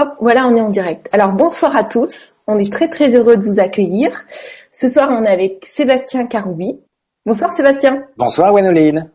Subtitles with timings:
[0.00, 1.08] Hop, voilà, on est en direct.
[1.10, 2.34] Alors bonsoir à tous.
[2.46, 4.26] On est très très heureux de vous accueillir.
[4.70, 6.80] Ce soir, on est avec Sébastien Caroubi.
[7.26, 8.06] Bonsoir Sébastien.
[8.16, 9.10] Bonsoir Gwénoline.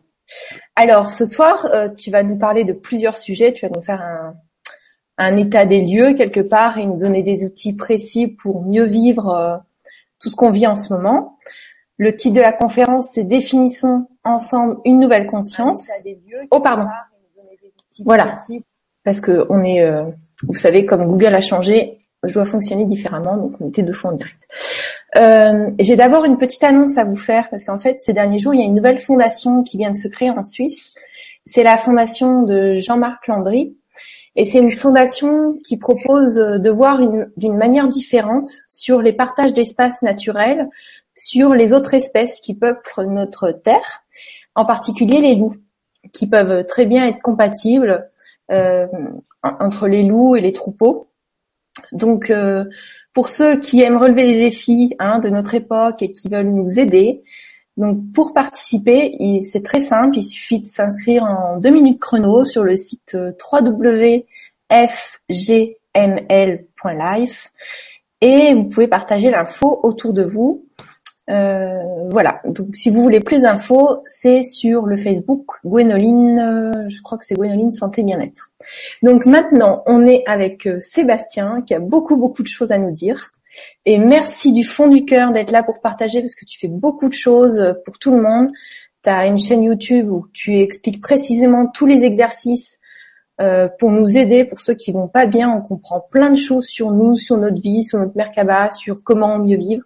[0.76, 3.54] Alors ce soir, euh, tu vas nous parler de plusieurs sujets.
[3.54, 4.34] Tu vas nous faire un,
[5.16, 9.30] un, état des lieux quelque part et nous donner des outils précis pour mieux vivre
[9.30, 9.56] euh,
[10.20, 11.38] tout ce qu'on vit en ce moment.
[11.96, 15.90] Le titre de la conférence, c'est Définissons ensemble une nouvelle conscience.
[16.50, 16.88] Oh pardon.
[18.04, 18.32] Voilà.
[19.02, 20.04] Parce que on est euh,
[20.42, 24.10] vous savez, comme Google a changé, je dois fonctionner différemment, donc on était deux fois
[24.10, 24.40] en direct.
[25.16, 28.54] Euh, J'ai d'abord une petite annonce à vous faire, parce qu'en fait, ces derniers jours,
[28.54, 30.92] il y a une nouvelle fondation qui vient de se créer en Suisse.
[31.46, 33.76] C'est la fondation de Jean-Marc Landry.
[34.36, 36.98] Et c'est une fondation qui propose de voir
[37.36, 40.68] d'une manière différente sur les partages d'espaces naturels,
[41.14, 44.02] sur les autres espèces qui peuplent notre terre,
[44.56, 45.54] en particulier les loups,
[46.12, 48.10] qui peuvent très bien être compatibles
[48.50, 48.86] euh,
[49.60, 51.08] entre les loups et les troupeaux.
[51.92, 52.64] Donc, euh,
[53.12, 56.78] pour ceux qui aiment relever les défis hein, de notre époque et qui veulent nous
[56.78, 57.22] aider,
[57.76, 62.62] donc pour participer, c'est très simple, il suffit de s'inscrire en deux minutes chrono sur
[62.62, 64.28] le site euh, www.fgml.life
[68.20, 70.63] et vous pouvez partager l'info autour de vous.
[71.30, 72.40] Euh, voilà.
[72.44, 76.38] Donc, si vous voulez plus d'infos, c'est sur le Facebook Gwénoline.
[76.38, 78.50] Euh, je crois que c'est Gwénoline Santé Bien-être.
[79.02, 82.90] Donc maintenant, on est avec euh, Sébastien qui a beaucoup beaucoup de choses à nous
[82.90, 83.32] dire.
[83.86, 87.08] Et merci du fond du cœur d'être là pour partager parce que tu fais beaucoup
[87.08, 88.50] de choses pour tout le monde.
[89.04, 92.80] Tu as une chaîne YouTube où tu expliques précisément tous les exercices
[93.78, 95.50] pour nous aider, pour ceux qui vont pas bien.
[95.50, 99.38] On comprend plein de choses sur nous, sur notre vie, sur notre Merkaba, sur comment
[99.38, 99.84] mieux vivre.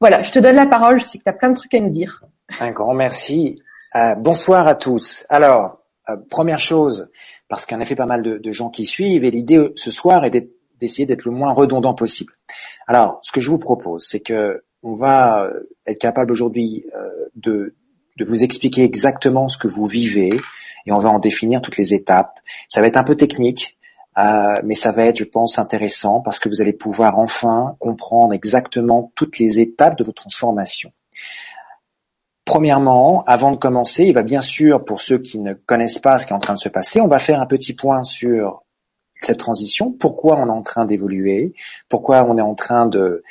[0.00, 1.80] Voilà, je te donne la parole, je sais que tu as plein de trucs à
[1.80, 2.22] nous dire.
[2.60, 3.56] Un grand merci.
[3.94, 5.24] Euh, bonsoir à tous.
[5.30, 5.78] Alors,
[6.10, 7.08] euh, première chose,
[7.48, 9.72] parce qu'il y en a fait pas mal de, de gens qui suivent, et l'idée
[9.74, 12.34] ce soir est d'essayer d'être le moins redondant possible.
[12.86, 16.84] Alors, ce que je vous propose, c'est que on va euh, être capable aujourd'hui
[17.34, 17.74] de,
[18.18, 20.38] de vous expliquer exactement ce que vous vivez,
[20.84, 22.38] et on va en définir toutes les étapes.
[22.68, 23.75] Ça va être un peu technique,
[24.18, 28.32] euh, mais ça va être, je pense, intéressant parce que vous allez pouvoir enfin comprendre
[28.32, 30.92] exactement toutes les étapes de votre transformation.
[32.46, 36.26] Premièrement, avant de commencer, il va bien sûr, pour ceux qui ne connaissent pas ce
[36.26, 38.62] qui est en train de se passer, on va faire un petit point sur
[39.18, 41.54] cette transition, pourquoi on est en train d'évoluer,
[41.88, 43.22] pourquoi on est en train de,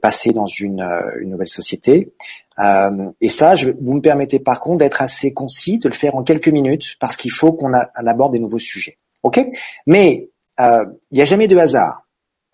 [0.00, 2.12] passer dans une, euh, nouvelle société?
[2.58, 6.16] Euh, et ça, je, vous me permettez par contre d'être assez concis, de le faire
[6.16, 8.98] en quelques minutes, parce qu'il faut qu'on aborde des nouveaux sujets.
[9.24, 9.44] Ok?
[9.86, 10.30] Mais
[10.60, 12.06] euh, il n'y a jamais de hasard.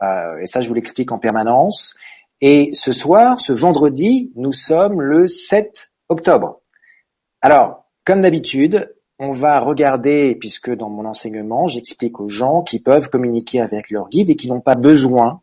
[0.03, 1.95] Euh, et ça, je vous l'explique en permanence.
[2.41, 6.61] Et ce soir, ce vendredi, nous sommes le 7 octobre.
[7.43, 13.11] Alors, comme d'habitude, on va regarder, puisque dans mon enseignement, j'explique aux gens qui peuvent
[13.11, 15.43] communiquer avec leur guide et qui n'ont pas besoin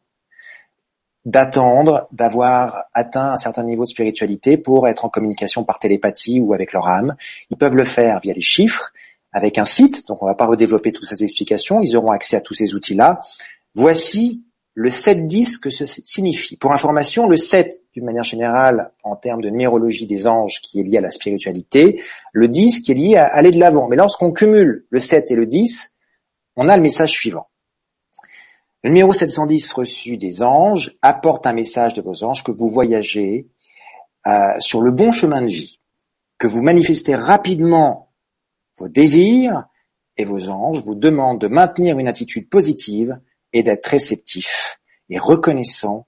[1.26, 6.54] d'attendre d'avoir atteint un certain niveau de spiritualité pour être en communication par télépathie ou
[6.54, 7.16] avec leur âme.
[7.52, 8.94] Ils peuvent le faire via les chiffres,
[9.38, 12.36] avec un site, donc on ne va pas redévelopper toutes ces explications, ils auront accès
[12.36, 13.22] à tous ces outils-là.
[13.75, 14.44] Voici
[14.74, 16.58] le 7-10 que ce signifie.
[16.58, 20.84] Pour information, le 7, d'une manière générale, en termes de numérologie des anges, qui est
[20.84, 22.02] lié à la spiritualité,
[22.34, 23.88] le 10 qui est lié à aller de l'avant.
[23.88, 25.94] Mais lorsqu'on cumule le 7 et le 10,
[26.56, 27.47] on a le message suivant.
[28.84, 33.47] Le numéro 710 reçu des anges apporte un message de vos anges que vous voyagez
[34.26, 35.80] euh, sur le bon chemin de vie,
[36.40, 38.06] que vous manifestez rapidement
[38.78, 39.66] vos désirs
[40.18, 43.20] et vos anges vous demandent de maintenir une attitude positive
[43.54, 44.80] et d'être réceptif
[45.10, 46.08] et reconnaissant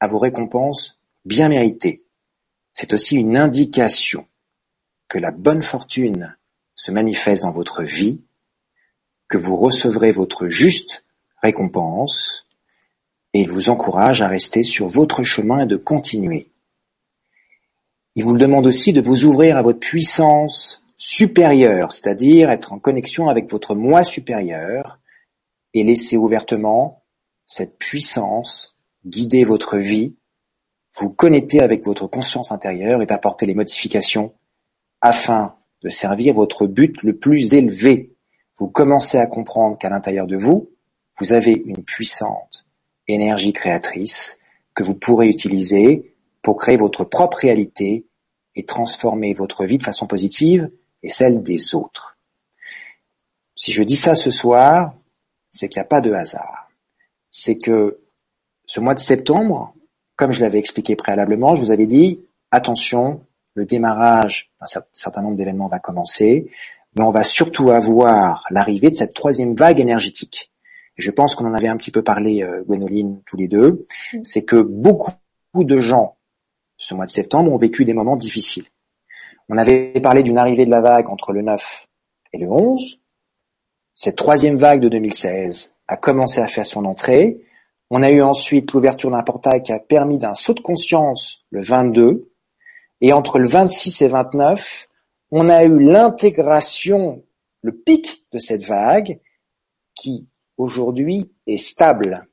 [0.00, 2.04] à vos récompenses bien méritées.
[2.72, 4.26] C'est aussi une indication
[5.08, 6.36] que la bonne fortune
[6.74, 8.22] se manifeste dans votre vie,
[9.28, 11.04] que vous recevrez votre juste
[11.42, 12.46] récompense,
[13.34, 16.50] et il vous encourage à rester sur votre chemin et de continuer.
[18.14, 23.28] Il vous demande aussi de vous ouvrir à votre puissance supérieur, c'est-à-dire être en connexion
[23.28, 24.98] avec votre moi supérieur
[25.72, 27.04] et laisser ouvertement
[27.46, 28.76] cette puissance
[29.06, 30.16] guider votre vie,
[30.98, 34.34] vous connecter avec votre conscience intérieure et d'apporter les modifications
[35.00, 38.16] afin de servir votre but le plus élevé.
[38.56, 40.72] Vous commencez à comprendre qu'à l'intérieur de vous,
[41.18, 42.66] vous avez une puissante
[43.06, 44.40] énergie créatrice
[44.74, 48.06] que vous pourrez utiliser pour créer votre propre réalité
[48.56, 50.68] et transformer votre vie de façon positive
[51.02, 52.16] et celle des autres.
[53.54, 54.94] Si je dis ça ce soir,
[55.50, 56.70] c'est qu'il n'y a pas de hasard.
[57.30, 57.98] C'est que
[58.66, 59.74] ce mois de septembre,
[60.16, 63.24] comme je l'avais expliqué préalablement, je vous avais dit, attention,
[63.54, 66.50] le démarrage d'un certain nombre d'événements va commencer,
[66.96, 70.52] mais on va surtout avoir l'arrivée de cette troisième vague énergétique.
[70.96, 74.24] je pense qu'on en avait un petit peu parlé, euh, Gwénoline, tous les deux, mm.
[74.24, 75.12] c'est que beaucoup
[75.54, 76.16] de gens,
[76.76, 78.66] ce mois de septembre, ont vécu des moments difficiles.
[79.48, 81.86] On avait parlé d'une arrivée de la vague entre le 9
[82.32, 83.00] et le 11.
[83.94, 87.40] Cette troisième vague de 2016 a commencé à faire son entrée.
[87.90, 91.62] On a eu ensuite l'ouverture d'un portail qui a permis d'un saut de conscience le
[91.62, 92.30] 22.
[93.00, 94.88] Et entre le 26 et 29,
[95.30, 97.22] on a eu l'intégration,
[97.62, 99.20] le pic de cette vague
[99.94, 100.28] qui
[100.58, 102.28] aujourd'hui est stable.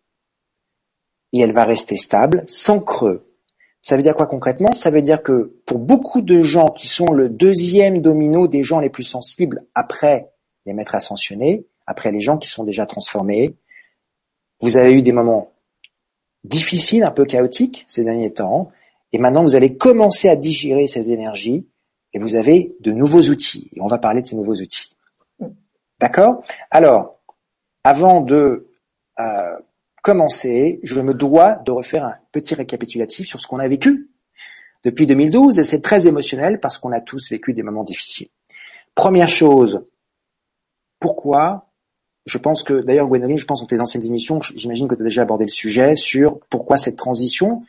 [1.31, 3.24] Et elle va rester stable sans creux.
[3.85, 4.71] Ça veut dire quoi concrètement?
[4.71, 8.79] Ça veut dire que pour beaucoup de gens qui sont le deuxième domino des gens
[8.79, 10.31] les plus sensibles après
[10.65, 13.55] les maîtres ascensionnés, après les gens qui sont déjà transformés,
[14.59, 15.51] vous avez eu des moments
[16.43, 18.71] difficiles, un peu chaotiques ces derniers temps,
[19.11, 21.67] et maintenant vous allez commencer à digérer ces énergies
[22.11, 23.69] et vous avez de nouveaux outils.
[23.79, 24.97] On va parler de ces nouveaux outils.
[25.99, 26.41] D'accord?
[26.71, 27.21] Alors,
[27.83, 28.67] avant de
[29.19, 29.59] euh,
[30.05, 34.11] commencer, je me dois de refaire un petit récapitulatif sur ce qu'on a vécu
[34.83, 38.27] depuis 2012, et c'est très émotionnel parce qu'on a tous vécu des moments difficiles.
[38.93, 39.83] Première chose,
[40.99, 41.71] pourquoi?
[42.27, 45.05] Je pense que, d'ailleurs, Gwénoline, je pense dans tes anciennes émissions, j'imagine que tu as
[45.05, 47.63] déjà abordé le sujet sur pourquoi cette transition,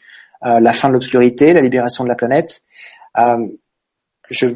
[0.44, 2.62] euh, la fin de l'obscurité, la libération de la planète.
[3.17, 3.49] Euh,
[4.29, 4.49] je,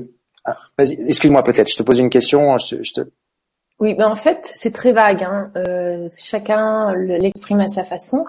[0.44, 3.00] ah, excuse-moi peut-être, je te pose une question, je je te,
[3.80, 5.22] oui, ben en fait, c'est très vague.
[5.22, 5.50] Hein.
[5.56, 8.26] Euh, chacun l'exprime à sa façon.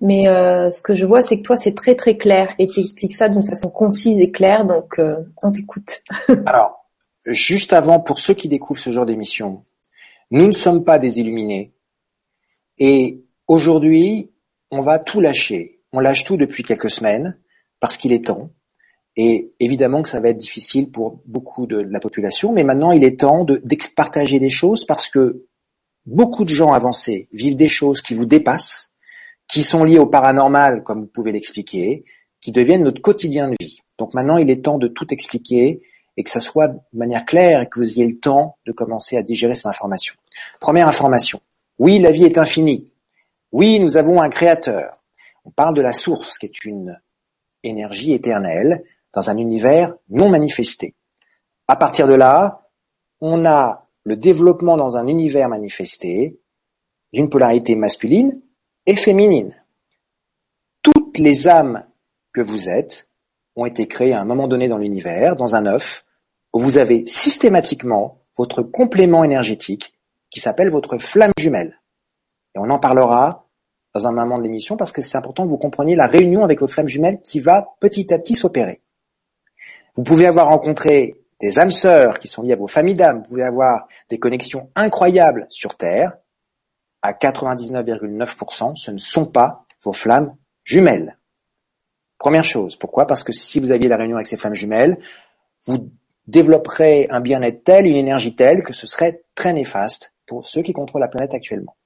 [0.00, 2.80] Mais euh, ce que je vois, c'est que toi, c'est très très clair et tu
[2.80, 4.64] expliques ça d'une façon concise et claire.
[4.64, 6.02] Donc, euh, on t'écoute.
[6.46, 6.88] Alors,
[7.26, 9.64] juste avant, pour ceux qui découvrent ce genre d'émission,
[10.30, 11.72] nous ne sommes pas des illuminés.
[12.78, 14.32] Et aujourd'hui,
[14.70, 15.80] on va tout lâcher.
[15.92, 17.38] On lâche tout depuis quelques semaines
[17.80, 18.50] parce qu'il est temps.
[19.16, 23.04] Et évidemment que ça va être difficile pour beaucoup de, la population, mais maintenant il
[23.04, 23.62] est temps de
[23.94, 25.44] partager des choses parce que
[26.06, 28.90] beaucoup de gens avancés vivent des choses qui vous dépassent,
[29.48, 32.04] qui sont liées au paranormal, comme vous pouvez l'expliquer,
[32.40, 33.80] qui deviennent notre quotidien de vie.
[33.98, 35.82] Donc maintenant il est temps de tout expliquer
[36.16, 39.16] et que ça soit de manière claire et que vous ayez le temps de commencer
[39.16, 40.14] à digérer cette information.
[40.60, 41.40] Première information.
[41.78, 42.90] Oui, la vie est infinie.
[43.50, 45.02] Oui, nous avons un créateur.
[45.44, 46.98] On parle de la source, qui est une
[47.62, 50.94] énergie éternelle dans un univers non manifesté.
[51.68, 52.68] À partir de là,
[53.20, 56.40] on a le développement dans un univers manifesté
[57.12, 58.40] d'une polarité masculine
[58.86, 59.54] et féminine.
[60.82, 61.86] Toutes les âmes
[62.32, 63.08] que vous êtes
[63.54, 66.04] ont été créées à un moment donné dans l'univers, dans un œuf,
[66.52, 69.94] où vous avez systématiquement votre complément énergétique
[70.30, 71.80] qui s'appelle votre flamme jumelle.
[72.54, 73.46] Et on en parlera
[73.94, 76.60] dans un moment de l'émission parce que c'est important que vous compreniez la réunion avec
[76.60, 78.81] votre flamme jumelle qui va petit à petit s'opérer.
[79.94, 83.18] Vous pouvez avoir rencontré des âmes sœurs qui sont liées à vos familles d'âmes.
[83.18, 86.16] Vous pouvez avoir des connexions incroyables sur Terre.
[87.02, 91.18] À 99,9%, ce ne sont pas vos flammes jumelles.
[92.16, 92.76] Première chose.
[92.76, 93.06] Pourquoi?
[93.06, 94.98] Parce que si vous aviez la réunion avec ces flammes jumelles,
[95.66, 95.90] vous
[96.28, 100.72] développerez un bien-être tel, une énergie telle que ce serait très néfaste pour ceux qui
[100.72, 101.76] contrôlent la planète actuellement.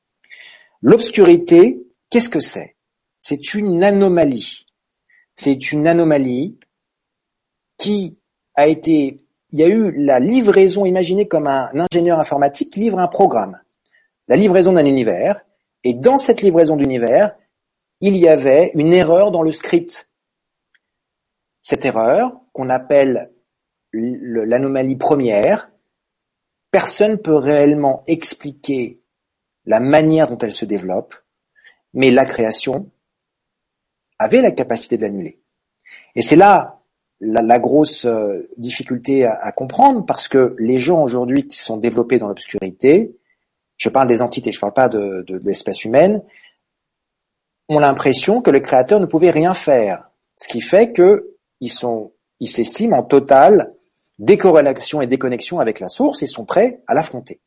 [0.83, 2.77] L'obscurité, qu'est-ce que c'est?
[3.19, 4.67] C'est une anomalie.
[5.35, 6.59] C'est une anomalie
[7.79, 8.19] qui
[8.55, 13.09] a été, il y a eu la livraison, imaginez comme un ingénieur informatique livre un
[13.09, 13.61] programme,
[14.29, 15.41] la livraison d'un univers,
[15.85, 17.37] et dans cette livraison d'univers,
[18.01, 20.09] il y avait une erreur dans le script.
[21.61, 23.33] Cette erreur, qu'on appelle
[23.93, 25.71] l'anomalie première,
[26.71, 29.01] personne ne peut réellement expliquer
[29.65, 31.15] la manière dont elle se développe,
[31.95, 32.91] mais la création
[34.19, 35.41] avait la capacité de l'annuler.
[36.15, 36.76] Et c'est là
[37.21, 42.29] la, grosse euh, difficulté à, comprendre parce que les gens aujourd'hui qui sont développés dans
[42.29, 43.17] l'obscurité,
[43.77, 46.23] je parle des entités, je ne parle pas de, de, l'espèce humaine,
[47.69, 50.11] ont l'impression que le créateur ne pouvait rien faire.
[50.37, 50.93] Ce qui fait
[51.67, 53.73] sont, ils s'estiment en totale
[54.19, 57.41] décorrélation et déconnexion avec la source et sont prêts à l'affronter.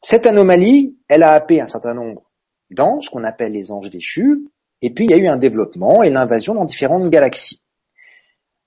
[0.00, 2.22] Cette anomalie, elle a happé un certain nombre
[2.70, 4.48] d'anges, qu'on appelle les anges déchus,
[4.82, 7.62] et puis il y a eu un développement et l'invasion dans différentes galaxies.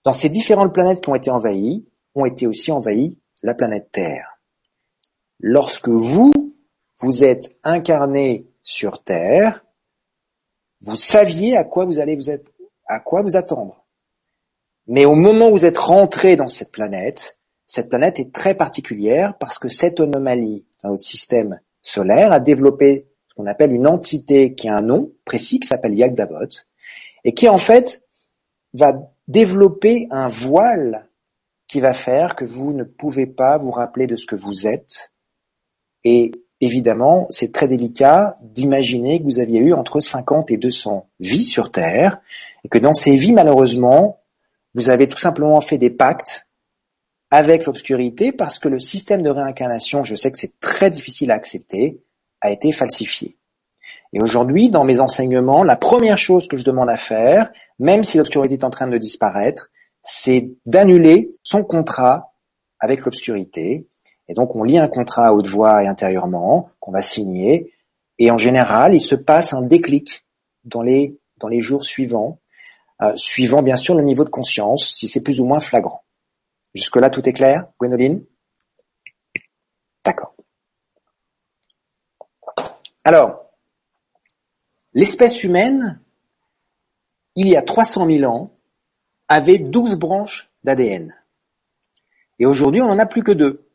[0.03, 4.39] Dans ces différentes planètes qui ont été envahies, ont été aussi envahies la planète Terre.
[5.39, 6.32] Lorsque vous,
[7.01, 9.65] vous êtes incarné sur Terre,
[10.82, 12.29] vous saviez à quoi vous allez vous
[12.88, 13.86] à quoi vous attendre.
[14.88, 19.38] Mais au moment où vous êtes rentré dans cette planète, cette planète est très particulière
[19.38, 24.56] parce que cette anomalie dans notre système solaire a développé ce qu'on appelle une entité
[24.56, 26.50] qui a un nom précis qui s'appelle Yagdabot
[27.24, 28.03] et qui en fait
[28.74, 28.94] va
[29.29, 31.07] développer un voile
[31.67, 35.12] qui va faire que vous ne pouvez pas vous rappeler de ce que vous êtes
[36.03, 36.31] et
[36.62, 41.71] évidemment, c'est très délicat d'imaginer que vous aviez eu entre 50 et 200 vies sur
[41.71, 42.19] Terre,
[42.63, 44.21] et que dans ces vies, malheureusement,
[44.75, 46.48] vous avez tout simplement fait des pactes
[47.31, 51.36] avec l'obscurité parce que le système de réincarnation, je sais que c'est très difficile à
[51.36, 52.01] accepter,
[52.41, 53.38] a été falsifié.
[54.13, 58.18] Et aujourd'hui, dans mes enseignements, la première chose que je demande à faire, même si
[58.18, 59.70] l'obscurité est en train de disparaître,
[60.01, 62.34] c'est d'annuler son contrat
[62.80, 63.88] avec l'obscurité.
[64.28, 67.74] Et donc, on lit un contrat à haute voix et intérieurement qu'on va signer.
[68.18, 70.25] Et en général, il se passe un déclic
[70.63, 72.39] dans les, dans les jours suivants,
[73.01, 76.04] euh, suivant bien sûr le niveau de conscience, si c'est plus ou moins flagrant.
[76.75, 78.24] Jusque-là, tout est clair, Gwénoline?
[80.06, 80.36] D'accord.
[83.04, 83.49] Alors,
[84.93, 86.00] l'espèce humaine,
[87.36, 88.51] il y a 300 000 ans,
[89.27, 91.15] avait 12 branches d'ADN.
[92.39, 93.69] Et aujourd'hui, on n'en a plus que deux.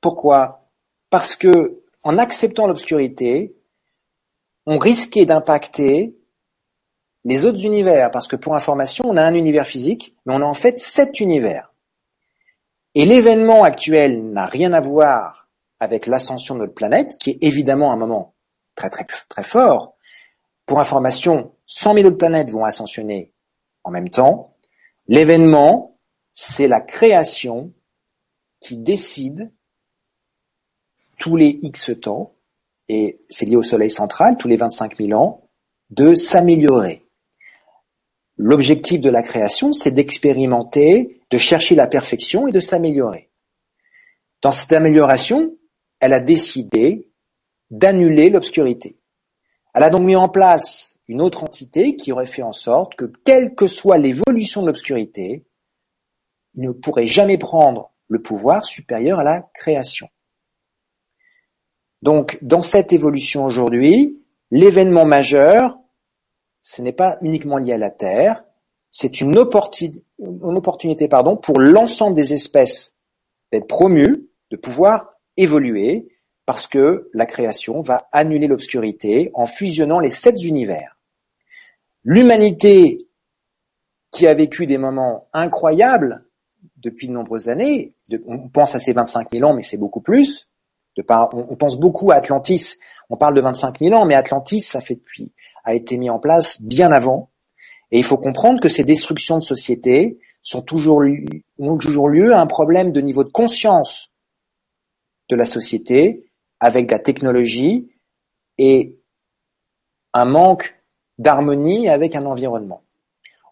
[0.00, 0.68] Pourquoi?
[1.10, 3.56] Parce que, en acceptant l'obscurité,
[4.66, 6.16] on risquait d'impacter
[7.24, 8.10] les autres univers.
[8.10, 11.20] Parce que pour information, on a un univers physique, mais on a en fait sept
[11.20, 11.72] univers.
[12.94, 15.48] Et l'événement actuel n'a rien à voir
[15.80, 18.34] avec l'ascension de notre planète, qui est évidemment un moment
[18.74, 19.95] très très très fort.
[20.66, 23.32] Pour information, 100 000 autres planètes vont ascensionner
[23.84, 24.56] en même temps.
[25.06, 25.98] L'événement,
[26.34, 27.72] c'est la création
[28.60, 29.52] qui décide
[31.18, 32.34] tous les X temps,
[32.88, 35.48] et c'est lié au Soleil central, tous les 25 000 ans,
[35.90, 37.06] de s'améliorer.
[38.36, 43.30] L'objectif de la création, c'est d'expérimenter, de chercher la perfection et de s'améliorer.
[44.42, 45.56] Dans cette amélioration,
[46.00, 47.08] elle a décidé
[47.70, 48.98] d'annuler l'obscurité.
[49.76, 53.12] Elle a donc mis en place une autre entité qui aurait fait en sorte que,
[53.26, 55.44] quelle que soit l'évolution de l'obscurité,
[56.54, 60.08] ne pourrait jamais prendre le pouvoir supérieur à la création.
[62.00, 64.18] Donc, dans cette évolution aujourd'hui,
[64.50, 65.78] l'événement majeur,
[66.62, 68.44] ce n'est pas uniquement lié à la Terre,
[68.90, 72.94] c'est une, opportunité, une opportunité pardon, pour l'ensemble des espèces
[73.52, 76.08] d'être promues, de pouvoir évoluer,
[76.46, 80.96] parce que la création va annuler l'obscurité en fusionnant les sept univers.
[82.04, 82.98] L'humanité
[84.12, 86.24] qui a vécu des moments incroyables
[86.76, 87.94] depuis de nombreuses années,
[88.26, 90.48] on pense à ces 25 000 ans, mais c'est beaucoup plus.
[90.96, 92.76] On, on, pense beaucoup à Atlantis.
[93.10, 95.32] On parle de 25 000 ans, mais Atlantis, ça fait depuis
[95.66, 97.30] a été mis en place bien avant.
[97.90, 101.02] Et il faut comprendre que ces destructions de société sont toujours,
[101.58, 104.12] ont toujours lieu à un problème de niveau de conscience
[105.28, 106.25] de la société
[106.60, 107.88] avec la technologie
[108.58, 108.96] et
[110.12, 110.82] un manque
[111.18, 112.82] d'harmonie avec un environnement.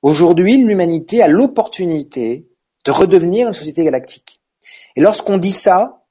[0.02, 2.46] Aujourd'hui, l'humanité a l'opportunité
[2.84, 4.40] de redevenir une société galactique.
[4.96, 6.04] Et lorsqu'on dit ça,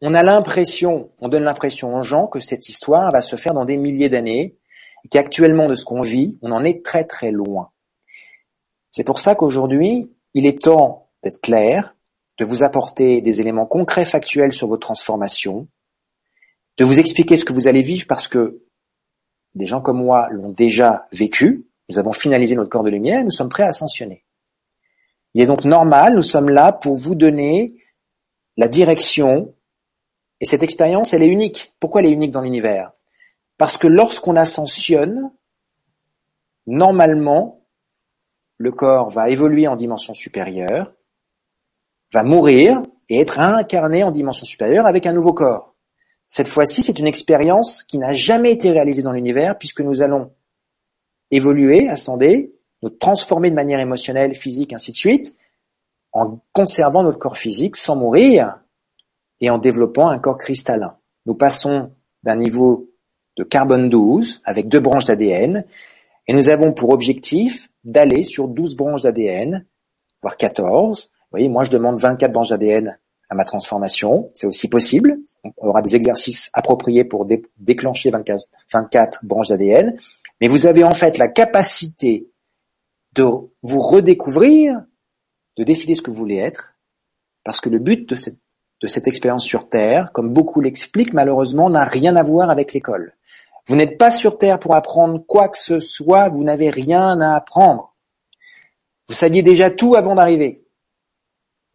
[0.00, 3.64] on a l'impression, on donne l'impression aux gens que cette histoire va se faire dans
[3.64, 4.56] des milliers d'années
[5.04, 7.70] et qu'actuellement de ce qu'on vit, on en est très très loin.
[8.88, 11.94] C'est pour ça qu'aujourd'hui, il est temps d'être clair,
[12.38, 15.68] de vous apporter des éléments concrets factuels sur votre transformation,
[16.80, 18.62] de vous expliquer ce que vous allez vivre parce que
[19.54, 23.30] des gens comme moi l'ont déjà vécu, nous avons finalisé notre corps de lumière, nous
[23.30, 24.24] sommes prêts à ascensionner.
[25.34, 27.74] Il est donc normal, nous sommes là pour vous donner
[28.56, 29.54] la direction,
[30.40, 31.74] et cette expérience, elle est unique.
[31.80, 32.92] Pourquoi elle est unique dans l'univers?
[33.58, 35.30] Parce que lorsqu'on ascensionne,
[36.66, 37.66] normalement,
[38.56, 40.94] le corps va évoluer en dimension supérieure,
[42.14, 45.69] va mourir et être incarné en dimension supérieure avec un nouveau corps.
[46.30, 50.30] Cette fois-ci, c'est une expérience qui n'a jamais été réalisée dans l'univers puisque nous allons
[51.32, 55.34] évoluer, ascender, nous transformer de manière émotionnelle, physique, ainsi de suite,
[56.12, 58.60] en conservant notre corps physique sans mourir
[59.40, 60.96] et en développant un corps cristallin.
[61.26, 61.90] Nous passons
[62.22, 62.88] d'un niveau
[63.36, 65.64] de carbone 12 avec deux branches d'ADN
[66.28, 69.66] et nous avons pour objectif d'aller sur 12 branches d'ADN,
[70.22, 71.10] voire 14.
[71.10, 72.96] Vous voyez, moi je demande 24 branches d'ADN
[73.30, 75.16] à ma transformation, c'est aussi possible.
[75.56, 77.26] On aura des exercices appropriés pour
[77.58, 79.96] déclencher 24, 24 branches d'ADN,
[80.40, 82.28] mais vous avez en fait la capacité
[83.14, 83.22] de
[83.62, 84.82] vous redécouvrir,
[85.56, 86.74] de décider ce que vous voulez être,
[87.44, 92.16] parce que le but de cette expérience sur Terre, comme beaucoup l'expliquent malheureusement, n'a rien
[92.16, 93.14] à voir avec l'école.
[93.66, 97.36] Vous n'êtes pas sur Terre pour apprendre quoi que ce soit, vous n'avez rien à
[97.36, 97.94] apprendre.
[99.08, 100.64] Vous saviez déjà tout avant d'arriver.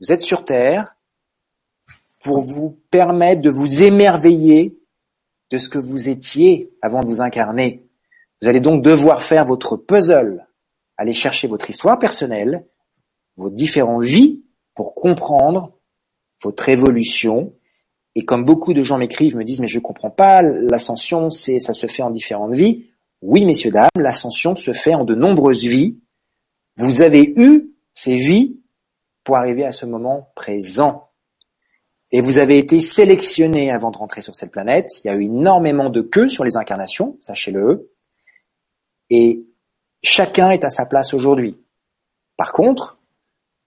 [0.02, 0.95] Vous êtes sur Terre
[2.26, 4.80] pour vous permettre de vous émerveiller
[5.52, 7.88] de ce que vous étiez avant de vous incarner.
[8.42, 10.48] Vous allez donc devoir faire votre puzzle,
[10.98, 12.66] aller chercher votre histoire personnelle,
[13.36, 15.78] vos différentes vies pour comprendre
[16.42, 17.54] votre évolution
[18.16, 21.74] et comme beaucoup de gens m'écrivent, me disent mais je comprends pas, l'ascension, c'est ça
[21.74, 22.88] se fait en différentes vies.
[23.22, 26.00] Oui, messieurs dames, l'ascension se fait en de nombreuses vies.
[26.78, 28.60] Vous avez eu ces vies
[29.24, 31.05] pour arriver à ce moment présent.
[32.12, 35.04] Et vous avez été sélectionné avant de rentrer sur cette planète.
[35.04, 37.92] Il y a eu énormément de queues sur les incarnations, sachez-le.
[39.10, 39.44] Et
[40.04, 41.58] chacun est à sa place aujourd'hui.
[42.38, 42.98] Par contre,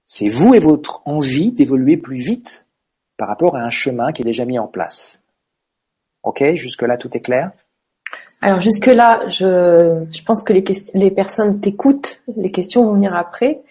[0.07, 2.67] c'est vous et votre envie d'évoluer plus vite
[3.17, 5.21] par rapport à un chemin qui est déjà mis en place.
[6.23, 7.53] Ok, jusque-là, tout est clair?
[8.41, 10.65] Alors jusque-là, je, je pense que les,
[10.95, 13.63] les personnes t'écoutent, les questions vont venir après.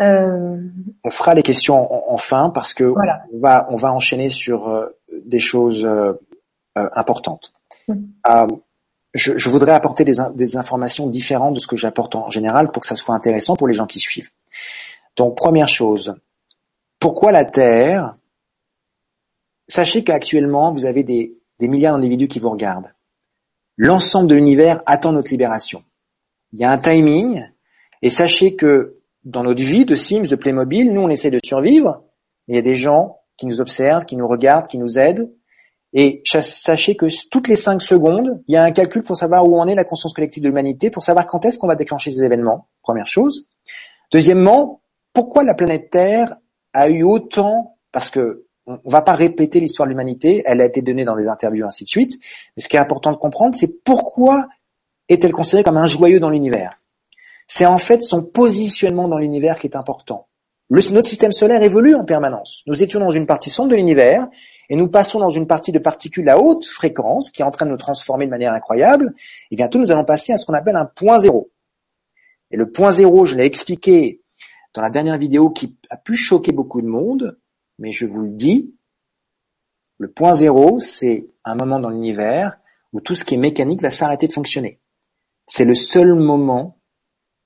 [0.00, 0.58] Euh...
[1.04, 3.24] On fera les questions en, fin parce que voilà.
[3.32, 4.86] on, va, on va enchaîner sur euh,
[5.24, 6.14] des choses euh,
[6.76, 7.52] euh importantes.
[7.88, 7.96] Mmh.
[9.14, 12.80] Je, je, voudrais apporter des, des, informations différentes de ce que j'apporte en général pour
[12.80, 14.30] que ça soit intéressant pour les gens qui suivent.
[15.16, 16.16] Donc, première chose,
[16.98, 18.16] pourquoi la Terre?
[19.68, 22.92] Sachez qu'actuellement, vous avez des, des milliards d'individus qui vous regardent.
[23.76, 25.84] L'ensemble de l'univers attend notre libération.
[26.52, 27.44] Il y a un timing,
[28.02, 32.02] et sachez que dans notre vie de Sims, de Playmobil, nous, on essaie de survivre,
[32.46, 35.30] mais il y a des gens qui nous observent, qui nous regardent, qui nous aident.
[35.92, 39.58] Et sachez que toutes les cinq secondes, il y a un calcul pour savoir où
[39.58, 42.24] en est la conscience collective de l'humanité, pour savoir quand est-ce qu'on va déclencher ces
[42.24, 43.46] événements, première chose.
[44.10, 46.36] Deuxièmement, pourquoi la planète Terre
[46.72, 50.82] a eu autant, parce que on va pas répéter l'histoire de l'humanité, elle a été
[50.82, 52.18] donnée dans des interviews, ainsi de suite,
[52.56, 54.48] mais ce qui est important de comprendre, c'est pourquoi
[55.08, 56.80] est-elle considérée comme un joyeux dans l'univers?
[57.46, 60.28] C'est en fait son positionnement dans l'univers qui est important.
[60.70, 62.62] Notre système solaire évolue en permanence.
[62.66, 64.28] Nous étions dans une partie sombre de l'univers,
[64.70, 67.66] et nous passons dans une partie de particules à haute fréquence qui est en train
[67.66, 69.14] de nous transformer de manière incroyable,
[69.50, 71.50] et bientôt nous allons passer à ce qu'on appelle un point zéro.
[72.50, 74.22] Et le point zéro, je l'ai expliqué
[74.72, 77.38] dans la dernière vidéo qui a pu choquer beaucoup de monde,
[77.78, 78.74] mais je vous le dis,
[79.98, 82.58] le point zéro, c'est un moment dans l'univers
[82.92, 84.80] où tout ce qui est mécanique va s'arrêter de fonctionner.
[85.46, 86.78] C'est le seul moment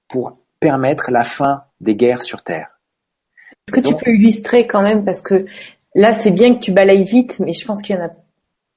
[0.08, 2.80] pour permettre la fin des guerres sur Terre.
[3.68, 5.44] Est-ce que tu peux illustrer quand même parce que
[5.94, 8.10] là c'est bien que tu balayes vite, mais je pense qu'il y en a,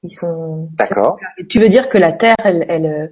[0.04, 0.70] ils sont.
[0.74, 1.18] D'accord.
[1.50, 3.12] Tu veux dire que la Terre, elle, elle,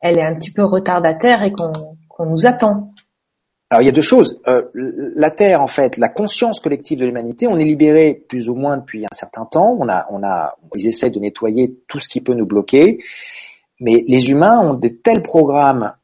[0.00, 2.92] elle est un petit peu retardataire et qu'on nous attend?
[3.70, 4.40] Alors il y a deux choses.
[4.48, 8.54] Euh, la Terre, en fait, la conscience collective de l'humanité, on est libéré plus ou
[8.56, 9.76] moins depuis un certain temps.
[9.78, 12.98] On a, on a, ils essaient de nettoyer tout ce qui peut nous bloquer.
[13.78, 15.94] Mais les humains ont des tels programmes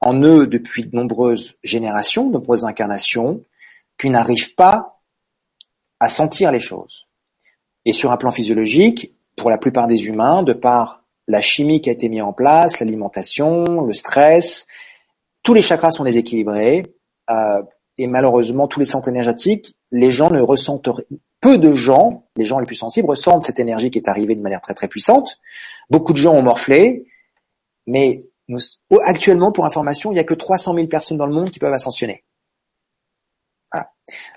[0.00, 3.44] en eux depuis de nombreuses générations, de nombreuses incarnations,
[3.98, 5.00] qu'ils n'arrivent pas
[6.00, 7.06] à sentir les choses.
[7.84, 11.90] Et sur un plan physiologique, pour la plupart des humains, de par la chimie qui
[11.90, 14.66] a été mise en place, l'alimentation, le stress,
[15.42, 16.84] tous les chakras sont déséquilibrés,
[17.30, 17.62] euh,
[17.98, 20.88] et malheureusement, tous les centres énergétiques, les gens ne ressentent,
[21.40, 24.40] peu de gens, les gens les plus sensibles, ressentent cette énergie qui est arrivée de
[24.40, 25.38] manière très très puissante.
[25.90, 27.06] Beaucoup de gens ont morflé,
[27.86, 28.24] mais
[29.04, 31.72] actuellement, pour information, il n'y a que 300 000 personnes dans le monde qui peuvent
[31.72, 32.24] ascensionner.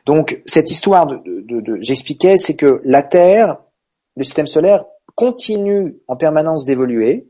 [0.06, 3.58] Donc, cette histoire de j'expliquais, c'est que la Terre,
[4.17, 4.84] le système solaire,
[5.15, 7.30] continue en permanence d'évoluer.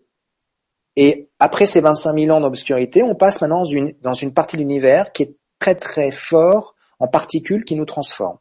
[0.96, 4.58] Et après ces 25 000 ans d'obscurité, on passe maintenant dans une, dans une partie
[4.58, 8.40] de l'univers qui est très très fort en particules qui nous transforment.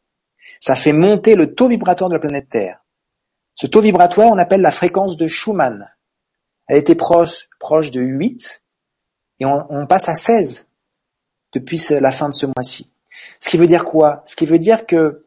[0.59, 2.83] Ça fait monter le taux vibratoire de la planète Terre.
[3.55, 5.87] Ce taux vibratoire, on appelle la fréquence de Schumann.
[6.67, 7.47] Elle était proche,
[7.91, 8.63] de 8
[9.39, 10.67] et on, passe à 16
[11.53, 12.91] depuis la fin de ce mois-ci.
[13.39, 14.21] Ce qui veut dire quoi?
[14.25, 15.25] Ce qui veut dire que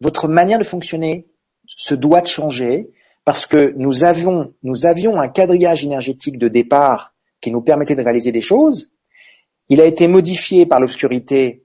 [0.00, 1.26] votre manière de fonctionner
[1.66, 2.90] se doit de changer
[3.24, 8.02] parce que nous avions, nous avions un quadrillage énergétique de départ qui nous permettait de
[8.02, 8.92] réaliser des choses
[9.68, 11.64] il a été modifié par l'obscurité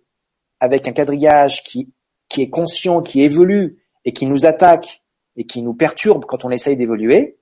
[0.60, 1.94] avec un quadrillage qui,
[2.30, 5.04] qui est conscient, qui évolue et qui nous attaque
[5.36, 7.38] et qui nous perturbe quand on essaye d'évoluer.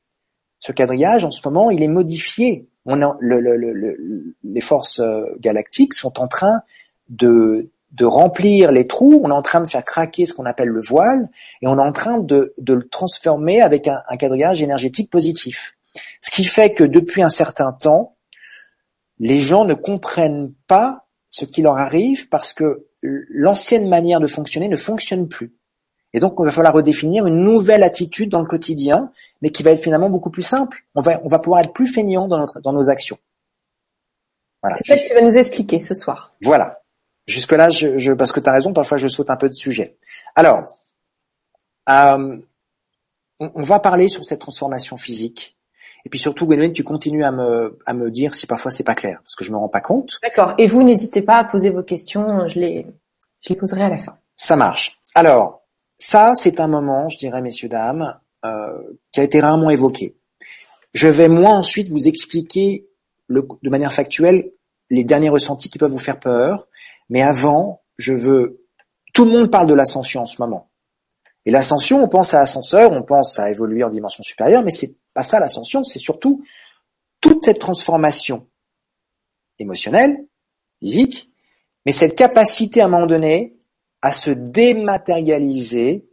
[0.60, 2.67] Ce quadrillage, en ce moment, il est modifié.
[2.86, 6.62] Les forces euh, galactiques sont en train
[7.10, 7.69] de,
[8.02, 11.30] remplir les trous, on est en train de faire craquer ce qu'on appelle le voile,
[11.62, 15.76] et on est en train de, de le transformer avec un, un quadrillage énergétique positif.
[16.22, 18.15] Ce qui fait que depuis un certain temps,
[19.19, 24.67] les gens ne comprennent pas ce qui leur arrive parce que l'ancienne manière de fonctionner
[24.67, 25.54] ne fonctionne plus.
[26.13, 29.72] Et donc, il va falloir redéfinir une nouvelle attitude dans le quotidien, mais qui va
[29.72, 30.86] être finalement beaucoup plus simple.
[30.95, 33.17] On va, on va pouvoir être plus feignant dans, notre, dans nos actions.
[34.63, 34.78] Voilà.
[34.78, 36.34] C'est ce que tu vas nous expliquer ce soir.
[36.41, 36.82] Voilà.
[37.28, 39.98] Jusque-là, je, je, parce que tu as raison, parfois je saute un peu de sujet.
[40.36, 40.63] Alors,
[41.89, 42.38] euh,
[43.39, 45.60] on, on va parler sur cette transformation physique
[46.06, 48.95] et puis surtout, Gwendoline, tu continues à me, à me dire si parfois c'est pas
[48.95, 50.19] clair, parce que je me rends pas compte.
[50.24, 50.54] D'accord.
[50.58, 52.48] Et vous, n'hésitez pas à poser vos questions.
[52.48, 52.88] Je les,
[53.41, 54.17] je les poserai à la fin.
[54.36, 54.98] Ça marche.
[55.13, 55.63] Alors,
[55.99, 58.81] ça, c'est un moment, je dirais, messieurs, dames, euh,
[59.12, 60.15] qui a été rarement évoqué.
[60.93, 62.88] Je vais moi ensuite vous expliquer
[63.29, 64.49] de manière factuelle
[64.89, 66.67] les derniers ressentis qui peuvent vous faire peur,
[67.09, 68.65] mais avant, je veux...
[69.13, 70.71] Tout le monde parle de l'ascension en ce moment.
[71.45, 74.95] Et l'ascension, on pense à ascenseur, on pense à évoluer en dimension supérieure, mais c'est
[75.13, 76.43] pas ça l'ascension, c'est surtout
[77.19, 78.47] toute cette transformation
[79.57, 80.25] émotionnelle,
[80.79, 81.29] physique,
[81.85, 83.59] mais cette capacité à un moment donné
[84.01, 86.05] à se dématérialiser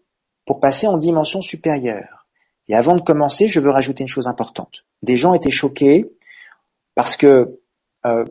[0.45, 2.27] pour passer en dimension supérieure.
[2.69, 4.85] Et avant de commencer, je veux rajouter une chose importante.
[5.03, 6.11] Des gens étaient choqués
[6.95, 7.61] parce que
[8.07, 8.25] euh,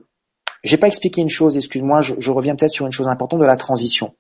[0.64, 1.56] j'ai pas expliqué une chose.
[1.56, 4.16] Excuse-moi, je, reviens peut-être sur une chose importante de la transition.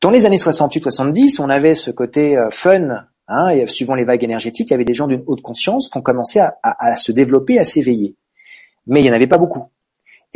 [0.00, 4.24] Dans les années 68-70, on avait ce côté euh, fun, hein, et suivant les vagues
[4.24, 6.96] énergétiques, il y avait des gens d'une haute conscience qui ont commencé à, à, à
[6.96, 8.16] se développer, à s'éveiller.
[8.86, 9.70] Mais il n'y en avait pas beaucoup.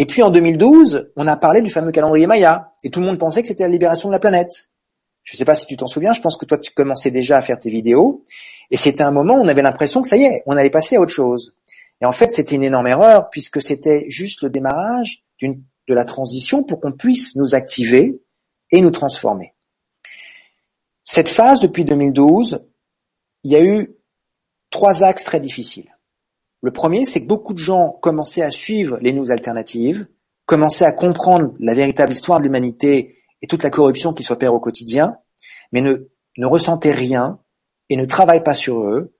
[0.00, 3.18] Et puis en 2012, on a parlé du fameux calendrier Maya, et tout le monde
[3.18, 4.70] pensait que c'était la libération de la planète.
[5.24, 7.36] Je ne sais pas si tu t'en souviens, je pense que toi tu commençais déjà
[7.36, 8.24] à faire tes vidéos,
[8.70, 10.96] et c'était un moment où on avait l'impression que ça y est, on allait passer
[10.96, 11.58] à autre chose.
[12.00, 16.62] Et en fait, c'était une énorme erreur, puisque c'était juste le démarrage de la transition
[16.62, 18.22] pour qu'on puisse nous activer
[18.70, 19.54] et nous transformer.
[21.04, 22.64] Cette phase, depuis 2012,
[23.44, 23.94] il y a eu
[24.70, 25.94] trois axes très difficiles.
[26.62, 30.06] Le premier, c'est que beaucoup de gens commençaient à suivre les news alternatives,
[30.46, 34.60] commençaient à comprendre la véritable histoire de l'humanité et toute la corruption qui s'opère au
[34.60, 35.16] quotidien,
[35.72, 37.38] mais ne, ne ressentaient rien
[37.88, 39.14] et ne travaillent pas sur eux.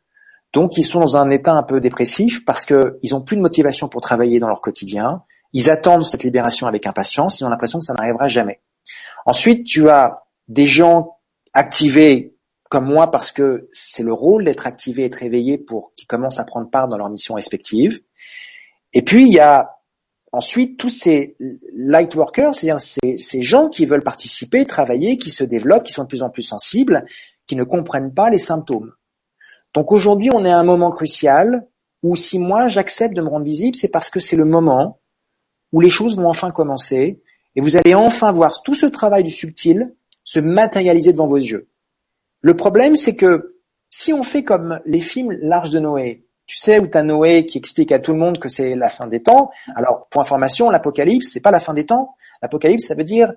[0.53, 3.89] Donc, ils sont dans un état un peu dépressif parce qu'ils n'ont plus de motivation
[3.89, 5.23] pour travailler dans leur quotidien.
[5.53, 7.41] Ils attendent cette libération avec impatience.
[7.41, 8.61] Ils ont l'impression que ça n'arrivera jamais.
[9.27, 11.19] Ensuite, tu as des gens
[11.53, 12.35] activés
[12.71, 16.45] comme moi parce que c'est le rôle d'être activé, être éveillé pour qu'ils commencent à
[16.45, 18.01] prendre part dans leurs missions respectives.
[18.95, 19.77] Et puis il y a
[20.33, 21.37] ensuite tous ces
[21.75, 26.05] light workers, c'est-à-dire ces, ces, gens qui veulent participer, travailler, qui se développent, qui sont
[26.05, 27.05] de plus en plus sensibles,
[27.49, 28.93] qui ne comprennent pas les symptômes.
[29.75, 31.67] Donc aujourd'hui, on est à un moment crucial
[32.05, 35.01] où si moi j'accepte de me rendre visible, c'est parce que c'est le moment
[35.73, 37.21] où les choses vont enfin commencer
[37.57, 39.89] et vous allez enfin voir tout ce travail du subtil
[40.23, 41.70] se matérialiser devant vos yeux.
[42.41, 43.57] Le problème, c'est que
[43.91, 47.47] si on fait comme les films L'Arche de Noé, tu sais, où tu as Noé
[47.47, 49.51] qui explique à tout le monde que c'est la fin des temps.
[49.77, 52.17] Alors, pour information, l'Apocalypse, c'est pas la fin des temps.
[52.43, 53.33] L'Apocalypse, ça veut dire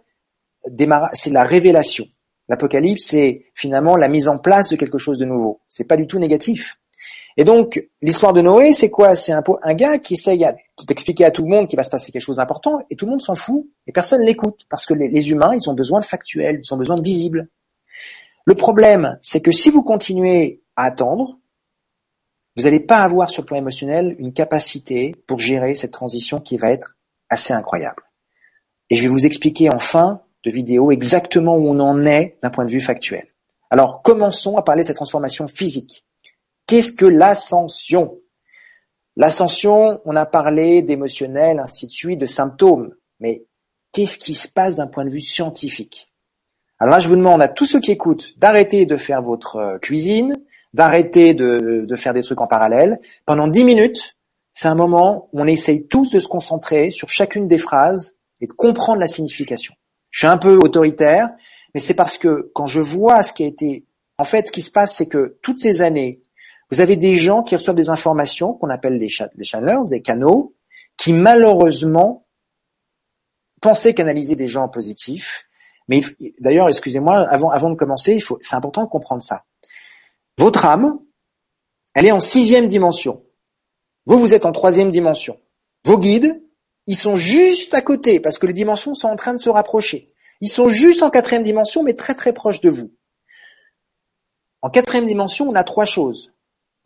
[1.14, 2.06] c'est la révélation.
[2.50, 5.62] L'Apocalypse, c'est finalement la mise en place de quelque chose de nouveau.
[5.68, 6.80] C'est pas du tout négatif.
[7.36, 9.16] Et donc, l'histoire de Noé, c'est quoi?
[9.16, 12.12] C'est un, gars qui essaye de t'expliquer à tout le monde qu'il va se passer
[12.12, 15.32] quelque chose d'important, et tout le monde s'en fout, et personne l'écoute, parce que les,
[15.32, 17.50] humains, ils ont besoin de factuel, ils ont besoin de visible.
[18.46, 21.40] Le problème, c'est que si vous continuez à attendre,
[22.56, 26.58] vous n'allez pas avoir sur le plan émotionnel une capacité pour gérer cette transition qui
[26.58, 26.96] va être
[27.30, 28.04] assez incroyable.
[28.90, 32.50] Et je vais vous expliquer en fin de vidéo exactement où on en est d'un
[32.50, 33.26] point de vue factuel.
[33.70, 36.06] Alors, commençons à parler de cette transformation physique.
[36.68, 38.20] Qu'est-ce que l'ascension?
[39.16, 42.94] L'ascension, on a parlé d'émotionnel, ainsi de suite, de symptômes.
[43.20, 43.46] Mais
[43.92, 46.13] qu'est-ce qui se passe d'un point de vue scientifique?
[46.80, 49.78] Alors là, je vous demande à tous ceux qui écoutent d'arrêter de faire votre euh,
[49.78, 50.36] cuisine,
[50.74, 53.00] d'arrêter de, de, faire des trucs en parallèle.
[53.26, 54.18] Pendant dix minutes,
[54.54, 58.48] c'est un moment où on essaye tous de se concentrer sur chacune des phrases et
[58.48, 59.74] de comprendre la signification.
[60.10, 61.30] Je suis un peu autoritaire,
[61.74, 63.86] mais c'est parce que quand je vois ce qui a été...
[64.18, 66.22] En fait, ce qui se passe, c'est que toutes ces années,
[66.70, 70.56] vous avez des gens qui reçoivent des informations qu'on appelle des, des channels, des canaux,
[70.98, 72.26] qui malheureusement
[73.62, 75.48] pensaient canaliser des gens positifs
[75.88, 76.02] mais
[76.40, 79.44] d'ailleurs, excusez-moi, avant, avant de commencer, il faut, c'est important de comprendre ça.
[80.38, 81.00] Votre âme,
[81.94, 83.24] elle est en sixième dimension.
[84.06, 85.40] Vous, vous êtes en troisième dimension.
[85.86, 86.42] Vos guides,
[86.88, 90.10] ils sont juste à côté parce que les dimensions sont en train de se rapprocher.
[90.42, 92.94] Ils sont juste en quatrième dimension, mais très très proches de vous.
[94.62, 96.34] En quatrième dimension, on a trois choses.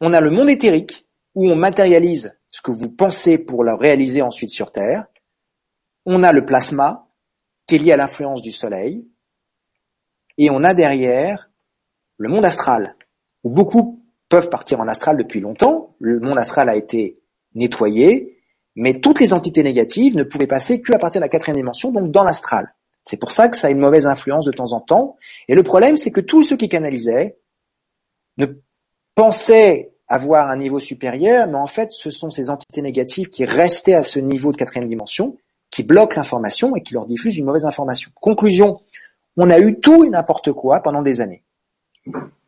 [0.01, 4.21] On a le monde éthérique, où on matérialise ce que vous pensez pour le réaliser
[4.21, 5.05] ensuite sur Terre.
[6.05, 7.07] On a le plasma,
[7.67, 9.06] qui est lié à l'influence du Soleil.
[10.38, 11.51] Et on a derrière
[12.17, 12.95] le monde astral,
[13.43, 15.95] où beaucoup peuvent partir en astral depuis longtemps.
[15.99, 17.19] Le monde astral a été
[17.53, 18.39] nettoyé,
[18.75, 22.12] mais toutes les entités négatives ne pouvaient passer qu'à partir de la quatrième dimension, donc
[22.12, 22.73] dans l'astral.
[23.03, 25.15] C'est pour ça que ça a une mauvaise influence de temps en temps.
[25.47, 27.38] Et le problème, c'est que tous ceux qui canalisaient
[28.38, 28.47] ne
[29.15, 33.93] pensaient avoir un niveau supérieur, mais en fait, ce sont ces entités négatives qui restaient
[33.93, 35.38] à ce niveau de quatrième dimension
[35.78, 38.10] qui bloquent l'information et qui leur diffusent une mauvaise information.
[38.20, 38.80] Conclusion,
[39.38, 41.44] on a eu tout et n'importe quoi pendant des années.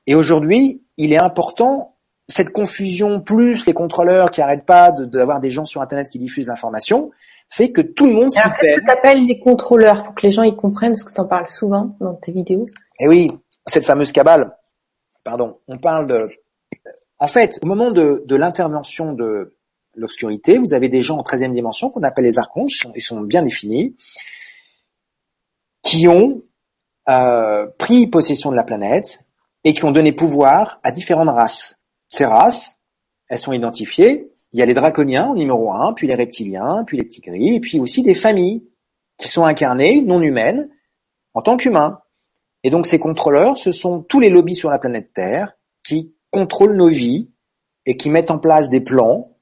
[0.07, 1.93] Et aujourd'hui, il est important,
[2.27, 6.47] cette confusion, plus les contrôleurs qui arrêtent pas d'avoir des gens sur Internet qui diffusent
[6.47, 7.11] l'information,
[7.49, 10.31] fait que tout le monde s'y Qu'est-ce que tu appelles les contrôleurs pour que les
[10.31, 12.65] gens y comprennent, parce que tu en parles souvent dans tes vidéos?
[12.99, 13.29] Eh oui,
[13.67, 14.57] cette fameuse cabale.
[15.23, 16.27] pardon, on parle de,
[17.19, 19.53] en fait, au moment de, de l'intervention de
[19.99, 23.43] l'obscurité, vous avez des gens en 13e dimension qu'on appelle les archonges, ils sont bien
[23.43, 23.95] définis,
[25.83, 26.41] qui ont
[27.07, 29.25] euh, pris possession de la planète
[29.63, 31.79] et qui ont donné pouvoir à différentes races.
[32.07, 32.79] Ces races,
[33.29, 34.31] elles sont identifiées.
[34.53, 37.59] Il y a les draconiens numéro un, puis les reptiliens, puis les petits gris, et
[37.59, 38.63] puis aussi des familles
[39.17, 40.69] qui sont incarnées, non humaines,
[41.33, 41.99] en tant qu'humains.
[42.63, 46.75] Et donc ces contrôleurs, ce sont tous les lobbies sur la planète Terre qui contrôlent
[46.75, 47.29] nos vies
[47.85, 49.35] et qui mettent en place des plans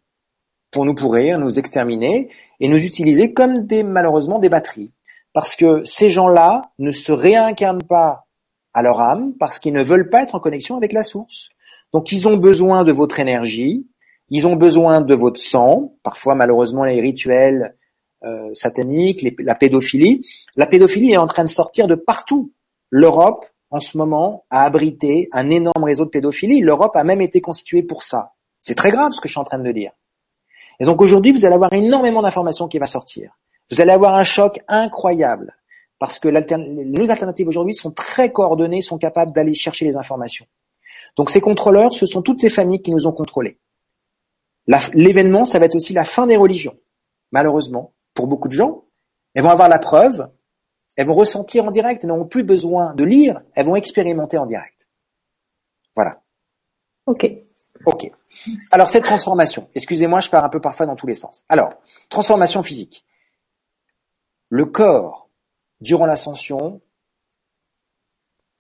[0.72, 4.92] pour nous pourrir, nous exterminer et nous utiliser comme des malheureusement des batteries.
[5.34, 8.26] Parce que ces gens-là ne se réincarnent pas
[8.74, 11.50] à leur âme parce qu'ils ne veulent pas être en connexion avec la source.
[11.94, 13.88] Donc ils ont besoin de votre énergie,
[14.30, 17.76] ils ont besoin de votre sang, parfois malheureusement les rituels
[18.24, 20.26] euh, sataniques, la pédophilie.
[20.56, 22.52] La pédophilie est en train de sortir de partout.
[22.90, 26.62] L'Europe, en ce moment, a abrité un énorme réseau de pédophilie.
[26.62, 28.34] L'Europe a même été constituée pour ça.
[28.62, 29.92] C'est très grave ce que je suis en train de dire.
[30.80, 33.38] Et donc aujourd'hui, vous allez avoir énormément d'informations qui va sortir.
[33.72, 35.54] Vous allez avoir un choc incroyable
[36.00, 40.46] parce que nos alternatives aujourd'hui sont très coordonnées, sont capables d'aller chercher les informations.
[41.16, 43.58] Donc ces contrôleurs, ce sont toutes ces familles qui nous ont contrôlés.
[44.94, 46.78] L'événement, ça va être aussi la fin des religions.
[47.32, 48.84] Malheureusement, pour beaucoup de gens,
[49.34, 50.30] elles vont avoir la preuve,
[50.96, 54.46] elles vont ressentir en direct, elles n'auront plus besoin de lire, elles vont expérimenter en
[54.46, 54.88] direct.
[55.96, 56.22] Voilà.
[57.06, 57.32] Ok.
[57.86, 58.12] Ok.
[58.72, 61.44] Alors cette transformation, excusez-moi, je pars un peu parfois dans tous les sens.
[61.50, 61.74] Alors,
[62.10, 63.06] transformation physique.
[64.50, 65.30] Le corps,
[65.82, 66.82] durant l'ascension,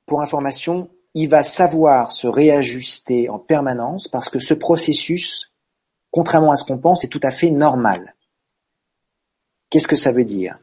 [0.05, 5.51] pour information, il va savoir se réajuster en permanence parce que ce processus,
[6.11, 8.15] contrairement à ce qu'on pense, est tout à fait normal.
[9.69, 10.59] Qu'est-ce que ça veut dire?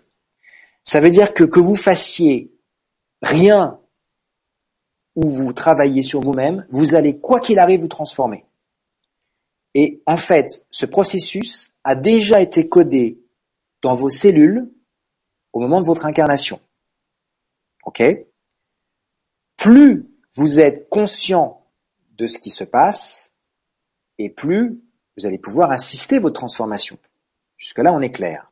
[0.82, 2.52] Ça veut dire que que vous fassiez
[3.22, 3.80] rien
[5.16, 8.44] ou vous travaillez sur vous-même, vous allez, quoi qu'il arrive, vous transformer.
[9.74, 13.20] Et en fait, ce processus a déjà été codé
[13.82, 14.70] dans vos cellules
[15.52, 16.60] au moment de votre incarnation.
[17.84, 18.02] Ok?
[19.56, 21.66] Plus vous êtes conscient
[22.16, 23.32] de ce qui se passe,
[24.18, 24.80] et plus
[25.16, 26.98] vous allez pouvoir assister votre transformation.
[27.56, 28.50] Jusque-là, on est clair.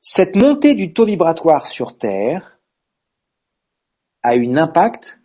[0.00, 2.58] Cette montée du taux vibratoire sur Terre
[4.22, 5.20] a un impact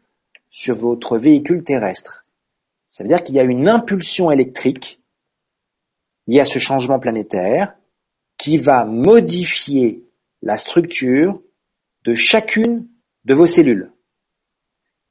[0.49, 2.24] sur votre véhicule terrestre.
[2.95, 5.03] Ça veut dire qu'il y a une impulsion électrique
[6.27, 7.75] liée à ce changement planétaire
[8.37, 10.07] qui va modifier
[10.41, 11.41] la structure
[12.05, 12.87] de chacune
[13.25, 13.91] de vos cellules.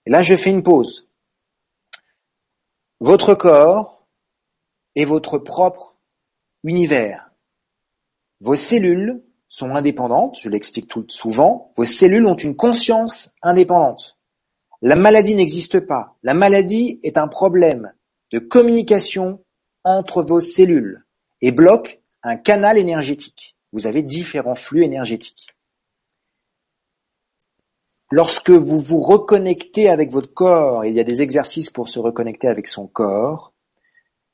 [0.06, 1.10] Et là, je fais une pause.
[3.00, 4.08] Votre corps
[4.94, 5.98] est votre propre
[6.62, 7.32] univers.
[8.40, 14.18] Vos cellules sont indépendantes, je l'explique tout souvent, vos cellules ont une conscience indépendante.
[14.86, 16.14] La maladie n'existe pas.
[16.22, 17.94] La maladie est un problème
[18.32, 19.42] de communication
[19.82, 21.06] entre vos cellules
[21.40, 23.56] et bloque un canal énergétique.
[23.72, 25.46] Vous avez différents flux énergétiques.
[28.10, 32.48] Lorsque vous vous reconnectez avec votre corps, il y a des exercices pour se reconnecter
[32.48, 33.54] avec son corps,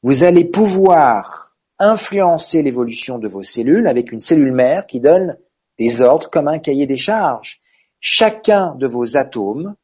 [0.03, 5.39] vous allez pouvoir influencer l'évolution de vos cellules avec une cellule mère qui donne
[5.79, 7.61] des ordres comme un cahier des charges.
[8.01, 9.77] Chacun de vos atomes,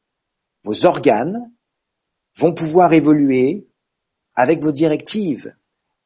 [0.67, 1.51] vos organes,
[2.37, 3.69] vont pouvoir évoluer
[4.35, 5.55] avec vos directives.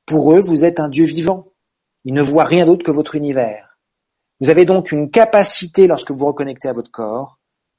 [0.04, 1.52] Pour eux, vous êtes un Dieu vivant.
[2.04, 3.78] Il ne voit rien d'autre que votre univers.
[4.40, 7.38] Vous avez donc une capacité, lorsque vous vous reconnectez à votre corps,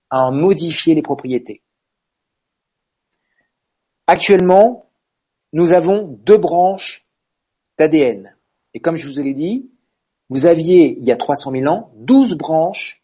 [0.10, 1.62] à en modifier les propriétés.
[4.08, 4.90] Actuellement,
[5.54, 7.06] nous avons deux branches
[7.78, 8.36] d'ADN.
[8.74, 9.70] Et comme je vous l'ai dit,
[10.30, 13.04] vous aviez, il y a 300 000 ans, 12 branches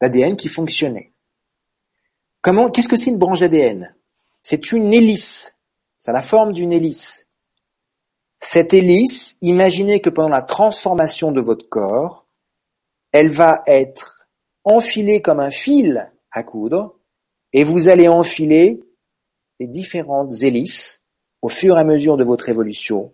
[0.00, 1.09] d'ADN qui fonctionnaient.
[2.42, 3.94] Qu'est-ce que c'est une branche d'ADN?
[4.42, 5.56] C'est une hélice.
[5.98, 7.26] Ça a la forme d'une hélice.
[8.40, 12.26] Cette hélice, imaginez que pendant la transformation de votre corps,
[13.12, 14.26] elle va être
[14.64, 16.98] enfilée comme un fil à coudre
[17.52, 18.80] et vous allez enfiler
[19.58, 21.02] les différentes hélices
[21.42, 23.12] au fur et à mesure de votre évolution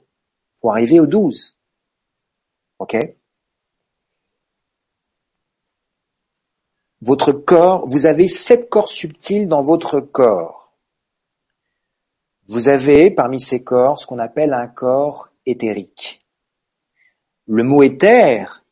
[0.61, 1.59] pour arriver aux douze.
[2.79, 2.97] Ok?
[7.07, 10.73] Votre corps, vous avez sept corps subtils dans votre corps.
[12.49, 16.19] Vous avez parmi ces corps ce qu'on appelle un corps éthérique.
[17.47, 18.65] Le mot éther,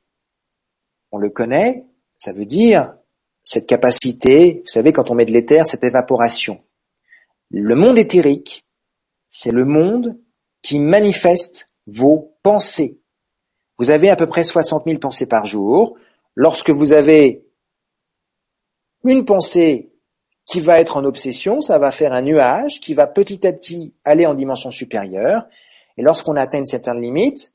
[1.12, 1.84] on le connaît,
[2.16, 2.96] ça veut dire
[3.44, 6.60] cette capacité, vous savez, quand on met de l'éther, cette évaporation.
[7.52, 8.64] Le monde éthérique,
[9.28, 10.18] c'est le monde
[10.60, 12.98] qui manifeste vos pensées.
[13.78, 15.96] Vous avez à peu près 60 000 pensées par jour.
[16.34, 17.43] Lorsque vous avez
[19.04, 19.92] une pensée
[20.44, 23.94] qui va être en obsession, ça va faire un nuage qui va petit à petit
[24.04, 25.46] aller en dimension supérieure.
[25.96, 27.54] Et lorsqu'on atteint une certaine limite,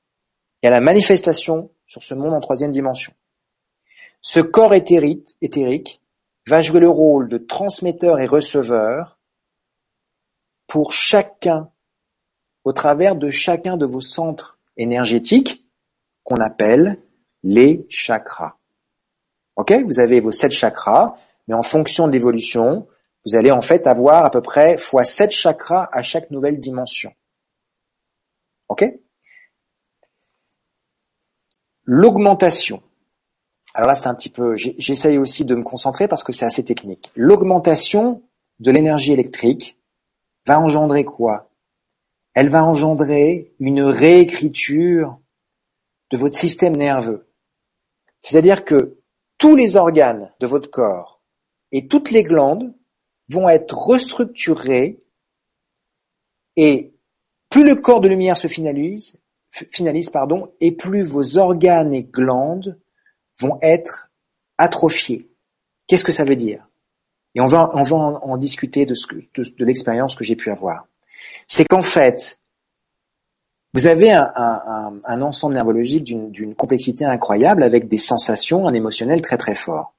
[0.61, 3.13] il y a la manifestation sur ce monde en troisième dimension.
[4.21, 6.01] Ce corps éthérique,
[6.47, 9.19] va jouer le rôle de transmetteur et receveur
[10.67, 11.71] pour chacun,
[12.63, 15.65] au travers de chacun de vos centres énergétiques
[16.23, 16.99] qu'on appelle
[17.43, 18.57] les chakras.
[19.55, 19.71] Ok?
[19.85, 21.15] Vous avez vos sept chakras,
[21.49, 22.87] mais en fonction de l'évolution,
[23.25, 27.11] vous allez en fait avoir à peu près fois sept chakras à chaque nouvelle dimension.
[28.69, 28.85] Ok?
[31.83, 32.83] L'augmentation.
[33.73, 36.63] Alors là, c'est un petit peu, j'essaye aussi de me concentrer parce que c'est assez
[36.63, 37.09] technique.
[37.15, 38.21] L'augmentation
[38.59, 39.79] de l'énergie électrique
[40.45, 41.49] va engendrer quoi?
[42.35, 45.17] Elle va engendrer une réécriture
[46.11, 47.27] de votre système nerveux.
[48.21, 48.99] C'est-à-dire que
[49.39, 51.18] tous les organes de votre corps
[51.71, 52.73] et toutes les glandes
[53.29, 54.99] vont être restructurés
[56.55, 56.93] et
[57.49, 59.19] plus le corps de lumière se finalise,
[60.59, 62.79] et plus vos organes et glandes
[63.39, 64.11] vont être
[64.57, 65.29] atrophiés.
[65.87, 66.67] Qu'est-ce que ça veut dire?
[67.35, 70.87] Et on va, en, discuter de, ce de, l'expérience que j'ai pu avoir.
[71.47, 72.39] C'est qu'en fait,
[73.73, 79.37] vous avez un, un ensemble neurologique d'une complexité incroyable avec des sensations, un émotionnel très
[79.37, 79.93] très fort.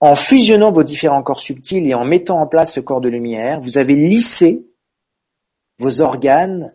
[0.00, 3.60] En fusionnant vos différents corps subtils et en mettant en place ce corps de lumière,
[3.60, 4.66] vous avez lissé
[5.78, 6.74] vos organes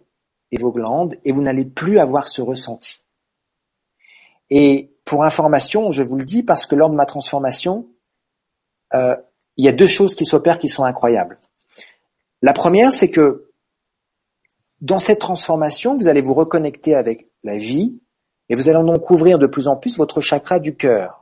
[0.52, 3.04] et vos glandes et vous n'allez plus avoir ce ressenti.
[4.50, 7.88] Et pour information, je vous le dis parce que lors de ma transformation,
[8.94, 9.16] euh,
[9.58, 11.40] il y a deux choses qui s'opèrent qui sont incroyables.
[12.42, 13.52] La première, c'est que
[14.82, 18.00] dans cette transformation, vous allez vous reconnecter avec la vie
[18.48, 21.19] et vous allez donc ouvrir de plus en plus votre chakra du cœur.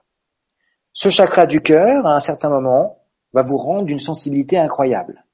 [1.00, 5.28] Ce chakra du cœur, à un certain moment, va vous rendre d'une sensibilité incroyable.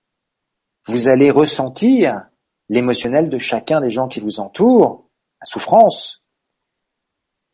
[0.88, 2.28] Vous allez ressentir
[2.68, 5.08] l'émotionnel de chacun des gens qui vous entourent,
[5.40, 6.22] la souffrance.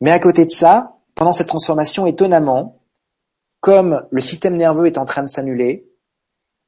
[0.02, 2.82] Mais à côté de ça, pendant cette transformation, étonnamment,
[3.62, 5.88] comme le système nerveux est en train de s'annuler,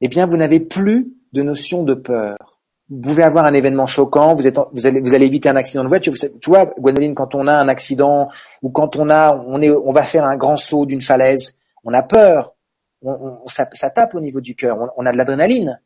[0.00, 2.51] eh bien, vous n'avez plus de notion de peur
[2.92, 5.82] vous pouvez avoir un événement choquant, vous êtes, vous allez, vous allez éviter un accident
[5.82, 6.12] de voiture.
[6.12, 8.28] Tu vois, Gwenoline, quand on a un accident
[8.60, 11.94] ou quand on a, on est, on va faire un grand saut d'une falaise, on
[11.94, 12.54] a peur,
[13.00, 15.80] on, ça, tape au niveau du cœur, on, a de l'adrénaline.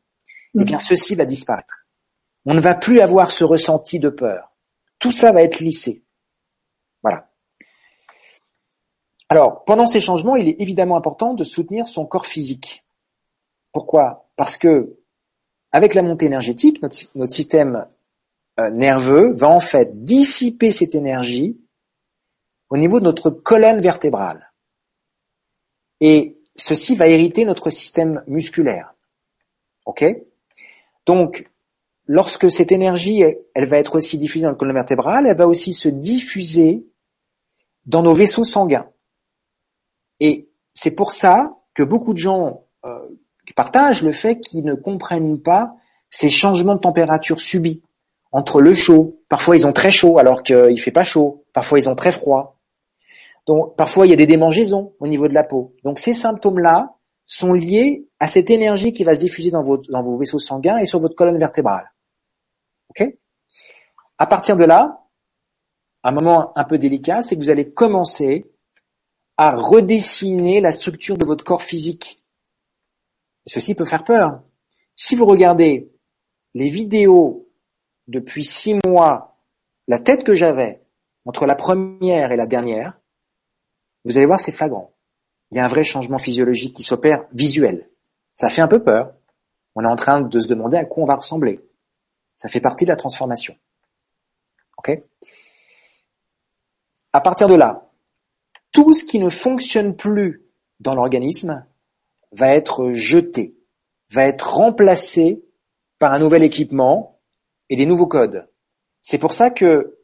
[0.59, 1.87] Eh bien, ceci va disparaître.
[2.45, 4.53] On ne va plus avoir ce ressenti de peur.
[4.99, 6.03] Tout ça va être lissé.
[7.03, 7.29] Voilà.
[9.29, 12.85] Alors, pendant ces changements, il est évidemment important de soutenir son corps physique.
[13.73, 14.29] Pourquoi?
[14.37, 14.97] Parce que
[15.73, 16.97] avec la montée énergétique, notre,
[17.31, 17.87] système
[18.59, 21.61] euh, nerveux va en fait dissiper cette énergie
[22.71, 24.53] au niveau de notre colonne vertébrale.
[26.01, 28.95] Et ceci va hériter notre système musculaire.
[29.85, 30.05] OK?
[31.07, 31.49] Donc,
[32.07, 33.23] lorsque cette énergie,
[33.55, 36.87] elle va être aussi diffusée dans la colonne vertébrale, elle va aussi se diffuser
[37.85, 38.91] dans nos vaisseaux sanguins.
[40.21, 43.09] Et c'est pour ça que beaucoup de gens euh,
[43.55, 45.75] partagent le fait qu'ils ne comprennent pas
[46.11, 47.83] ces changements de température subis
[48.33, 49.21] entre le chaud.
[49.29, 51.45] Parfois, ils ont très chaud alors qu'il fait pas chaud.
[51.53, 52.59] Parfois, ils ont très froid.
[53.47, 55.75] Donc, parfois, il y a des démangeaisons au niveau de la peau.
[55.85, 60.03] Donc, ces symptômes-là sont liés à cette énergie qui va se diffuser dans vos, dans
[60.03, 61.93] vos vaisseaux sanguins et sur votre colonne vertébrale.
[62.91, 63.17] OK?
[64.19, 65.07] À partir de là,
[66.03, 68.51] un moment un peu délicat, c'est que vous allez commencer
[69.37, 72.17] à redessiner la structure de votre corps physique.
[73.47, 74.43] Ceci peut faire peur.
[74.95, 75.93] Si vous regardez
[76.55, 77.49] les vidéos
[78.09, 79.39] depuis six mois,
[79.89, 80.83] la tête que j'avais
[81.25, 82.99] entre la première et la dernière,
[84.05, 84.95] vous allez voir, c'est flagrant.
[85.51, 87.89] Il y a un vrai changement physiologique qui s'opère visuel.
[88.35, 89.15] Ça fait un peu peur.
[89.75, 91.61] On est en train de se demander à quoi on va ressembler.
[92.37, 93.57] Ça fait partie de la transformation.
[94.79, 95.03] Ok?
[97.13, 97.91] À partir de là,
[98.73, 100.45] tout ce qui ne fonctionne plus
[100.81, 101.65] dans l'organisme
[102.33, 103.57] va être jeté,
[104.11, 105.43] va être remplacé
[105.99, 107.21] par un nouvel équipement
[107.71, 108.49] et des nouveaux codes.
[109.03, 109.99] C'est pour ça que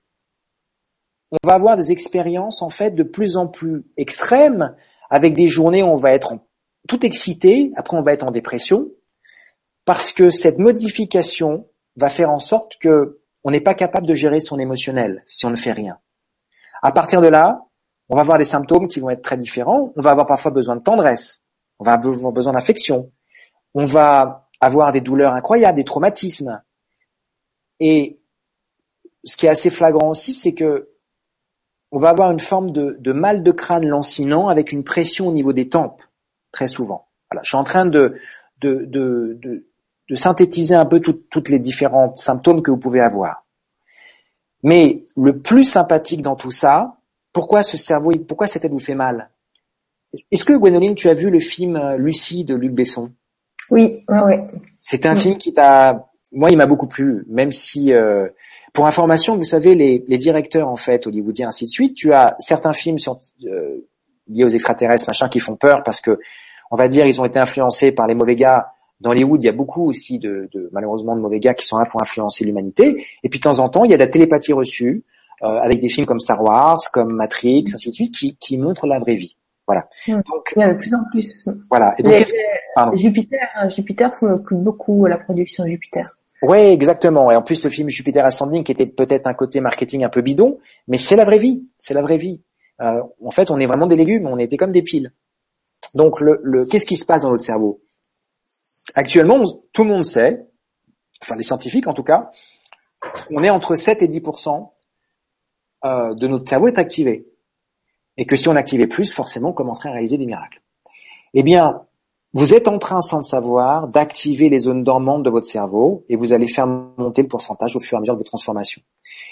[1.31, 4.77] on va avoir des expériences en fait de plus en plus extrêmes
[5.11, 6.35] avec des journées où on va être
[6.89, 8.91] tout excité, après on va être en dépression
[9.85, 11.67] parce que cette modification
[11.97, 15.51] va faire en sorte que on n'est pas capable de gérer son émotionnel si on
[15.51, 15.99] ne fait rien.
[16.83, 17.67] À partir de là,
[18.09, 19.93] on va avoir des symptômes qui vont être très différents.
[19.97, 21.42] On va avoir parfois besoin de tendresse,
[21.83, 23.11] on va avoir besoin d'affection.
[23.75, 26.63] On va avoir des douleurs incroyables, des traumatismes.
[27.81, 28.21] Et
[29.25, 30.91] ce qui est assez flagrant aussi, c'est que
[31.91, 35.53] on va avoir une forme de, mal de crâne lancinant avec une pression au niveau
[35.53, 36.03] des tempes,
[36.53, 37.09] très souvent.
[37.31, 38.15] Voilà, je suis en train de
[40.15, 43.45] synthétiser un peu toutes les différents symptômes que vous pouvez avoir.
[44.63, 46.99] Mais le plus sympathique dans tout ça,
[47.33, 49.32] pourquoi ce cerveau, pourquoi cette tête vous fait mal?
[50.31, 53.11] Est-ce que Gwénoline, tu as vu le film euh, Lucie de Luc Besson?
[53.71, 54.35] Oui, oui.
[54.81, 58.29] C'est un film qui t'a, moi, il m'a beaucoup plu, même si, euh,
[58.73, 62.35] pour information, vous savez, les, les, directeurs en fait hollywoodiens ainsi de suite, tu as
[62.39, 63.87] certains films sur, euh,
[64.29, 66.19] liés aux extraterrestres, machin, qui font peur parce que,
[66.71, 68.69] on va dire, ils ont été influencés par les mauvais gars.
[69.01, 71.77] Dans Hollywood, il y a beaucoup aussi de, de malheureusement de mauvais gars qui sont
[71.77, 73.05] là pour influencer l'humanité.
[73.23, 75.05] Et puis de temps en temps, il y a de la télépathie reçue
[75.43, 78.87] euh, avec des films comme Star Wars, comme Matrix, ainsi de suite, qui, qui montrent
[78.87, 79.37] la vraie vie.
[79.67, 79.89] Voilà.
[80.09, 81.49] Donc, il y a de plus en plus.
[81.71, 81.95] Voilà.
[81.99, 82.15] Et donc,
[82.95, 86.13] Jupiter, Jupiter s'en occupe beaucoup, la production Jupiter.
[86.43, 87.31] Oui, exactement.
[87.31, 90.23] Et en plus, le film Jupiter Ascending, qui était peut-être un côté marketing un peu
[90.23, 90.59] bidon,
[90.89, 91.65] mais c'est la vraie vie.
[91.79, 92.43] C'est la vraie vie.
[92.81, 95.13] Euh, en fait, on est vraiment des légumes, on était comme des piles.
[95.95, 97.81] Donc, le, le qu'est-ce qui se passe dans notre cerveau?
[98.95, 99.43] Actuellement,
[99.73, 100.47] tout le monde sait,
[101.23, 102.31] enfin les scientifiques en tout cas,
[103.31, 104.71] on est entre 7 et 10%
[105.85, 107.27] euh, de notre cerveau est activé.
[108.17, 110.61] Et que si on activait plus, forcément, on commencerait à réaliser des miracles.
[111.35, 111.83] Eh bien,
[112.35, 116.17] vous êtes en train, sans le savoir, d'activer les zones dormantes de votre cerveau et
[116.17, 118.83] vous allez faire monter le pourcentage au fur et à mesure de votre transformation.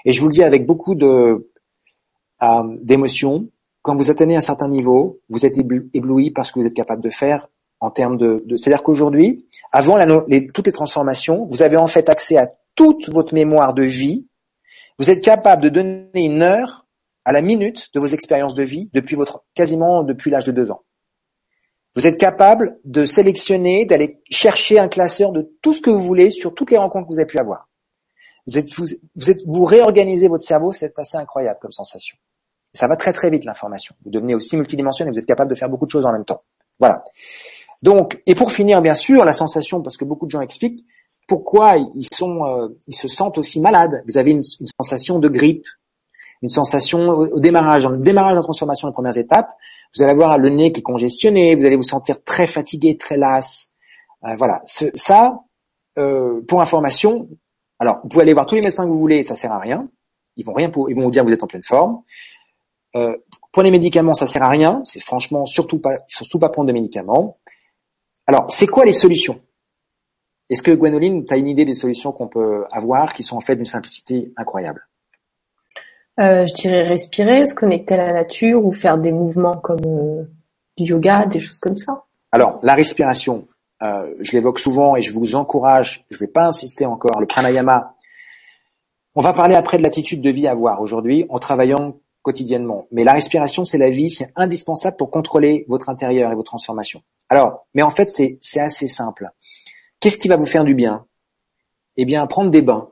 [0.05, 1.51] Et je vous le dis avec beaucoup de
[2.43, 3.49] euh, d'émotion,
[3.83, 7.03] quand vous atteignez un certain niveau, vous êtes ébloui par ce que vous êtes capable
[7.03, 7.49] de faire
[7.81, 8.43] en termes de...
[8.45, 9.97] de C'est-à-dire qu'aujourd'hui, avant
[10.29, 14.27] les, toutes les transformations, vous avez en fait accès à toute votre mémoire de vie.
[14.99, 16.87] Vous êtes capable de donner une heure
[17.31, 20.73] à la minute de vos expériences de vie depuis votre quasiment depuis l'âge de deux
[20.73, 20.83] ans.
[21.95, 26.31] Vous êtes capable de sélectionner, d'aller chercher un classeur de tout ce que vous voulez
[26.31, 27.69] sur toutes les rencontres que vous avez pu avoir.
[28.49, 32.19] Vous êtes, vous, êtes, vous réorganisez votre cerveau, c'est assez incroyable comme sensation.
[32.73, 33.95] Ça va très très vite l'information.
[34.05, 36.43] Vous devenez aussi multidimensionnel, vous êtes capable de faire beaucoup de choses en même temps.
[36.81, 37.05] Voilà.
[37.85, 40.85] Donc, et pour finir, bien sûr, la sensation, parce que beaucoup de gens expliquent
[41.31, 44.03] pourquoi ils sont, euh, ils se sentent aussi malades.
[44.09, 45.65] Vous avez une, sensation de grippe,
[46.43, 49.51] une sensation au, démarrage, dans le démarrage de la transformation, les premières étapes,
[49.95, 53.17] vous allez avoir le nez qui est congestionné, vous allez vous sentir très fatigué, très
[53.17, 53.73] las.
[54.25, 55.41] Euh, voilà, ça,
[55.99, 57.29] euh, pour information,
[57.79, 59.89] alors vous pouvez aller voir tous les médecins que vous voulez, ça sert à rien.
[60.37, 62.03] Ils vont rien pour, ils vont vous dire que vous êtes en pleine forme.
[62.97, 63.17] Euh,
[63.53, 64.81] pour les médicaments, ça sert à rien.
[64.85, 67.39] C'est franchement surtout pas, surtout pas prendre de médicaments.
[68.27, 69.41] Alors, c'est quoi les solutions?
[70.49, 73.41] Est-ce que Gwenoline, tu as une idée des solutions qu'on peut avoir qui sont en
[73.41, 74.87] fait d'une simplicité incroyable?
[76.21, 80.23] Euh, Je dirais respirer, se connecter à la nature ou faire des mouvements comme euh,
[80.77, 82.05] du yoga, des choses comme ça.
[82.33, 83.49] Alors, la respiration,
[83.83, 87.27] euh, je l'évoque souvent et je vous encourage, je ne vais pas insister encore, le
[87.27, 87.95] pranayama.
[89.17, 92.87] On va parler après de l'attitude de vie à avoir aujourd'hui en travaillant quotidiennement.
[92.93, 97.03] Mais la respiration, c'est la vie, c'est indispensable pour contrôler votre intérieur et vos transformations.
[97.29, 99.31] Alors, mais en fait, c'est, c'est assez simple.
[99.99, 101.07] Qu'est-ce qui va vous faire du bien?
[101.97, 102.91] Eh bien, prendre des bains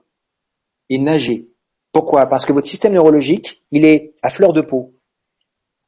[0.89, 1.49] et nager.
[1.93, 2.27] Pourquoi?
[2.27, 4.95] Parce que votre système neurologique, il est à fleur de peau.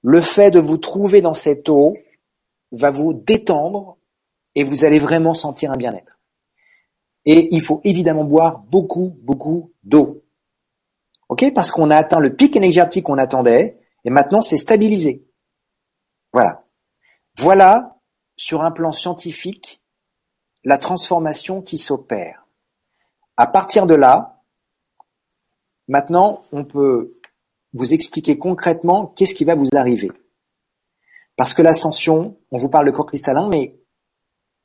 [0.02, 1.94] Le fait de vous trouver dans cette eau
[2.72, 3.98] va vous détendre
[4.54, 6.18] et vous allez vraiment sentir un bien-être.
[7.26, 10.24] Et il faut évidemment boire beaucoup, beaucoup d'eau.
[11.28, 11.52] Ok?
[11.54, 15.26] Parce qu'on a atteint le pic énergétique qu'on attendait, et maintenant c'est stabilisé.
[16.32, 16.64] Voilà.
[17.36, 17.98] Voilà,
[18.36, 19.82] sur un plan scientifique,
[20.64, 22.46] la transformation qui s'opère.
[23.36, 24.39] À partir de là,
[25.90, 27.18] maintenant, on peut
[27.74, 30.10] vous expliquer concrètement qu'est-ce qui va vous arriver.
[31.36, 33.76] Parce que l'ascension, on vous parle de corps cristallin, mais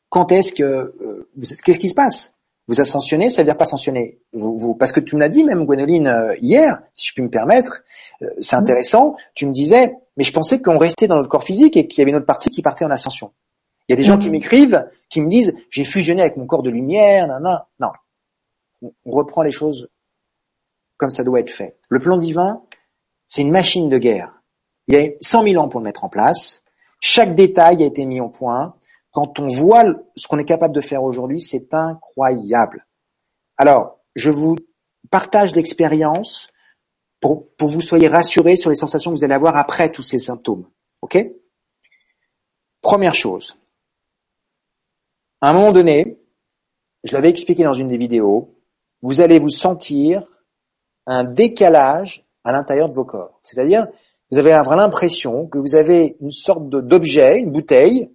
[0.09, 1.29] quand est-ce que, euh,
[1.63, 2.33] qu'est-ce qui se passe?
[2.67, 4.19] Vous ascensionnez, ça veut dire pas ascensionner.
[4.33, 7.23] Vous, vous, parce que tu me l'as dit même, Gwénoline, euh, hier, si je puis
[7.23, 7.83] me permettre,
[8.21, 11.75] euh, c'est intéressant, tu me disais, mais je pensais qu'on restait dans notre corps physique
[11.77, 13.33] et qu'il y avait une autre partie qui partait en ascension.
[13.87, 16.63] Il y a des gens qui m'écrivent, qui me disent, j'ai fusionné avec mon corps
[16.63, 17.91] de lumière, non, non, non.
[19.05, 19.89] On reprend les choses
[20.97, 21.77] comme ça doit être fait.
[21.89, 22.61] Le plan divin,
[23.27, 24.41] c'est une machine de guerre.
[24.87, 26.63] Il y a 100 000 ans pour le mettre en place.
[26.99, 28.75] Chaque détail a été mis au point.
[29.11, 29.85] Quand on voit
[30.15, 32.85] ce qu'on est capable de faire aujourd'hui, c'est incroyable.
[33.57, 34.55] Alors, je vous
[35.09, 36.49] partage d'expérience
[37.19, 40.19] pour, pour vous soyez rassurés sur les sensations que vous allez avoir après tous ces
[40.19, 40.67] symptômes.
[41.01, 41.17] OK?
[42.81, 43.57] Première chose.
[45.41, 46.19] À un moment donné,
[47.03, 48.55] je l'avais expliqué dans une des vidéos,
[49.01, 50.23] vous allez vous sentir
[51.05, 53.39] un décalage à l'intérieur de vos corps.
[53.43, 53.87] C'est-à-dire,
[54.31, 58.11] vous avez l'impression que vous avez une sorte d'objet, une bouteille,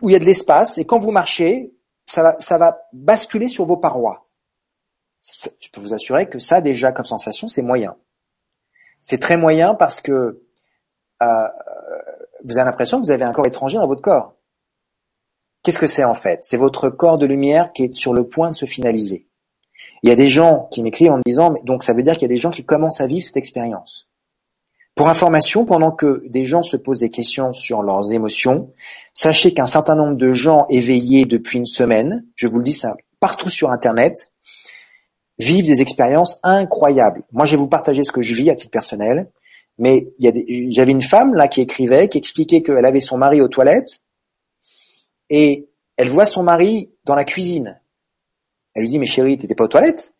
[0.00, 1.74] où il y a de l'espace et quand vous marchez,
[2.06, 4.26] ça va, basculer sur vos parois.
[5.60, 7.96] Je peux vous assurer que ça, déjà, comme sensation, c'est moyen.
[9.00, 10.42] C'est très moyen parce que
[11.22, 11.48] euh,
[12.44, 14.34] vous avez l'impression que vous avez un corps étranger dans votre corps.
[15.62, 16.40] Qu'est-ce que c'est en fait?
[16.42, 19.28] C'est votre corps de lumière qui est sur le point de se finaliser.
[20.02, 22.22] Il y a des gens qui m'écrivent en me disant, donc ça veut dire qu'il
[22.22, 24.08] y a des gens qui commencent à vivre cette expérience.
[24.94, 28.72] Pour information, pendant que des gens se posent des questions sur leurs émotions,
[29.14, 32.96] sachez qu'un certain nombre de gens éveillés depuis une semaine, je vous le dis ça
[33.20, 34.32] partout sur Internet,
[35.38, 37.22] vivent des expériences incroyables.
[37.30, 39.30] Moi, je vais vous partager ce que je vis à titre personnel,
[39.78, 44.00] mais j'avais une femme là qui écrivait, qui expliquait qu'elle avait son mari aux toilettes,
[45.30, 47.80] et elle voit son mari dans la cuisine.
[48.74, 50.14] Elle lui dit, mais chérie, t'étais pas aux toilettes?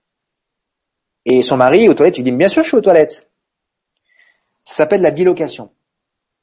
[1.24, 3.30] Et son mari, aux toilettes, lui dit, bien sûr, je suis aux toilettes.
[4.62, 5.72] Ça s'appelle la bilocation.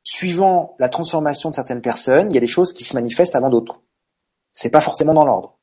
[0.03, 3.49] Suivant la transformation de certaines personnes, il y a des choses qui se manifestent avant
[3.49, 3.81] d'autres.
[4.51, 5.57] C'est pas forcément dans l'ordre.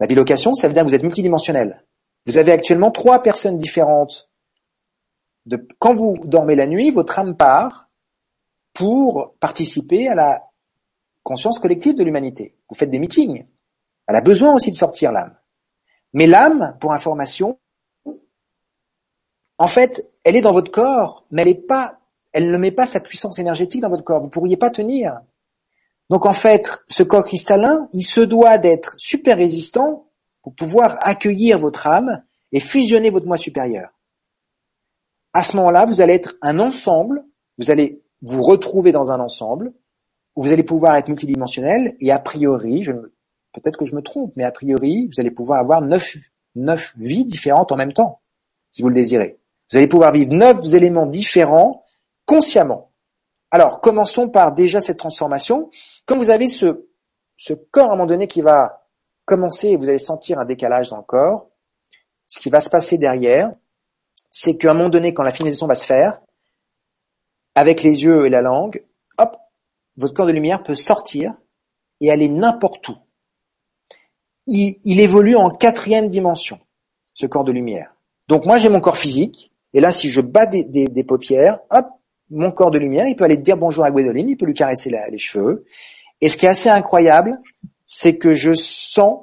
[0.00, 1.84] La bilocation, ça veut dire que vous êtes multidimensionnel.
[2.26, 4.30] Vous avez actuellement trois personnes différentes.
[5.78, 7.88] Quand vous dormez la nuit, votre âme part
[8.72, 10.42] pour participer à la
[11.22, 12.56] conscience collective de l'humanité.
[12.68, 13.46] Vous faites des meetings.
[14.06, 15.36] Elle a besoin aussi de sortir l'âme.
[16.12, 17.58] Mais l'âme, pour information,
[19.58, 22.00] en fait, elle est dans votre corps, mais elle est pas,
[22.32, 24.20] elle ne met pas sa puissance énergétique dans votre corps.
[24.20, 25.20] Vous pourriez pas tenir.
[26.10, 30.10] Donc en fait, ce corps cristallin, il se doit d'être super résistant
[30.42, 33.90] pour pouvoir accueillir votre âme et fusionner votre moi supérieur.
[35.32, 37.24] À ce moment-là, vous allez être un ensemble,
[37.56, 39.72] vous allez vous retrouver dans un ensemble,
[40.36, 42.92] où vous allez pouvoir être multidimensionnel et a priori, je,
[43.52, 46.16] peut-être que je me trompe, mais a priori, vous allez pouvoir avoir neuf,
[46.54, 48.20] neuf vies différentes en même temps,
[48.70, 49.38] si vous le désirez.
[49.70, 51.84] Vous allez pouvoir vivre neuf éléments différents
[52.26, 52.92] consciemment.
[53.50, 55.70] Alors, commençons par déjà cette transformation.
[56.06, 56.86] Quand vous avez ce,
[57.36, 58.88] ce corps à un moment donné qui va
[59.24, 61.50] commencer et vous allez sentir un décalage dans le corps,
[62.26, 63.52] ce qui va se passer derrière,
[64.30, 66.20] c'est qu'à un moment donné, quand la finalisation va se faire,
[67.54, 68.84] avec les yeux et la langue,
[69.18, 69.36] hop,
[69.96, 71.34] votre corps de lumière peut sortir
[72.00, 72.96] et aller n'importe où.
[74.46, 76.58] Il, évolue en quatrième dimension,
[77.14, 77.94] ce corps de lumière.
[78.28, 81.86] Donc moi j'ai mon corps physique, et là si je bats des, paupières, hop,
[82.30, 84.90] mon corps de lumière, il peut aller dire bonjour à Gwendoline, il peut lui caresser
[84.90, 85.64] les cheveux.
[86.20, 87.38] Et ce qui est assez incroyable,
[87.84, 89.20] c'est que je sens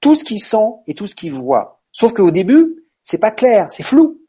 [0.00, 1.82] tout ce qu'il sent et tout ce qu'il voit.
[1.92, 4.20] Sauf qu'au début, c'est pas clair, c'est flou,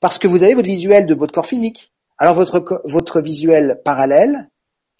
[0.00, 1.92] parce que vous avez votre visuel de votre corps physique.
[2.18, 4.50] Alors votre, votre visuel parallèle,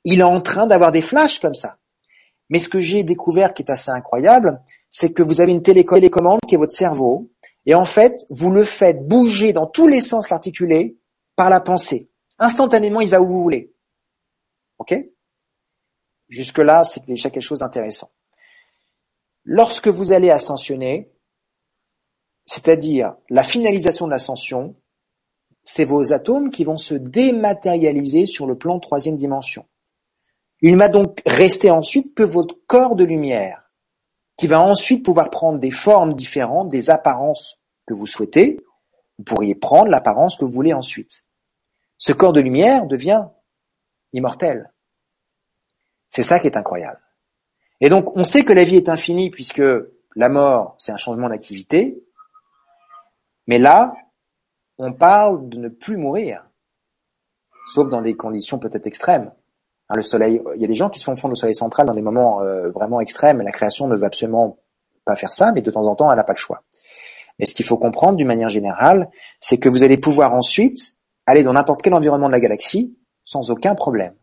[0.04, 1.78] il est en train d'avoir des flashs comme ça.
[2.50, 6.40] Mais ce que j'ai découvert qui est assez incroyable, c'est que vous avez une télécommande
[6.46, 7.30] qui est votre cerveau,
[7.66, 10.98] et en fait, vous le faites bouger dans tous les sens l'articulé
[11.36, 12.10] par la pensée.
[12.38, 13.72] Instantanément, il va où vous voulez.
[14.78, 14.94] OK?
[16.28, 18.10] Jusque-là, c'est déjà quelque chose d'intéressant.
[19.44, 21.10] Lorsque vous allez ascensionner,
[22.46, 24.74] c'est-à-dire la finalisation de l'ascension,
[25.62, 29.66] c'est vos atomes qui vont se dématérialiser sur le plan troisième dimension.
[30.66, 33.70] Il m'a donc resté ensuite que votre corps de lumière,
[34.38, 38.58] qui va ensuite pouvoir prendre des formes différentes, des apparences que vous souhaitez.
[39.18, 41.26] Vous pourriez prendre l'apparence que vous voulez ensuite.
[41.98, 43.26] Ce corps de lumière devient
[44.14, 44.72] immortel.
[46.08, 47.02] C'est ça qui est incroyable.
[47.82, 49.62] Et donc, on sait que la vie est infinie puisque
[50.16, 52.02] la mort, c'est un changement d'activité.
[53.46, 53.92] Mais là,
[54.78, 56.48] on parle de ne plus mourir.
[57.66, 59.30] Sauf dans des conditions peut-être extrêmes.
[59.88, 61.86] Hein, le soleil, il y a des gens qui se font fondre le soleil central
[61.86, 63.42] dans des moments euh, vraiment extrêmes.
[63.42, 64.58] La création ne veut absolument
[65.04, 66.62] pas faire ça, mais de temps en temps, elle n'a pas le choix.
[67.38, 69.10] Mais ce qu'il faut comprendre d'une manière générale,
[69.40, 73.50] c'est que vous allez pouvoir ensuite aller dans n'importe quel environnement de la galaxie sans
[73.50, 74.14] aucun problème.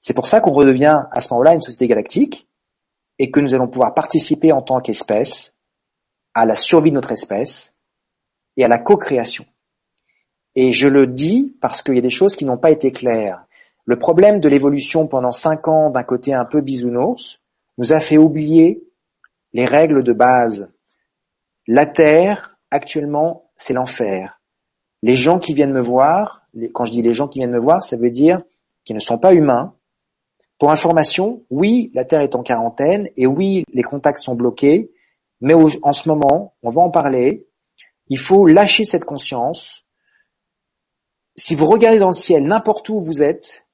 [0.00, 2.48] C'est pour ça qu'on redevient à ce moment-là une société galactique
[3.18, 5.54] et que nous allons pouvoir participer en tant qu'espèce
[6.34, 7.74] à la survie de notre espèce
[8.56, 9.44] et à la co-création.
[10.54, 13.46] Et je le dis parce qu'il y a des choses qui n'ont pas été claires.
[13.84, 17.42] Le problème de l'évolution pendant cinq ans d'un côté un peu bisounours
[17.78, 18.84] nous a fait oublier
[19.52, 20.70] les règles de base.
[21.66, 24.40] La Terre, actuellement, c'est l'enfer.
[25.02, 27.82] Les gens qui viennent me voir, quand je dis les gens qui viennent me voir,
[27.82, 28.42] ça veut dire
[28.84, 29.74] qu'ils ne sont pas humains.
[30.58, 34.92] Pour information, oui, la Terre est en quarantaine et oui, les contacts sont bloqués,
[35.40, 37.48] mais en ce moment, on va en parler,
[38.08, 39.84] il faut lâcher cette conscience.
[41.34, 43.66] Si vous regardez dans le ciel, n'importe où vous êtes,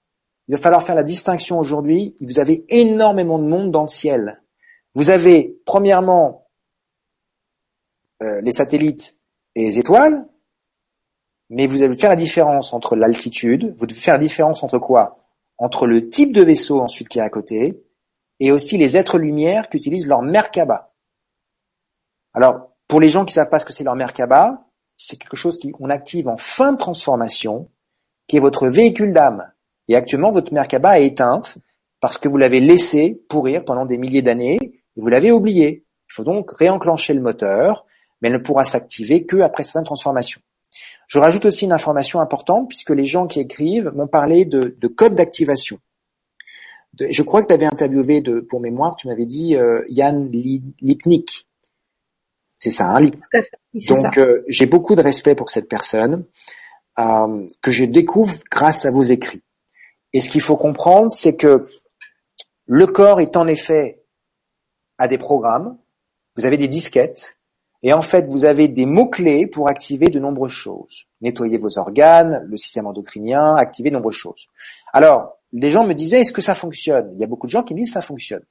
[0.49, 2.17] il va falloir faire la distinction aujourd'hui.
[2.21, 4.43] Vous avez énormément de monde dans le ciel.
[4.95, 6.49] Vous avez, premièrement,
[8.23, 9.19] euh, les satellites
[9.55, 10.27] et les étoiles,
[11.51, 15.25] mais vous allez faire la différence entre l'altitude, vous devez faire la différence entre quoi?
[15.59, 17.85] Entre le type de vaisseau ensuite qui est à côté,
[18.41, 20.95] et aussi les êtres lumière qui utilisent leur Merkaba.
[22.33, 25.59] Alors, pour les gens qui savent pas ce que c'est leur Merkaba, c'est quelque chose
[25.59, 27.71] qu'on active en fin de transformation,
[28.27, 29.51] qui est votre véhicule d'âme.
[29.89, 31.59] Et actuellement, votre Merkaba est éteinte
[32.01, 35.85] parce que vous l'avez laissé pourrir pendant des milliers d'années et vous l'avez oublié.
[36.11, 37.87] Il faut donc réenclencher le moteur,
[38.21, 40.41] mais elle ne pourra s'activer que après certaines transformations.
[41.09, 44.89] Je rajoute aussi une information importante puisque les gens qui écrivent m'ont parlé de, de
[44.89, 45.79] code d'activation.
[46.99, 51.47] Je crois que tu avais interviewé de, pour mémoire, tu m'avais dit euh, Yann Lipnik.
[52.59, 53.11] C'est ça, hein,
[53.89, 56.25] Donc euh, j'ai beaucoup de respect pour cette personne
[56.99, 59.43] euh, que je découvre grâce à vos écrits.
[60.13, 61.67] Et ce qu'il faut comprendre, c'est que
[62.67, 64.03] le corps est en effet
[64.99, 65.79] à des programmes,
[66.37, 67.39] vous avez des disquettes,
[67.83, 71.07] et en fait, vous avez des mots-clés pour activer de nombreuses choses.
[71.21, 74.49] Nettoyer vos organes, le système endocrinien, activer de nombreuses choses.
[74.93, 77.11] Alors, des gens me disaient, est-ce que ça fonctionne?
[77.15, 78.43] Il y a beaucoup de gens qui me disent, ça fonctionne.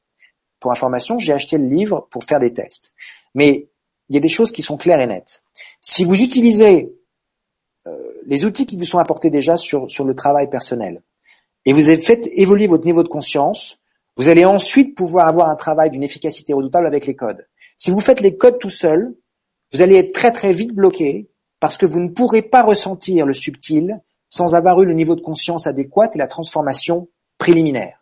[0.60, 2.94] Pour information, j'ai acheté le livre pour faire des tests.
[3.36, 3.68] Mais
[4.10, 5.44] il y a des choses qui sont claires et nettes.
[5.82, 6.96] Si vous utilisez
[7.86, 11.02] euh, les outils qui vous sont apportés déjà sur, sur le travail personnel,
[11.68, 13.80] et vous avez fait évoluer votre niveau de conscience,
[14.16, 17.46] vous allez ensuite pouvoir avoir un travail d'une efficacité redoutable avec les codes.
[17.76, 19.14] Si vous faites les codes tout seul,
[19.74, 23.34] vous allez être très très vite bloqué parce que vous ne pourrez pas ressentir le
[23.34, 24.00] subtil
[24.30, 28.00] sans avoir eu le niveau de conscience adéquat et la transformation préliminaire.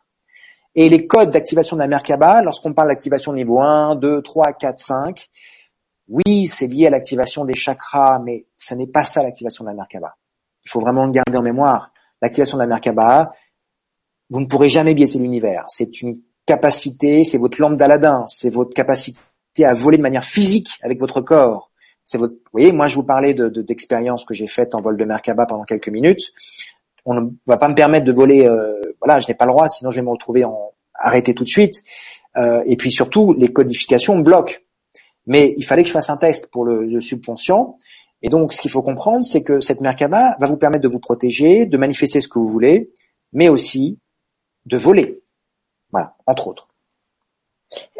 [0.75, 4.77] Et les codes d'activation de la Merkaba, lorsqu'on parle d'activation niveau 1, 2, 3, 4,
[4.77, 5.27] 5,
[6.07, 9.75] oui, c'est lié à l'activation des chakras, mais ce n'est pas ça l'activation de la
[9.75, 10.17] Merkaba.
[10.63, 11.91] Il faut vraiment le garder en mémoire.
[12.21, 13.33] L'activation de la Merkaba,
[14.35, 15.63] vous ne pourrez jamais biaiser l'univers.
[15.69, 19.17] C'est une capacité, c'est votre lampe d'Aladin, c'est votre capacité
[19.63, 21.71] à voler de manière physique avec votre corps.
[22.03, 24.97] C'est votre, vous voyez, moi je vous parlais de, d'expériences que j'ai faites en vol
[24.97, 26.33] de Merkaba pendant quelques minutes.
[27.05, 29.69] On ne va pas me permettre de voler, euh, voilà, je n'ai pas le droit,
[29.69, 31.85] sinon je vais me retrouver en arrêté tout de suite.
[32.35, 34.55] Euh, et puis surtout, les codifications me bloquent.
[35.27, 37.73] Mais il fallait que je fasse un test pour le, le subconscient.
[38.21, 40.99] Et donc, ce qu'il faut comprendre, c'est que cette Merkaba va vous permettre de vous
[40.99, 42.91] protéger, de manifester ce que vous voulez,
[43.31, 43.97] mais aussi
[44.65, 45.21] de voler.
[45.91, 46.67] Voilà, entre autres.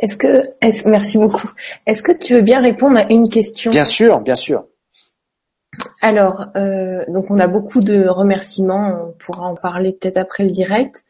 [0.01, 1.49] Est-ce que, est merci beaucoup.
[1.85, 3.71] Est-ce que tu veux bien répondre à une question?
[3.71, 4.65] Bien sûr, bien sûr.
[6.01, 10.51] Alors, euh, donc on a beaucoup de remerciements, on pourra en parler peut-être après le
[10.51, 11.03] direct.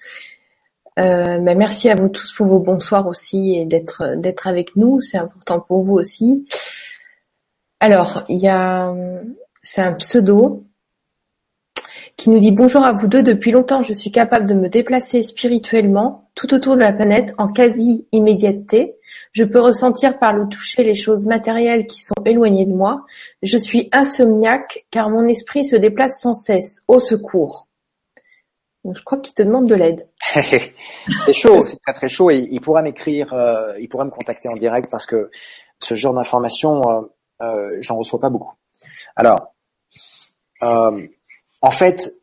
[0.98, 5.02] Euh, bah, merci à vous tous pour vos bonsoirs aussi et d'être d'être avec nous,
[5.02, 6.48] c'est important pour vous aussi.
[7.80, 8.94] Alors, il y a,
[9.62, 10.64] c'est un pseudo
[12.18, 13.24] qui nous dit bonjour à vous deux.
[13.24, 17.48] Depuis longtemps, je suis capable de me déplacer spirituellement tout autour de la planète en
[17.48, 18.96] quasi-immédiateté.
[19.32, 23.06] Je peux ressentir par le toucher les choses matérielles qui sont éloignées de moi.
[23.42, 26.84] Je suis insomniaque car mon esprit se déplace sans cesse.
[26.88, 27.68] Au secours.
[28.84, 30.08] Donc, je crois qu'il te demande de l'aide.
[31.26, 34.48] c'est chaud, c'est très très chaud et il pourra m'écrire, euh, il pourra me contacter
[34.48, 35.30] en direct parce que
[35.80, 37.02] ce genre d'informations, euh,
[37.42, 38.54] euh, j'en reçois pas beaucoup.
[39.16, 39.54] Alors,
[40.62, 41.08] euh,
[41.62, 42.16] en fait,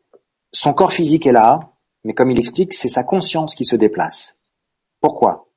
[0.51, 1.59] son corps physique est là,
[2.03, 4.37] mais comme il explique, c'est sa conscience qui se déplace.
[5.01, 5.47] Pourquoi?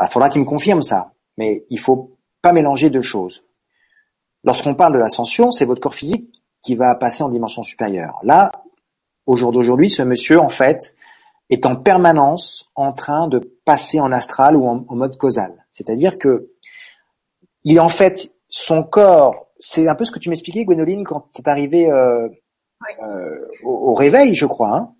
[0.00, 3.44] Il faudra qu'il me confirme ça, mais il faut pas mélanger deux choses.
[4.44, 8.18] Lorsqu'on parle de l'ascension, c'est votre corps physique qui va passer en dimension supérieure.
[8.22, 8.52] Là,
[9.26, 10.94] au jour d'aujourd'hui, ce monsieur, en fait,
[11.50, 15.66] est en permanence en train de passer en astral ou en, mode causal.
[15.70, 16.50] C'est-à-dire que
[17.64, 19.46] il en fait son corps.
[19.58, 22.28] C'est un peu ce que tu m'expliquais, Gwénoline, quand c'est arrivé euh,
[23.02, 24.76] euh, au, réveil, je crois.
[24.76, 24.94] Hein.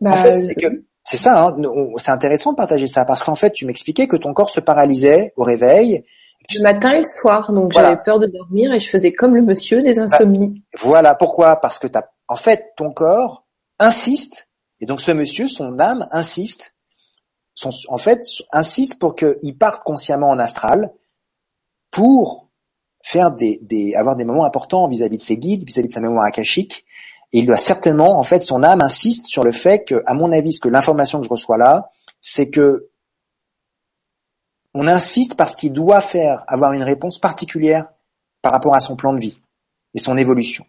[0.00, 1.46] Bah, en fait, c'est que c'est ça.
[1.46, 1.56] Hein,
[1.96, 5.32] c'est intéressant de partager ça parce qu'en fait, tu m'expliquais que ton corps se paralysait
[5.36, 6.04] au réveil.
[6.54, 9.42] Le matin et le soir, donc j'avais peur de dormir et je faisais comme le
[9.42, 10.64] monsieur des bah, insomnies.
[10.78, 13.46] voilà pourquoi, parce que t'as, en fait, ton corps
[13.78, 14.48] insiste
[14.80, 16.74] et donc ce monsieur, son âme insiste,
[17.54, 20.92] son, en fait, insiste pour qu'il parte consciemment en astral
[21.92, 22.48] pour
[23.04, 26.24] faire des, des avoir des moments importants vis-à-vis de ses guides, vis-à-vis de sa mémoire
[26.24, 26.84] akashique,
[27.32, 30.52] il doit certainement, en fait, son âme insiste sur le fait que, à mon avis,
[30.52, 32.88] ce que l'information que je reçois là, c'est que
[34.74, 37.86] on insiste parce qu'il doit faire avoir une réponse particulière
[38.40, 39.40] par rapport à son plan de vie
[39.94, 40.64] et son évolution.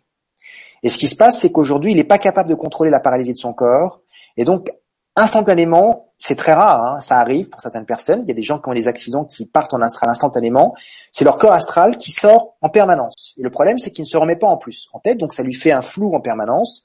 [0.83, 3.33] Et ce qui se passe, c'est qu'aujourd'hui, il n'est pas capable de contrôler la paralysie
[3.33, 4.01] de son corps,
[4.35, 4.71] et donc
[5.15, 8.21] instantanément, c'est très rare, hein, ça arrive pour certaines personnes.
[8.23, 10.75] Il y a des gens qui ont des accidents qui partent en astral instantanément.
[11.11, 13.33] C'est leur corps astral qui sort en permanence.
[13.37, 15.43] Et le problème, c'est qu'il ne se remet pas en plus en tête, donc ça
[15.43, 16.83] lui fait un flou en permanence.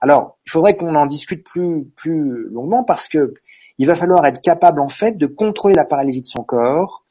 [0.00, 3.34] Alors, il faudrait qu'on en discute plus plus longuement parce que
[3.78, 7.04] il va falloir être capable en fait de contrôler la paralysie de son corps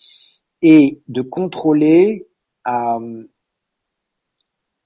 [0.62, 2.28] et de contrôler.
[2.68, 3.24] Euh,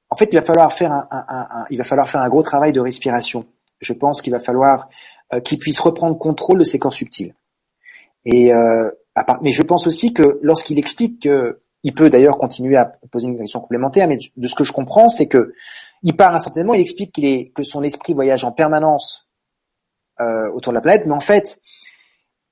[0.10, 2.80] en fait, il va falloir faire un, il va falloir faire un gros travail de
[2.80, 3.46] respiration.
[3.80, 4.90] Je pense qu'il va falloir
[5.40, 7.34] qui puisse reprendre contrôle de ses corps subtils.
[8.26, 8.90] Et euh,
[9.42, 13.38] mais je pense aussi que lorsqu'il explique que il peut d'ailleurs continuer à poser une
[13.38, 15.54] question complémentaire, mais de ce que je comprends, c'est que
[16.04, 19.28] il part instantanément, il explique qu'il est que son esprit voyage en permanence
[20.20, 21.60] euh, autour de la planète, mais en fait,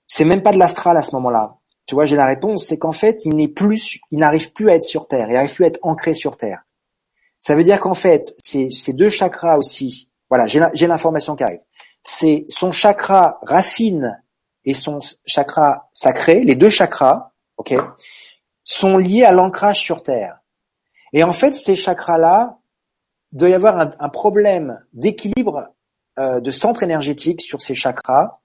[0.07, 1.57] c'est même pas de l'astral à ce moment-là.
[1.85, 4.75] Tu vois, j'ai la réponse, c'est qu'en fait, il n'est plus, il n'arrive plus à
[4.75, 6.63] être sur Terre, il n'arrive plus à être ancré sur Terre.
[7.39, 11.61] Ça veut dire qu'en fait, ces, ces deux chakras aussi, voilà, j'ai l'information qui arrive.
[12.01, 14.21] C'est son chakra racine
[14.65, 17.75] et son chakra sacré, les deux chakras, ok,
[18.63, 20.39] sont liés à l'ancrage sur Terre.
[21.13, 22.59] Et en fait, ces chakras-là,
[23.31, 25.69] doit y avoir un, problème d'équilibre
[26.17, 28.39] euh, de centre énergétique sur ces chakras.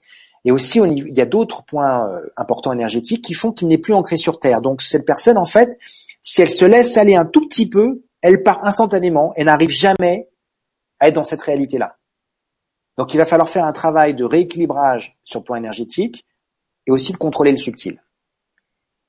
[0.44, 3.94] Et aussi, il y a d'autres points euh, importants énergétiques qui font qu'il n'est plus
[3.94, 4.60] ancré sur Terre.
[4.60, 5.78] Donc, cette personne, en fait,
[6.20, 10.28] si elle se laisse aller un tout petit peu, elle part instantanément et n'arrive jamais
[11.00, 11.96] à être dans cette réalité-là.
[12.96, 16.24] Donc il va falloir faire un travail de rééquilibrage sur le plan énergétique
[16.86, 18.00] et aussi de contrôler le subtil.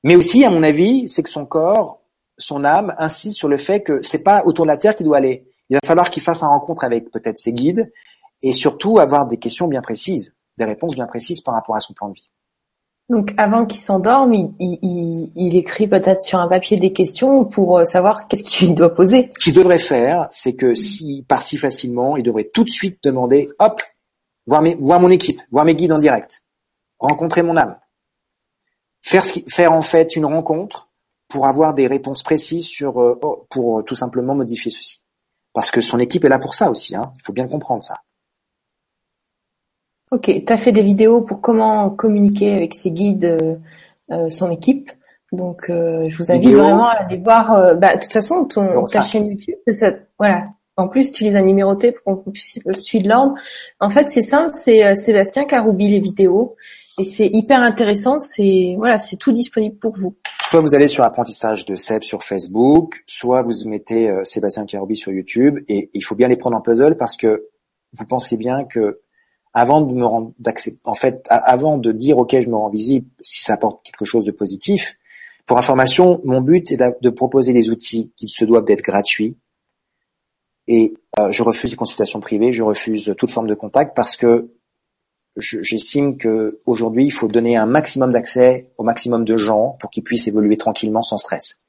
[0.02, 2.02] Mais aussi, à mon avis, c'est que son corps,
[2.38, 5.16] son âme insiste sur le fait que c'est pas autour de la Terre qu'il doit
[5.16, 5.48] aller.
[5.68, 7.92] Il va falloir qu'il fasse un rencontre avec peut-être ses guides
[8.42, 11.92] et surtout avoir des questions bien précises, des réponses bien précises par rapport à son
[11.92, 12.28] plan de vie.
[13.08, 18.26] Donc avant qu'il s'endorme, il, écrit peut-être sur un papier des questions pour euh, savoir
[18.26, 19.28] qu'est-ce qu'il doit poser.
[19.30, 22.98] Ce qu'il devrait faire, c'est que s'il part si facilement, il devrait tout de suite
[23.04, 23.80] demander, hop,
[24.46, 26.42] voir, mes, voir mon équipe, voir mes guides en direct,
[26.98, 27.78] rencontrer mon âme,
[29.00, 30.90] faire, ce faire en fait une rencontre
[31.28, 35.02] pour avoir des réponses précises sur, euh, oh, pour tout simplement modifier ceci.
[35.52, 37.12] Parce que son équipe est là pour ça aussi, hein.
[37.16, 38.00] il faut bien comprendre ça.
[40.12, 43.56] Ok, tu as fait des vidéos pour comment communiquer avec ses guides, euh,
[44.12, 44.90] euh, son équipe.
[45.32, 47.76] Donc, euh, je vous invite vraiment à aller voir.
[47.76, 50.46] bah, de toute façon, ton, ta chaîne YouTube, ça, voilà.
[50.76, 53.34] En plus, tu les as numérotés pour qu'on puisse suivre l'ordre.
[53.80, 56.54] En fait, c'est simple, c'est Sébastien Caroubi les vidéos,
[56.98, 58.20] et c'est hyper intéressant.
[58.20, 60.14] C'est voilà, c'est tout disponible pour vous.
[60.42, 65.12] Soit vous allez sur apprentissage de Seb sur Facebook, soit vous mettez Sébastien Caroubi sur
[65.12, 67.46] YouTube, et il faut bien les prendre en puzzle parce que
[67.92, 69.00] vous pensez bien que
[69.58, 70.34] avant de me rendre,
[70.84, 74.26] en fait, avant de dire ok, je me rends visible, si ça apporte quelque chose
[74.26, 74.98] de positif.
[75.46, 79.38] Pour information, mon but est de proposer des outils qui se doivent d'être gratuits.
[80.68, 84.50] Et euh, je refuse les consultations privées, je refuse toute forme de contact parce que
[85.38, 90.02] j'estime que aujourd'hui, il faut donner un maximum d'accès au maximum de gens pour qu'ils
[90.02, 91.60] puissent évoluer tranquillement sans stress.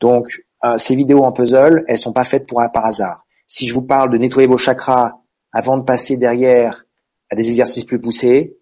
[0.00, 3.26] Donc, euh, ces vidéos en puzzle, elles sont pas faites pour par hasard.
[3.46, 5.18] Si je vous parle de nettoyer vos chakras
[5.52, 6.86] avant de passer derrière
[7.30, 8.56] à des exercices plus poussés,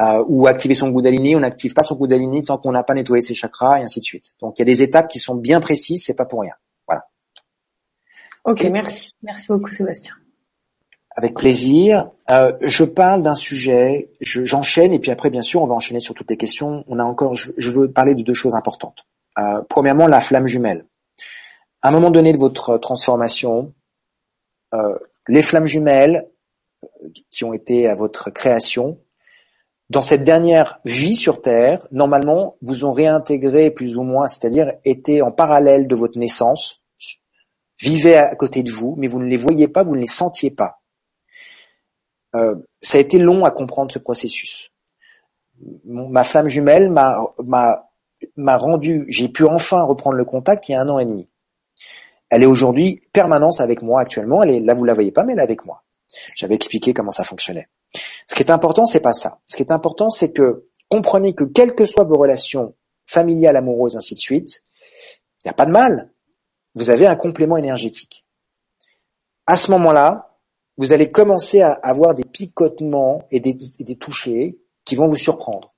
[0.00, 3.22] euh, ou activer son Kundalini, on n'active pas son Kundalini tant qu'on n'a pas nettoyé
[3.22, 4.34] ses chakras et ainsi de suite.
[4.40, 6.54] Donc il y a des étapes qui sont bien précises, c'est pas pour rien.
[6.88, 7.06] Voilà.
[8.44, 10.14] Ok, merci, merci beaucoup Sébastien.
[11.16, 12.10] Avec plaisir.
[12.32, 16.14] Euh, je parle d'un sujet, j'enchaîne et puis après bien sûr on va enchaîner sur
[16.14, 16.84] toutes les questions.
[16.88, 19.06] On a encore, je, veux parler de deux choses importantes.
[19.38, 20.86] Euh, premièrement, la flamme jumelle.
[21.82, 23.72] À un moment donné de votre transformation,
[24.74, 24.94] euh,
[25.28, 26.26] les flammes jumelles,
[27.30, 28.98] qui ont été à votre création,
[29.90, 35.22] dans cette dernière vie sur Terre, normalement, vous ont réintégré plus ou moins, c'est-à-dire été
[35.22, 36.82] en parallèle de votre naissance,
[37.80, 40.50] vivaient à côté de vous, mais vous ne les voyez pas, vous ne les sentiez
[40.50, 40.80] pas.
[42.34, 44.70] Euh, ça a été long à comprendre ce processus.
[45.84, 50.88] ma flamme jumelle m'a rendu, j'ai pu enfin reprendre le contact il y a un
[50.88, 51.28] an et demi.
[52.30, 54.42] Elle est aujourd'hui permanence avec moi actuellement.
[54.42, 55.84] Elle est là, vous la voyez pas, mais elle est avec moi.
[56.36, 57.68] J'avais expliqué comment ça fonctionnait.
[58.26, 59.40] Ce qui est important, c'est pas ça.
[59.46, 62.74] Ce qui est important, c'est que comprenez que quelles que soient vos relations
[63.06, 64.62] familiales, amoureuses, ainsi de suite,
[65.44, 66.12] il n'y a pas de mal.
[66.74, 68.24] Vous avez un complément énergétique.
[69.46, 70.38] À ce moment-là,
[70.76, 75.16] vous allez commencer à avoir des picotements et des, et des touchés qui vont vous
[75.16, 75.74] surprendre.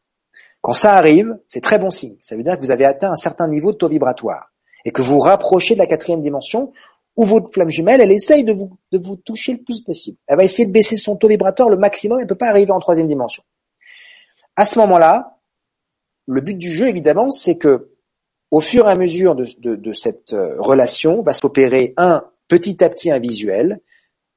[0.63, 2.17] Quand ça arrive, c'est très bon signe.
[2.21, 4.53] Ça veut dire que vous avez atteint un certain niveau de taux vibratoire
[4.85, 6.73] et que vous vous rapprochez de la quatrième dimension
[7.17, 10.19] ou votre flamme jumelle, elle essaye de vous, de vous toucher le plus possible.
[10.27, 12.73] Elle va essayer de baisser son taux vibratoire le maximum, elle ne peut pas arriver
[12.73, 13.43] en troisième dimension.
[14.55, 15.39] À ce moment-là,
[16.27, 17.91] le but du jeu, évidemment, c'est que
[18.51, 22.89] au fur et à mesure de, de cette euh, relation, va s'opérer un petit à
[22.89, 23.81] petit un visuel,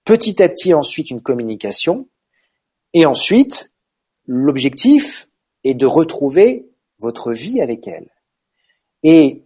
[0.04, 2.08] petit à petit ensuite une communication,
[2.94, 3.72] et ensuite,
[4.26, 5.30] l'objectif
[5.64, 8.10] est de retrouver votre vie avec elle.
[9.04, 9.44] Et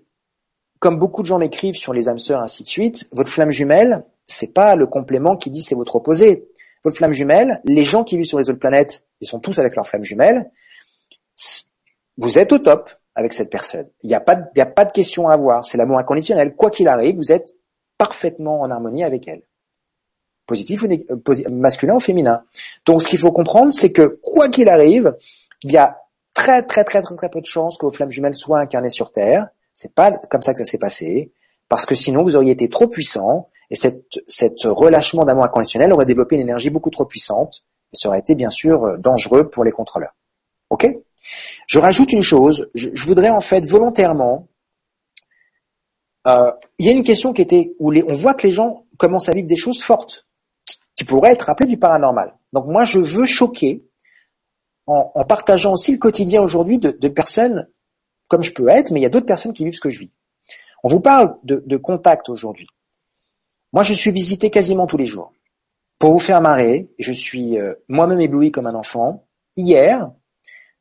[0.83, 4.03] comme beaucoup de gens m'écrivent sur les âmes sœurs, ainsi de suite, votre flamme jumelle,
[4.27, 6.49] c'est pas le complément qui dit c'est votre opposé.
[6.83, 9.77] Votre flamme jumelle, les gens qui vivent sur les autres planètes, ils sont tous avec
[9.77, 10.51] leur flamme jumelle.
[12.17, 13.87] Vous êtes au top avec cette personne.
[14.01, 15.63] Il n'y a pas, il a pas de question à avoir.
[15.63, 16.53] C'est l'amour inconditionnel.
[16.53, 17.55] Quoi qu'il arrive, vous êtes
[17.97, 19.43] parfaitement en harmonie avec elle.
[20.47, 22.43] Positif ou euh, masculin ou féminin.
[22.85, 25.15] Donc, ce qu'il faut comprendre, c'est que quoi qu'il arrive,
[25.61, 26.01] il y a
[26.33, 29.13] très, très, très, très, très peu de chances que vos flammes jumelles soient incarnées sur
[29.13, 29.47] Terre.
[29.73, 31.31] C'est pas comme ça que ça s'est passé,
[31.69, 36.35] parce que sinon vous auriez été trop puissant et cette, relâchement d'amour inconditionnel aurait développé
[36.35, 40.15] une énergie beaucoup trop puissante et ça aurait été bien sûr dangereux pour les contrôleurs.
[40.69, 40.87] Ok?
[41.67, 44.47] Je rajoute une chose, je, voudrais en fait volontairement,
[46.27, 49.29] euh, il y a une question qui était où on voit que les gens commencent
[49.29, 50.27] à vivre des choses fortes,
[50.95, 52.35] qui, pourraient être appelées du paranormal.
[52.51, 53.83] Donc moi, je veux choquer
[54.85, 57.69] en, partageant aussi le quotidien aujourd'hui de, personnes
[58.33, 59.99] comme je peux être, mais il y a d'autres personnes qui vivent ce que je
[59.99, 60.11] vis.
[60.83, 62.65] On vous parle de, de contact aujourd'hui.
[63.73, 65.33] Moi, je suis visité quasiment tous les jours.
[65.99, 69.27] Pour vous faire marrer, je suis euh, moi-même ébloui comme un enfant.
[69.55, 70.11] Hier,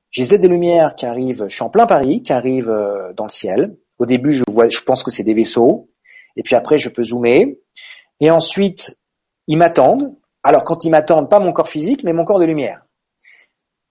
[0.09, 3.24] j'ai Z des lumières qui arrivent, je suis en plein Paris, qui arrivent euh, dans
[3.24, 3.76] le ciel.
[3.98, 5.90] Au début, je vois, je pense que c'est des vaisseaux.
[6.36, 7.59] Et puis après, je peux zoomer.
[8.20, 8.98] Et ensuite,
[9.46, 10.16] ils m'attendent.
[10.42, 12.86] Alors, quand ils m'attendent, pas mon corps physique, mais mon corps de lumière.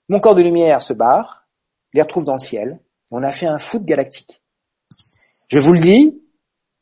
[0.09, 1.47] Mon corps de lumière se barre,
[1.93, 2.79] les retrouve dans le ciel.
[3.11, 4.41] On a fait un foot galactique.
[5.49, 6.21] Je vous le dis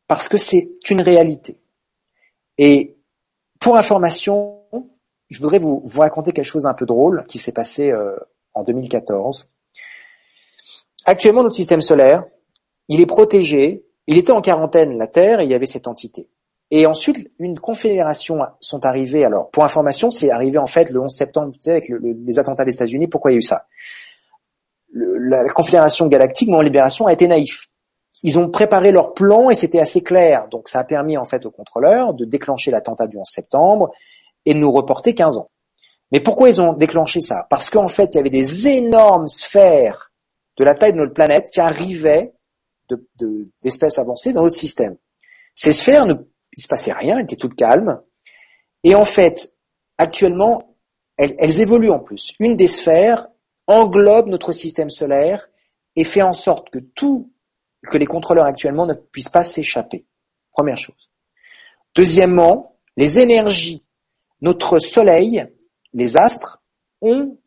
[0.07, 1.59] parce que c'est une réalité.
[2.57, 2.97] Et
[3.59, 4.63] pour information,
[5.29, 8.15] je voudrais vous, raconter quelque chose d'un peu drôle qui s'est passé euh,
[8.53, 9.49] en 2014.
[11.05, 12.23] Actuellement, notre système solaire,
[12.87, 13.85] il est protégé.
[14.07, 16.29] Il était en quarantaine, la Terre, et il y avait cette entité.
[16.71, 19.25] Et ensuite, une confédération sont arrivées.
[19.25, 22.65] Alors, pour information, c'est arrivé en fait le 11 septembre, vous savez, avec les attentats
[22.65, 23.07] des États-Unis.
[23.07, 23.65] Pourquoi il y a eu ça?
[24.93, 27.67] La, confédération galactique, mon libération, a été naïf.
[28.21, 30.47] Ils ont préparé leur plan et c'était assez clair.
[30.49, 33.91] Donc, ça a permis en fait aux contrôleurs de déclencher l'attentat du 11 septembre
[34.45, 35.49] et de nous reporter 15 ans.
[36.11, 37.45] Mais pourquoi ils ont déclenché ça?
[37.49, 40.11] Parce qu'en fait, il y avait des énormes sphères
[40.57, 42.33] de la taille de notre planète qui arrivaient
[43.61, 44.97] d'espèces de, avancées dans notre système.
[45.55, 46.15] Ces sphères, ne,
[46.57, 48.01] il se passait rien, elles étaient toutes calmes.
[48.83, 49.53] Et en fait,
[49.97, 50.75] actuellement,
[51.15, 52.33] elles, elles évoluent en plus.
[52.39, 53.27] Une des sphères
[53.69, 55.49] englobe notre système solaire
[55.95, 57.31] et fait en sorte que tout,
[57.89, 60.05] que les contrôleurs actuellement ne puissent pas s'échapper.
[60.51, 61.11] Première chose.
[61.95, 63.85] Deuxièmement, les énergies,
[64.41, 65.47] notre soleil
[65.93, 66.61] les astres
[67.01, 67.37] ont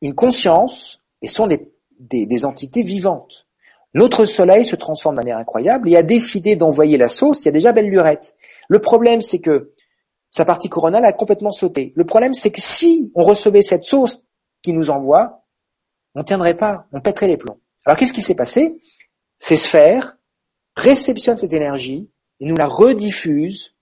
[0.00, 3.46] une conscience et sont des, entités vivantes.
[3.94, 7.48] Notre Soleil se transforme de manière incroyable et a décidé d'envoyer la sauce il y
[7.48, 8.36] a déjà belle lurette.
[8.68, 9.72] Le problème, c'est que
[10.30, 11.92] sa partie coronale a complètement sauté.
[11.96, 14.24] Le problème, c'est que si on recevait cette sauce
[14.62, 15.44] qui nous envoie,
[16.14, 17.60] on tiendrait pas, on pèterait les plombs.
[17.84, 18.82] Alors qu'est-ce qui s'est passé?
[19.38, 20.16] Ces sphères
[20.76, 23.76] réceptionnent cette énergie et nous la rediffusent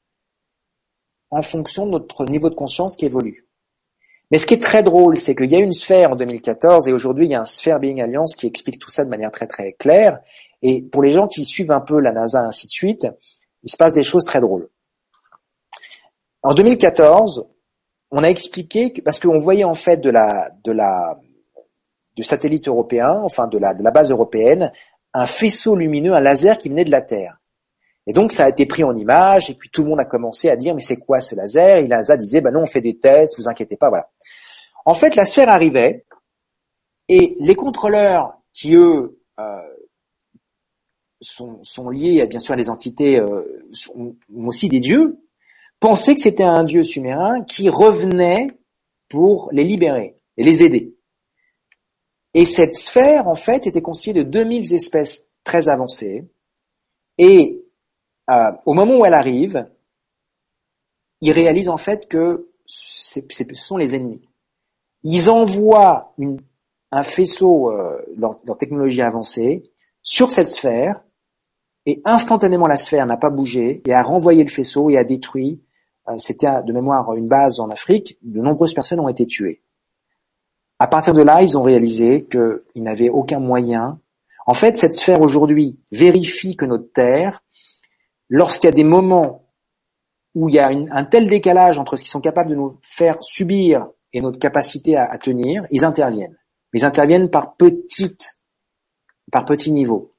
[1.30, 3.46] en fonction de notre niveau de conscience qui évolue.
[4.30, 6.92] Mais ce qui est très drôle, c'est qu'il y a une sphère en 2014 et
[6.92, 9.46] aujourd'hui il y a un sphère Being Alliance qui explique tout ça de manière très
[9.46, 10.20] très claire.
[10.62, 13.06] Et pour les gens qui suivent un peu la NASA ainsi de suite,
[13.62, 14.68] il se passe des choses très drôles.
[16.42, 17.46] En 2014,
[18.10, 21.18] on a expliqué que, parce qu'on voyait en fait de la de la
[22.14, 24.72] du satellite européen, enfin de la de la base européenne,
[25.12, 27.40] un faisceau lumineux, un laser qui venait de la Terre.
[28.06, 30.48] Et donc ça a été pris en image, et puis tout le monde a commencé
[30.48, 31.78] à dire mais c'est quoi ce laser?
[31.78, 34.10] Et NASA disait bah non on fait des tests, vous inquiétez pas, voilà.
[34.84, 36.04] En fait la sphère arrivait
[37.08, 39.60] et les contrôleurs qui eux euh,
[41.20, 43.42] sont, sont, liés bien sûr à des entités, euh,
[43.72, 45.18] sont aussi des dieux,
[45.86, 48.48] pensaient que c'était un dieu sumérin qui revenait
[49.08, 50.96] pour les libérer et les aider.
[52.34, 56.26] Et cette sphère en fait était constituée de 2000 espèces très avancées
[57.18, 57.64] et
[58.28, 59.70] euh, au moment où elle arrive,
[61.20, 63.20] ils réalisent en fait que ce
[63.54, 64.28] sont les ennemis.
[65.04, 66.16] Ils envoient
[66.90, 67.72] un faisceau,
[68.16, 69.70] leur, technologie avancée,
[70.02, 71.00] sur cette sphère,
[71.86, 75.62] et instantanément la sphère n'a pas bougé et a renvoyé le faisceau et a détruit.
[76.08, 78.18] Euh, C'était de mémoire une base en Afrique.
[78.22, 79.62] De nombreuses personnes ont été tuées.
[80.78, 83.98] À partir de là, ils ont réalisé qu'ils n'avaient aucun moyen.
[84.46, 87.42] En fait, cette sphère aujourd'hui vérifie que notre Terre
[88.28, 89.46] lorsqu'il y a des moments
[90.34, 93.16] où il y a un tel décalage entre ce qu'ils sont capables de nous faire
[93.22, 96.36] subir et notre capacité à, tenir, ils interviennent.
[96.72, 98.38] Ils interviennent par petites,
[99.32, 100.14] par petits niveaux.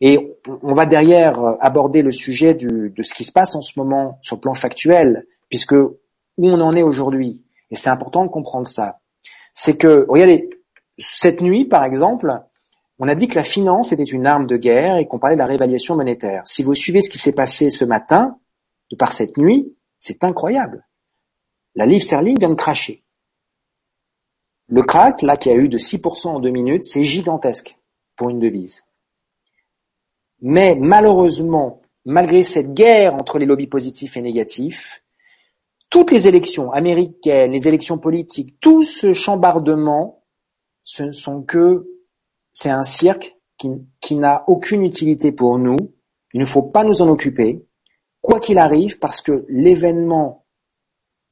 [0.00, 4.18] Et on va derrière aborder le sujet de ce qui se passe en ce moment
[4.22, 5.98] sur le plan factuel, puisque où
[6.38, 9.00] on en est aujourd'hui, et c'est important de comprendre ça,
[9.52, 10.50] c'est que, regardez,
[10.98, 12.32] cette nuit, par exemple,
[12.98, 15.40] on a dit que la finance était une arme de guerre et qu'on parlait de
[15.40, 16.46] la réévaluation monétaire.
[16.46, 18.38] Si vous suivez ce qui s'est passé ce matin,
[18.90, 20.86] de par cette nuit, c'est incroyable.
[21.74, 23.02] La livre sterling vient de cracher.
[24.68, 27.76] Le crack, là, qui a eu de 6% en deux minutes, c'est gigantesque
[28.16, 28.84] pour une devise.
[30.46, 35.02] Mais malheureusement, malgré cette guerre entre les lobbies positifs et négatifs,
[35.88, 40.22] toutes les élections américaines, les élections politiques, tout ce chambardement,
[40.82, 41.88] ce ne sont que
[42.52, 45.78] c'est un cirque qui, n'a aucune utilité pour nous.
[46.34, 47.64] Il ne faut pas nous en occuper,
[48.20, 50.44] quoi qu'il arrive, parce que l'événement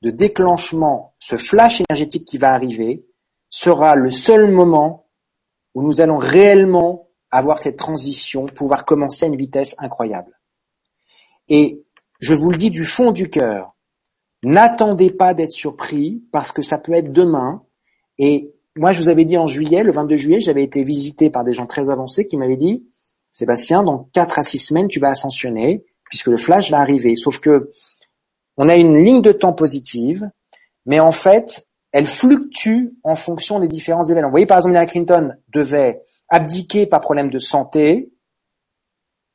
[0.00, 3.04] de déclenchement, ce flash énergétique qui va arriver,
[3.50, 5.10] sera le seul moment
[5.74, 10.38] où nous allons réellement avoir cette transition, pouvoir commencer à une vitesse incroyable.
[11.48, 11.82] Et
[12.20, 13.74] je vous le dis du fond du cœur,
[14.44, 17.64] n'attendez pas d'être surpris parce que ça peut être demain.
[18.18, 21.44] Et moi, je vous avais dit en juillet, le 22 juillet, j'avais été visité par
[21.44, 22.86] des gens très avancés qui m'avaient dit,
[23.30, 27.16] Sébastien, dans 4 à 6 semaines, tu vas ascensionner puisque le flash va arriver.
[27.16, 27.70] Sauf que
[28.58, 30.30] on a une ligne de temps positive,
[30.84, 34.28] mais en fait, elle fluctue en fonction des différents événements.
[34.28, 36.02] Vous voyez, par exemple, Hillary Clinton devait
[36.32, 38.10] abdiquer par problème de santé,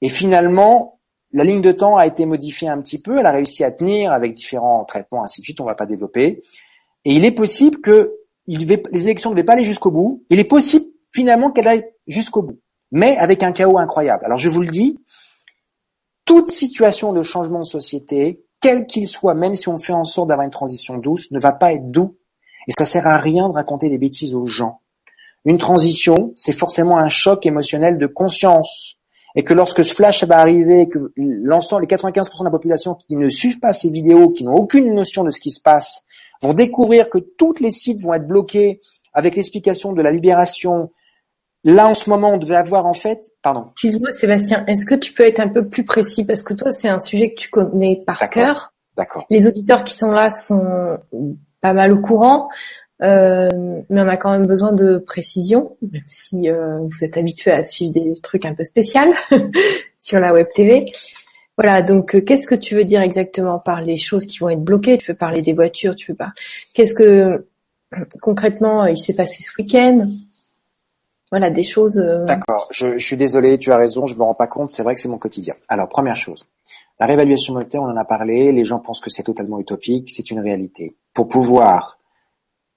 [0.02, 1.00] et finalement,
[1.32, 4.12] la ligne de temps a été modifiée un petit peu, elle a réussi à tenir
[4.12, 6.41] avec différents traitements, ainsi de suite, on va pas développer.
[7.06, 8.14] Et il est possible que
[8.48, 10.26] les élections ne devaient pas aller jusqu'au bout.
[10.30, 12.60] Il est possible finalement qu'elle aille jusqu'au bout,
[12.91, 14.26] mais avec un chaos incroyable.
[14.26, 14.98] Alors je vous le dis,
[16.26, 20.30] toute situation de changement de société, quel qu'il soit, même si on fait en sorte
[20.30, 22.18] d'avoir une transition douce, ne va pas être doux.
[22.68, 24.82] Et ça sert à rien de raconter des bêtises aux gens.
[25.48, 28.98] Une transition, c'est forcément un choc émotionnel de conscience.
[29.34, 33.16] Et que lorsque ce flash va arriver, que l'ensemble, les 95% de la population qui
[33.16, 36.04] ne suivent pas ces vidéos, qui n'ont aucune notion de ce qui se passe,
[36.41, 38.82] vont découvrir que tous les sites vont être bloqués
[39.14, 40.91] avec l'explication de la libération.
[41.64, 43.68] Là, en ce moment, on devait avoir en fait, pardon.
[43.72, 46.26] Excuse-moi, Sébastien, est-ce que tu peux être un peu plus précis?
[46.26, 48.74] Parce que toi, c'est un sujet que tu connais par cœur.
[48.98, 49.24] D'accord.
[49.30, 50.98] Les auditeurs qui sont là sont
[51.62, 52.50] pas mal au courant,
[53.00, 57.64] mais on a quand même besoin de précision, même si euh, vous êtes habitué à
[57.64, 59.14] suivre des trucs un peu spéciaux
[60.00, 60.86] sur la web TV.
[61.58, 64.64] Voilà, donc euh, qu'est-ce que tu veux dire exactement par les choses qui vont être
[64.64, 64.98] bloquées?
[64.98, 66.34] Tu veux parler des voitures, tu veux pas
[66.74, 67.48] Qu'est-ce que
[68.22, 70.08] concrètement il s'est passé ce week-end?
[71.32, 71.98] Voilà, des choses.
[72.26, 72.70] D'accord.
[72.72, 74.72] Je, je, suis désolé, tu as raison, je me rends pas compte.
[74.72, 75.56] C'est vrai que c'est mon quotidien.
[75.68, 76.45] Alors première chose,
[77.00, 78.52] la réévaluation monétaire, on en a parlé.
[78.52, 80.10] Les gens pensent que c'est totalement utopique.
[80.12, 80.95] C'est une réalité.
[81.14, 81.97] Pour pouvoir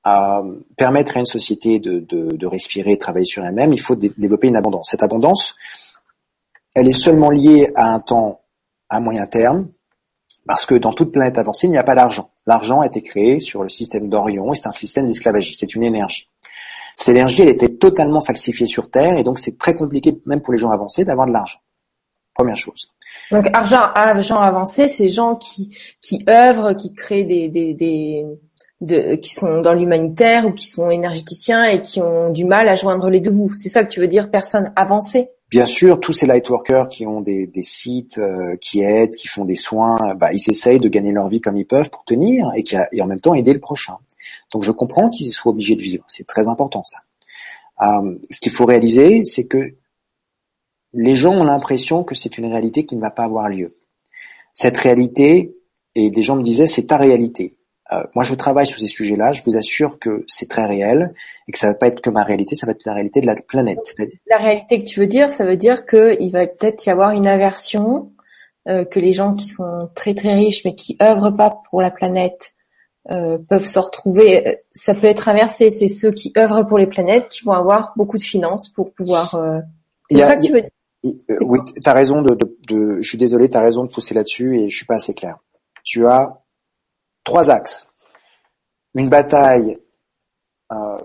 [0.07, 3.97] euh, permettre à une société de, de, de respirer, de travailler sur elle-même, il faut
[3.97, 4.89] développer une abondance.
[4.91, 5.57] Cette abondance,
[6.75, 8.41] elle est seulement liée à un temps
[8.89, 9.69] à moyen terme,
[10.47, 12.31] parce que dans toute planète avancée, il n'y a pas d'argent.
[12.47, 15.85] L'argent a été créé sur le système d'Orion et c'est un système d'esclavagisme, c'est une
[15.85, 16.29] énergie.
[16.97, 20.53] Cette énergie, elle était totalement falsifiée sur Terre et donc c'est très compliqué, même pour
[20.53, 21.61] les gens avancés, d'avoir de l'argent.
[22.35, 22.91] Première chose.
[23.31, 28.25] Donc argent, argent avancé, c'est gens qui qui œuvrent, qui créent des des, des
[28.81, 32.74] de, qui sont dans l'humanitaire ou qui sont énergéticiens et qui ont du mal à
[32.74, 33.55] joindre les deux bouts.
[33.57, 35.31] C'est ça que tu veux dire, personne avancée?
[35.51, 39.45] Bien sûr, tous ces lightworkers qui ont des, des sites, euh, qui aident, qui font
[39.45, 42.62] des soins, bah, ils essayent de gagner leur vie comme ils peuvent pour tenir et,
[42.62, 43.97] qui, et en même temps aider le prochain.
[44.53, 46.05] Donc je comprends qu'ils soient obligés de vivre.
[46.07, 47.01] C'est très important ça.
[47.83, 49.74] Euh, ce qu'il faut réaliser, c'est que
[50.93, 53.76] les gens ont l'impression que c'est une réalité qui ne va pas avoir lieu.
[54.53, 55.57] Cette réalité,
[55.95, 57.57] et des gens me disaient, c'est ta réalité.
[57.93, 59.32] Euh, moi, je travaille sur ces sujets-là.
[59.32, 61.12] Je vous assure que c'est très réel
[61.49, 63.26] et que ça va pas être que ma réalité, ça va être la réalité de
[63.26, 63.95] la planète.
[64.28, 67.26] La réalité que tu veux dire, ça veut dire qu'il va peut-être y avoir une
[67.26, 68.12] aversion,
[68.68, 71.91] euh, que les gens qui sont très très riches mais qui œuvrent pas pour la
[71.91, 72.53] planète
[73.11, 74.59] euh, peuvent se retrouver.
[74.70, 75.70] Ça peut être inversé.
[75.70, 79.34] C'est ceux qui œuvrent pour les planètes qui vont avoir beaucoup de finances pour pouvoir.
[79.34, 79.61] Euh,
[80.11, 80.70] c'est ça que tu veux dire?
[81.41, 84.14] Oui, tu as raison de, de, de, je suis désolé, tu as raison de pousser
[84.14, 85.38] là-dessus et je suis pas assez clair.
[85.82, 86.39] Tu as
[87.25, 87.89] trois axes.
[88.95, 89.79] Une bataille.
[90.73, 90.99] Euh,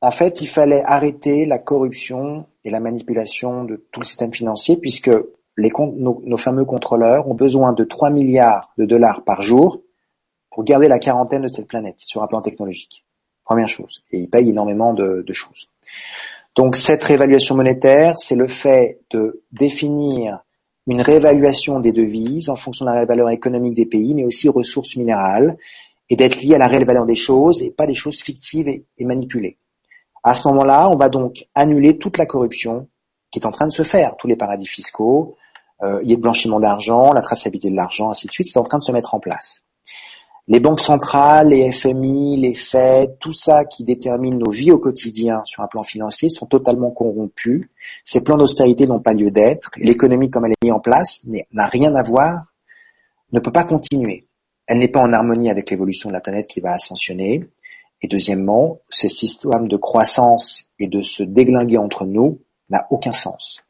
[0.00, 4.76] en fait, il fallait arrêter la corruption et la manipulation de tout le système financier
[4.76, 5.10] puisque
[5.56, 9.80] les, nos, nos fameux contrôleurs ont besoin de 3 milliards de dollars par jour
[10.50, 13.04] pour garder la quarantaine de cette planète sur un plan technologique.
[13.42, 14.02] Première chose.
[14.10, 15.68] Et ils payent énormément de, de choses.
[16.54, 20.45] Donc cette réévaluation monétaire, c'est le fait de définir
[20.86, 24.96] une réévaluation des devises en fonction de la valeur économique des pays, mais aussi ressources
[24.96, 25.56] minérales,
[26.08, 28.84] et d'être lié à la réelle valeur des choses et pas des choses fictives et,
[29.00, 29.58] manipulées.
[30.22, 32.88] À ce moment-là, on va donc annuler toute la corruption
[33.32, 35.36] qui est en train de se faire, tous les paradis fiscaux,
[35.82, 38.58] euh, il y a le blanchiment d'argent, la traçabilité de l'argent, ainsi de suite, c'est
[38.58, 39.62] en train de se mettre en place.
[40.48, 45.42] Les banques centrales, les FMI, les Fed, tout ça qui détermine nos vies au quotidien
[45.44, 47.68] sur un plan financier sont totalement corrompus.
[48.04, 49.72] Ces plans d'austérité n'ont pas lieu d'être.
[49.76, 51.22] L'économie comme elle est mise en place
[51.52, 52.44] n'a rien à voir,
[53.32, 54.28] ne peut pas continuer.
[54.68, 57.48] Elle n'est pas en harmonie avec l'évolution de la planète qui va ascensionner.
[58.00, 62.40] Et deuxièmement, ce système de croissance et de se déglinguer entre nous
[62.70, 63.64] n'a aucun sens.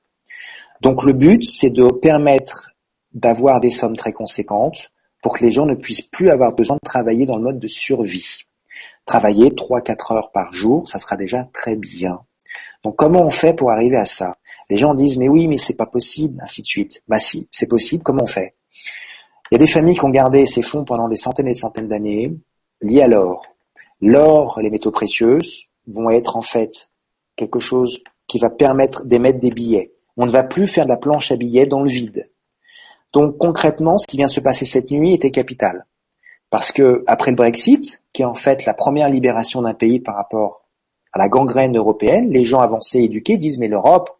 [0.83, 2.73] Donc le but, c'est de permettre
[3.15, 4.91] d'avoir des sommes très conséquentes
[5.27, 7.67] pour que les gens ne puissent plus avoir besoin de travailler dans le mode de
[7.67, 8.45] survie.
[9.07, 12.21] Travailler 3-4 heures par jour, ça sera déjà très bien.
[12.85, 14.37] Donc comment on fait pour arriver à ça?
[14.71, 17.03] Les gens disent mais oui, mais c'est pas possible, ainsi de suite.
[17.09, 18.55] Bah si, c'est possible, comment on fait?
[19.51, 21.59] Il y a des familles qui ont gardé ces fonds pendant des centaines et des
[21.59, 22.33] centaines d'années
[22.81, 23.45] liés à l'or.
[24.01, 25.39] L'or, les métaux précieux
[25.89, 26.93] vont être en fait
[27.35, 27.99] quelque chose
[28.29, 29.93] qui va permettre d'émettre des billets.
[30.17, 32.31] On ne va plus faire de la planche à billets dans le vide.
[33.17, 35.87] Donc concrètement, ce qui vient de se passer cette nuit était capital.
[36.51, 40.17] Parce que après le Brexit, qui est en fait la première libération d'un pays par
[40.17, 40.67] rapport
[41.15, 44.11] à la gangrène européenne, les gens avancés, éduqués disent mais l'Europe,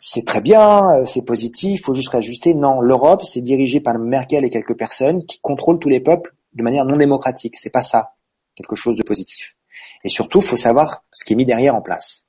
[0.00, 2.52] c'est très bien, euh, c'est positif, faut juste réajuster.
[2.52, 6.64] Non, l'Europe, c'est dirigé par Merkel et quelques personnes qui contrôlent tous les peuples de
[6.64, 7.54] manière non démocratique.
[7.56, 8.14] C'est pas ça,
[8.56, 9.54] quelque chose de positif.
[10.02, 12.26] Et surtout, faut savoir ce qui est mis derrière en place.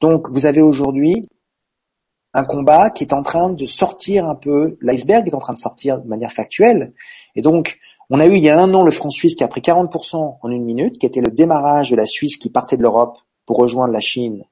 [0.00, 1.24] Donc, vous avez aujourd'hui
[2.34, 5.58] un combat qui est en train de sortir un peu, l'iceberg est en train de
[5.58, 6.92] sortir de manière factuelle.
[7.34, 7.78] Et donc,
[8.10, 10.38] on a eu il y a un an le franc suisse qui a pris 40%
[10.40, 13.56] en une minute, qui était le démarrage de la Suisse qui partait de l'Europe pour
[13.56, 14.44] rejoindre la Chine,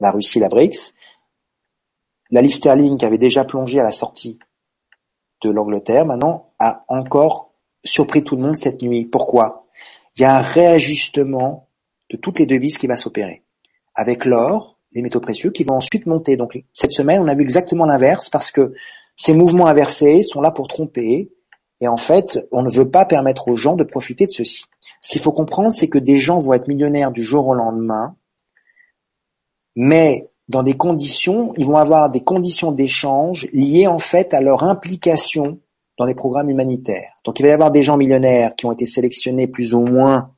[0.00, 0.94] la Russie, la BRICS.
[2.30, 4.38] La livre sterling qui avait déjà plongé à la sortie
[5.42, 7.52] de l'Angleterre, maintenant, a encore
[7.84, 9.04] surpris tout le monde cette nuit.
[9.04, 9.66] Pourquoi?
[10.16, 11.68] Il y a un réajustement
[12.10, 13.44] de toutes les devises qui va s'opérer.
[13.94, 16.36] Avec l'or, les métaux précieux qui vont ensuite monter.
[16.36, 18.72] Donc cette semaine, on a vu exactement l'inverse parce que
[19.14, 21.30] ces mouvements inversés sont là pour tromper.
[21.82, 24.64] Et en fait, on ne veut pas permettre aux gens de profiter de ceci.
[25.02, 28.16] Ce qu'il faut comprendre, c'est que des gens vont être millionnaires du jour au lendemain,
[29.74, 34.64] mais dans des conditions, ils vont avoir des conditions d'échange liées en fait à leur
[34.64, 35.60] implication
[35.98, 37.12] dans les programmes humanitaires.
[37.24, 40.30] Donc il va y avoir des gens millionnaires qui ont été sélectionnés plus ou moins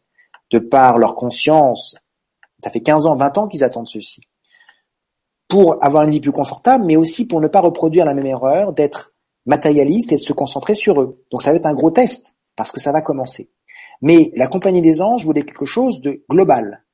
[0.50, 1.94] de par leur conscience.
[2.60, 4.22] Ça fait 15 ans, 20 ans qu'ils attendent ceci.
[5.48, 8.72] Pour avoir une vie plus confortable, mais aussi pour ne pas reproduire la même erreur
[8.72, 9.14] d'être
[9.46, 11.24] matérialiste et de se concentrer sur eux.
[11.30, 13.50] Donc ça va être un gros test, parce que ça va commencer.
[14.02, 16.84] Mais la Compagnie des Anges voulait quelque chose de global.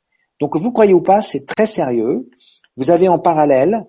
[0.40, 2.30] Donc vous croyez ou pas, c'est très sérieux.
[2.76, 3.86] Vous avez en parallèle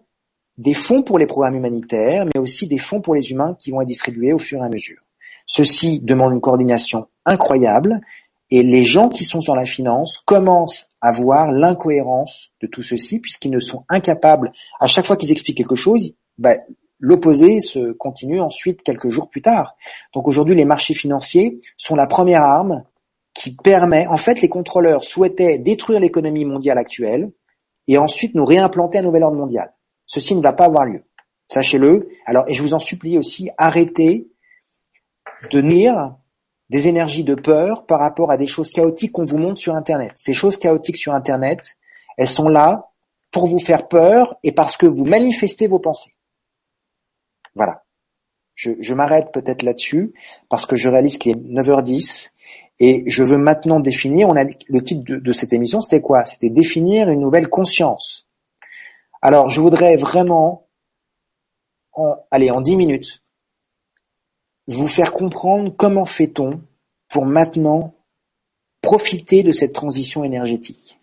[0.57, 3.81] des fonds pour les programmes humanitaires, mais aussi des fonds pour les humains qui vont
[3.81, 4.99] être distribués au fur et à mesure.
[5.45, 8.01] Ceci demande une coordination incroyable
[8.51, 13.19] et les gens qui sont sur la finance commencent à voir l'incohérence de tout ceci
[13.19, 16.57] puisqu'ils ne sont incapables, à chaque fois qu'ils expliquent quelque chose, bah,
[16.99, 19.75] l'opposé se continue ensuite quelques jours plus tard.
[20.13, 22.83] Donc aujourd'hui, les marchés financiers sont la première arme
[23.33, 27.31] qui permet, en fait, les contrôleurs souhaitaient détruire l'économie mondiale actuelle,
[27.87, 29.73] et ensuite nous réimplanter un nouvel ordre mondial.
[30.05, 31.03] Ceci ne va pas avoir lieu.
[31.47, 32.09] Sachez-le.
[32.25, 34.27] Alors, et je vous en supplie aussi, arrêtez
[35.51, 36.15] de nuire
[36.69, 40.11] des énergies de peur par rapport à des choses chaotiques qu'on vous montre sur Internet.
[40.15, 41.77] Ces choses chaotiques sur Internet,
[42.17, 42.91] elles sont là
[43.31, 46.15] pour vous faire peur et parce que vous manifestez vos pensées.
[47.53, 47.83] Voilà.
[48.55, 50.13] Je, m'arrête peut-être là-dessus
[50.49, 52.31] parce que je réalise qu'il est 9h10
[52.79, 56.23] et je veux maintenant définir, on a, le titre de, cette émission, c'était quoi?
[56.23, 58.27] C'était définir une nouvelle conscience.
[59.21, 60.67] Alors, je voudrais vraiment,
[61.91, 63.24] en, allez, en dix minutes,
[64.67, 66.61] vous faire comprendre comment fait-on
[67.09, 67.95] pour maintenant
[68.81, 70.99] profiter de cette transition énergétique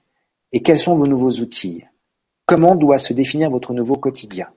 [0.52, 1.84] et quels sont vos nouveaux outils.
[2.46, 4.48] Comment doit se définir votre nouveau quotidien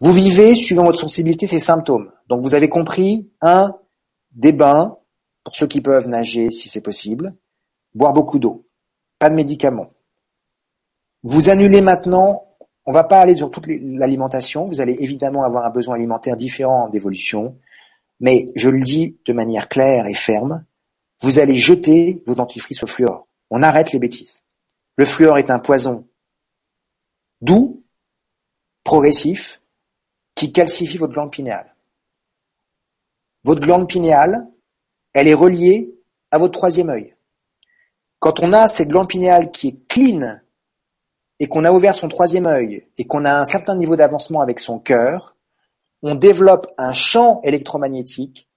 [0.00, 2.10] Vous vivez suivant votre sensibilité ces symptômes.
[2.28, 3.74] Donc vous avez compris, un,
[4.32, 4.96] des bains,
[5.44, 7.34] pour ceux qui peuvent nager si c'est possible,
[7.94, 8.66] boire beaucoup d'eau,
[9.18, 9.92] pas de médicaments.
[11.22, 12.47] Vous annulez maintenant,
[12.88, 16.88] on va pas aller sur toute l'alimentation, vous allez évidemment avoir un besoin alimentaire différent
[16.88, 17.58] d'évolution,
[18.18, 20.64] mais je le dis de manière claire et ferme,
[21.20, 23.28] vous allez jeter vos dentifrices au fluor.
[23.50, 24.40] On arrête les bêtises.
[24.96, 26.06] Le fluor est un poison
[27.42, 27.84] doux,
[28.84, 29.60] progressif,
[30.34, 31.74] qui calcifie votre glande pinéale.
[33.44, 34.48] Votre glande pinéale,
[35.12, 35.94] elle est reliée
[36.30, 37.14] à votre troisième œil.
[38.18, 40.40] Quand on a cette glande pinéale qui est clean
[41.40, 44.58] et qu'on a ouvert son troisième œil et qu'on a un certain niveau d'avancement avec
[44.60, 45.36] son cœur,
[46.02, 48.48] on développe un champ électromagnétique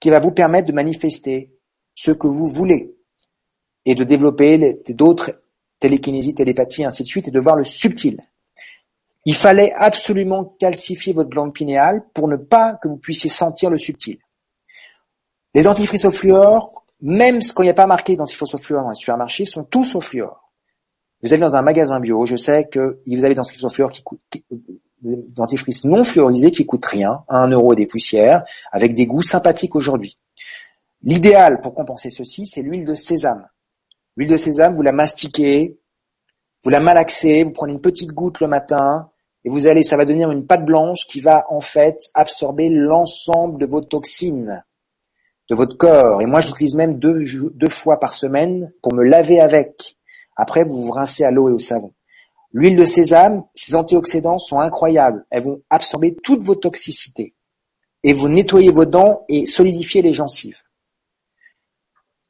[0.00, 1.52] qui va vous permettre de manifester
[1.94, 2.94] ce que vous voulez
[3.84, 5.42] et de développer d'autres
[5.80, 8.20] télékinésies, télépathies, ainsi de suite, et de voir le subtil.
[9.24, 13.78] Il fallait absolument calcifier votre glande pinéale pour ne pas que vous puissiez sentir le
[13.78, 14.18] subtil.
[15.54, 18.90] Les dentifrices au fluor, même quand il n'y a pas marqué dentifrice au fluor dans
[18.90, 20.47] les supermarchés, sont tous au fluor.
[21.22, 23.90] Vous allez dans un magasin bio, je sais que vous avez des dentifrices au fluor
[23.90, 24.20] qui coûtent,
[25.02, 30.18] dentifrice non fluorisés qui coûtent rien, un euro des poussières, avec des goûts sympathiques aujourd'hui.
[31.02, 33.46] L'idéal pour compenser ceci, c'est l'huile de sésame.
[34.16, 35.78] L'huile de sésame, vous la mastiquez,
[36.62, 39.10] vous la malaxez, vous prenez une petite goutte le matin,
[39.44, 43.60] et vous allez, ça va devenir une pâte blanche qui va en fait absorber l'ensemble
[43.60, 44.62] de vos toxines
[45.48, 46.20] de votre corps.
[46.22, 49.97] Et moi, j'utilise même deux fois par semaine pour me laver avec.
[50.38, 51.92] Après, vous vous rincez à l'eau et au savon.
[52.52, 55.26] L'huile de sésame, ces antioxydants sont incroyables.
[55.28, 57.34] Elles vont absorber toute vos toxicités
[58.02, 60.62] et vous nettoyer vos dents et solidifier les gencives.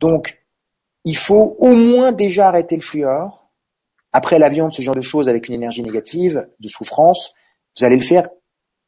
[0.00, 0.42] Donc,
[1.04, 3.48] il faut au moins déjà arrêter le fluor
[4.12, 7.34] après la viande, ce genre de choses avec une énergie négative, de souffrance,
[7.76, 8.28] vous allez le faire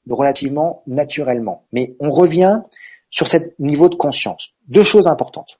[0.08, 1.66] relativement naturellement.
[1.72, 2.62] Mais on revient
[3.10, 4.54] sur ce niveau de conscience.
[4.68, 5.59] Deux choses importantes.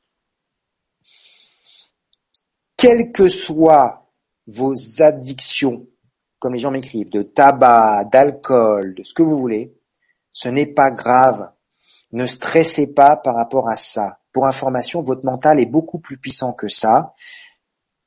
[2.81, 4.07] Quelles que soient
[4.47, 5.87] vos addictions,
[6.39, 9.75] comme les gens m'écrivent, de tabac, d'alcool, de ce que vous voulez,
[10.33, 11.51] ce n'est pas grave.
[12.13, 14.21] Ne stressez pas par rapport à ça.
[14.33, 17.13] Pour information, votre mental est beaucoup plus puissant que ça.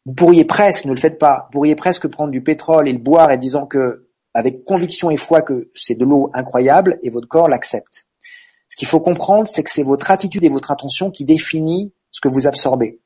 [0.08, 2.98] Vous pourriez presque, ne le faites pas, vous pourriez presque prendre du pétrole et le
[2.98, 7.28] boire et disant que, avec conviction et foi que c'est de l'eau incroyable et votre
[7.28, 8.08] corps l'accepte.
[8.70, 12.22] Ce qu'il faut comprendre, c'est que c'est votre attitude et votre intention qui définit ce
[12.22, 13.03] que vous absorbez.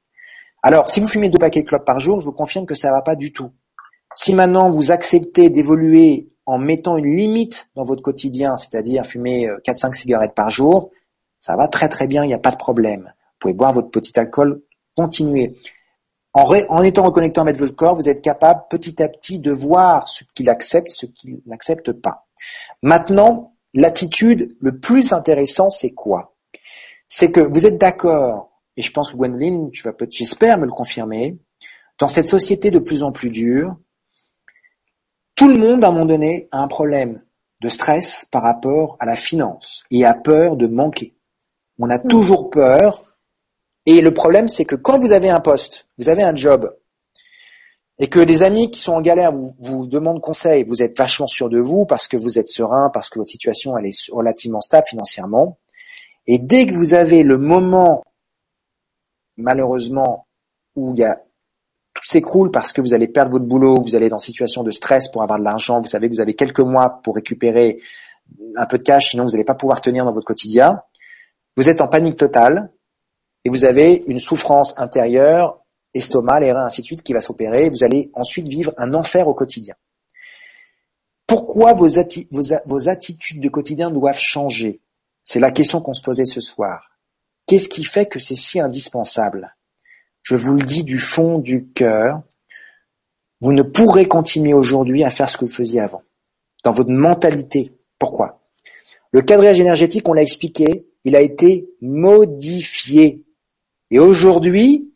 [0.67, 2.91] Alors, si vous fumez deux paquets de clopes par jour, je vous confirme que ça
[2.91, 3.51] va pas du tout.
[4.13, 9.87] Si maintenant vous acceptez d'évoluer en mettant une limite dans votre quotidien, c'est-à-dire fumer 4-5
[9.87, 10.91] euh, cigarettes par jour,
[11.39, 13.03] ça va très très bien, il n'y a pas de problème.
[13.03, 14.61] Vous pouvez boire votre petit alcool,
[14.93, 15.55] continuer.
[16.33, 20.25] En, étant reconnecté avec votre corps, vous êtes capable petit à petit de voir ce
[20.35, 22.27] qu'il accepte, ce qu'il n'accepte pas.
[22.81, 26.35] Maintenant, l'attitude, le plus intéressant, c'est quoi?
[27.07, 30.65] C'est que vous êtes d'accord, et je pense que Gwendoline, tu vas peut j'espère me
[30.65, 31.37] le confirmer,
[31.99, 33.75] dans cette société de plus en plus dure,
[35.35, 37.21] tout le monde, à un moment donné, a un problème
[37.61, 41.15] de stress par rapport à la finance et a peur de manquer.
[41.79, 42.07] On a hmm.
[42.07, 43.03] toujours peur
[43.85, 46.69] et le problème, c'est que quand vous avez un poste, vous avez un job,
[47.99, 51.25] et que les amis qui sont en galère vous, vous demandent conseil, vous êtes vachement
[51.25, 54.61] sûr de vous parce que vous êtes serein, parce que votre situation elle est relativement
[54.61, 55.57] stable financièrement.
[56.27, 58.03] Et dès que vous avez le moment,
[59.37, 60.27] malheureusement,
[60.75, 64.63] où tout s'écroule parce que vous allez perdre votre boulot, vous allez dans une situation
[64.63, 67.79] de stress pour avoir de l'argent, vous savez que vous avez quelques mois pour récupérer
[68.55, 70.81] un peu de cash, sinon vous n'allez pas pouvoir tenir dans votre quotidien.
[71.55, 72.71] Vous êtes en panique totale,
[73.45, 77.69] et vous avez une souffrance intérieure, estomac, les reins, ainsi de suite, qui va s'opérer.
[77.69, 79.75] Vous allez ensuite vivre un enfer au quotidien.
[81.25, 81.97] Pourquoi vos
[82.89, 84.81] attitudes de quotidien doivent changer?
[85.23, 86.96] C'est la question qu'on se posait ce soir.
[87.47, 89.55] Qu'est-ce qui fait que c'est si indispensable?
[90.21, 92.21] Je vous le dis du fond du cœur,
[93.39, 96.03] vous ne pourrez continuer aujourd'hui à faire ce que vous faisiez avant.
[96.65, 97.71] Dans votre mentalité.
[97.97, 98.43] Pourquoi?
[99.11, 103.23] Le cadrage énergétique, on l'a expliqué, il a été modifié.
[103.91, 104.93] Et aujourd'hui,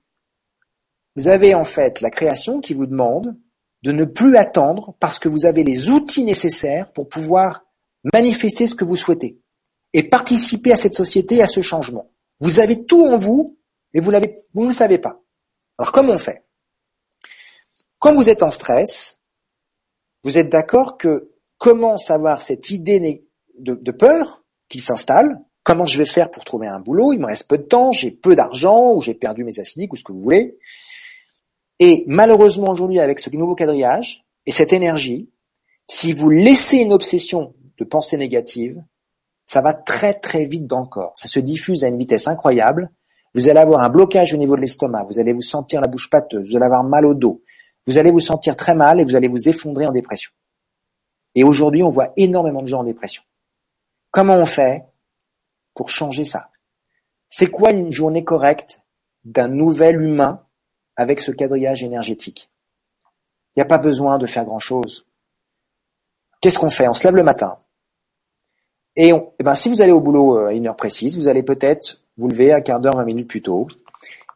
[1.15, 3.37] vous avez en fait la création qui vous demande
[3.83, 7.63] de ne plus attendre parce que vous avez les outils nécessaires pour pouvoir
[8.13, 9.39] manifester ce que vous souhaitez
[9.93, 12.11] et participer à cette société, à ce changement.
[12.41, 13.57] Vous avez tout en vous,
[13.93, 15.21] mais vous, ne savez pas.
[15.77, 16.43] Alors comment on fait?
[17.99, 19.19] Quand vous êtes en stress,
[20.23, 23.23] vous êtes d'accord que commence à avoir cette idée
[23.57, 27.13] de, de peur qui s'installe, Comment je vais faire pour trouver un boulot?
[27.13, 29.95] Il me reste peu de temps, j'ai peu d'argent, ou j'ai perdu mes acidiques, ou
[29.95, 30.57] ce que vous voulez.
[31.79, 35.29] Et malheureusement aujourd'hui, avec ce nouveau quadrillage et cette énergie,
[35.87, 38.83] si vous laissez une obsession de pensée négative,
[39.51, 41.11] ça va très très vite dans le corps.
[41.13, 42.89] Ça se diffuse à une vitesse incroyable.
[43.35, 46.09] Vous allez avoir un blocage au niveau de l'estomac, vous allez vous sentir la bouche
[46.09, 47.43] pâteuse, vous allez avoir mal au dos,
[47.85, 50.31] vous allez vous sentir très mal et vous allez vous effondrer en dépression.
[51.35, 53.23] Et aujourd'hui, on voit énormément de gens en dépression.
[54.09, 54.85] Comment on fait
[55.73, 56.49] pour changer ça?
[57.27, 58.81] C'est quoi une journée correcte
[59.25, 60.45] d'un nouvel humain
[60.95, 62.49] avec ce quadrillage énergétique?
[63.03, 65.05] Il n'y a pas besoin de faire grand-chose.
[66.41, 66.87] Qu'est-ce qu'on fait?
[66.87, 67.59] On se lève le matin.
[68.95, 71.27] Et, on, eh ben, si vous allez au boulot euh, à une heure précise, vous
[71.27, 73.67] allez peut-être vous lever un quart d'heure, vingt minutes plus tôt.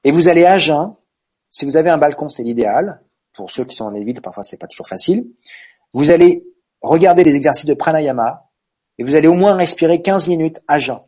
[0.04, 0.94] Et vous allez à jeun.
[1.52, 3.02] Si vous avez un balcon, c'est l'idéal.
[3.34, 5.28] Pour ceux qui sont en évite, parfois c'est pas toujours facile.
[5.94, 6.46] Vous allez
[6.82, 8.50] regarder les exercices de pranayama
[8.98, 11.00] et vous allez au moins respirer 15 minutes à jeun.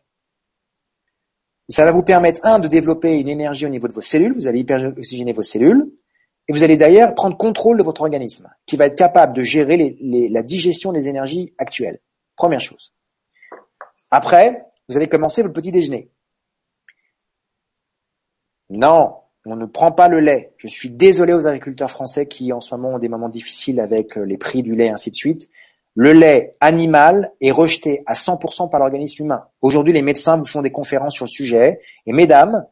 [1.69, 4.47] Ça va vous permettre, un, de développer une énergie au niveau de vos cellules, vous
[4.47, 5.91] allez hyper-oxygéner vos cellules,
[6.47, 9.97] et vous allez d'ailleurs prendre contrôle de votre organisme, qui va être capable de gérer
[10.01, 11.99] la digestion des énergies actuelles.
[12.37, 12.93] Première chose.
[14.11, 16.09] Après, vous allez commencer votre petit déjeuner.
[18.69, 19.15] Non,
[19.45, 20.53] on ne prend pas le lait.
[20.57, 24.17] Je suis désolé aux agriculteurs français qui en ce moment ont des moments difficiles avec
[24.17, 25.49] euh, les prix du lait ainsi de suite.
[25.95, 29.47] Le lait animal est rejeté à 100% par l'organisme humain.
[29.61, 31.81] Aujourd'hui, les médecins vous font des conférences sur le sujet.
[32.05, 32.67] Et mesdames,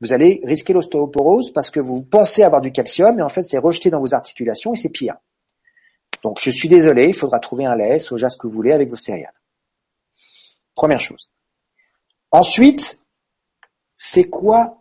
[0.00, 3.58] vous allez risquer l'ostéoporose parce que vous pensez avoir du calcium et en fait, c'est
[3.58, 5.16] rejeté dans vos articulations et c'est pire.
[6.22, 8.88] Donc, je suis désolé, il faudra trouver un lait, soja, ce que vous voulez, avec
[8.88, 9.39] vos céréales.
[10.80, 11.30] Première chose.
[12.30, 13.02] Ensuite,
[13.92, 14.78] c'est quoi?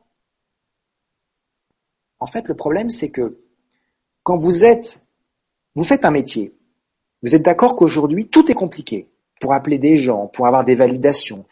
[2.20, 3.42] En fait, le problème, c'est que
[4.24, 5.04] quand vous êtes,
[5.76, 6.56] vous faites un métier,
[7.22, 9.10] vous êtes d'accord qu'aujourd'hui, tout est compliqué
[9.42, 11.44] pour appeler des gens, pour avoir des validations.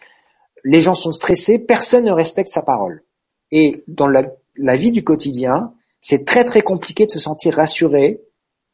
[0.63, 3.03] Les gens sont stressés, personne ne respecte sa parole.
[3.51, 8.21] Et dans la, vie du quotidien, c'est très très compliqué de se sentir rassuré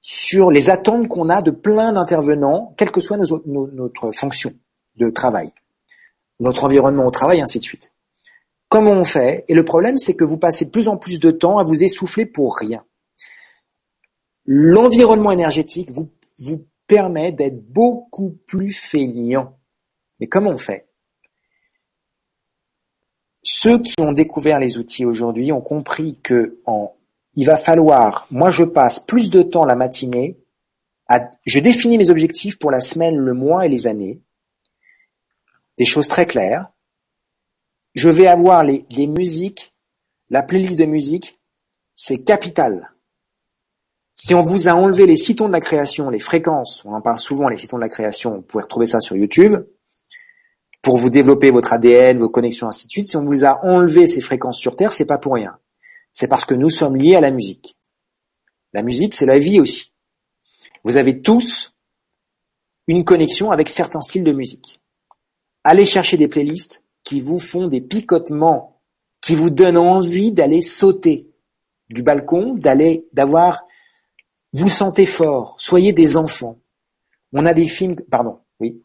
[0.02, 4.54] sur les attentes qu'on a de plein d'intervenants, quelle que soit notre fonction
[4.98, 5.52] de travail,
[6.44, 7.92] notre environnement au travail, ainsi de suite.
[8.70, 9.46] Comment on fait?
[9.48, 11.84] Et le problème, c'est que vous passez de plus en plus de temps à vous
[11.84, 12.80] essouffler pour rien.
[14.46, 16.10] L'environnement énergétique vous,
[16.40, 19.58] vous permet d'être beaucoup plus feignant.
[20.20, 20.88] Mais comment on fait?
[23.42, 26.94] Ceux qui ont découvert les outils aujourd'hui ont compris que en
[27.36, 30.38] il va falloir, moi je passe plus de temps la matinée,
[31.08, 34.22] à, je définis mes objectifs pour la semaine, le mois et les années,
[35.78, 36.72] des choses très claires.
[37.96, 39.74] Je vais avoir les, musiques,
[40.30, 41.36] la playlist de musique,
[41.96, 42.92] c'est capital.
[44.16, 47.20] Si on vous a enlevé les citons de la création, les fréquences, on en parle
[47.20, 49.58] souvent, les citons de la création, vous pouvez retrouver ça sur YouTube,
[50.82, 53.10] pour vous développer votre ADN, vos connexions, ainsi de suite.
[53.10, 55.58] Si on vous a enlevé ces fréquences sur Terre, c'est pas pour rien
[56.14, 57.76] c'est parce que nous sommes liés à la musique.
[58.72, 59.92] La musique, c'est la vie aussi.
[60.84, 61.76] Vous avez tous
[62.88, 64.80] une connexion avec certains styles de musique.
[65.64, 68.82] Allez chercher des playlists qui vous font des picotements,
[69.22, 71.30] qui vous donnent envie d'aller sauter
[71.90, 73.64] du balcon, d'aller, d'avoir,
[74.54, 76.60] vous sentez fort, soyez des enfants.
[77.32, 78.82] On a des films, pardon, oui.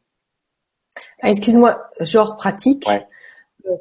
[1.23, 2.87] Ah, excuse-moi, genre pratique.
[2.87, 3.07] Ouais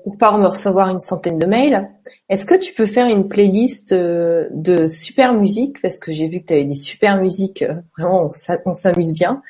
[0.03, 1.90] pour pas me recevoir une centaine de mails,
[2.30, 5.82] est-ce que tu peux faire une playlist euh, de super musique?
[5.82, 8.30] Parce que j'ai vu que tu avais des super musiques, euh, vraiment
[8.65, 9.41] on s'amuse bien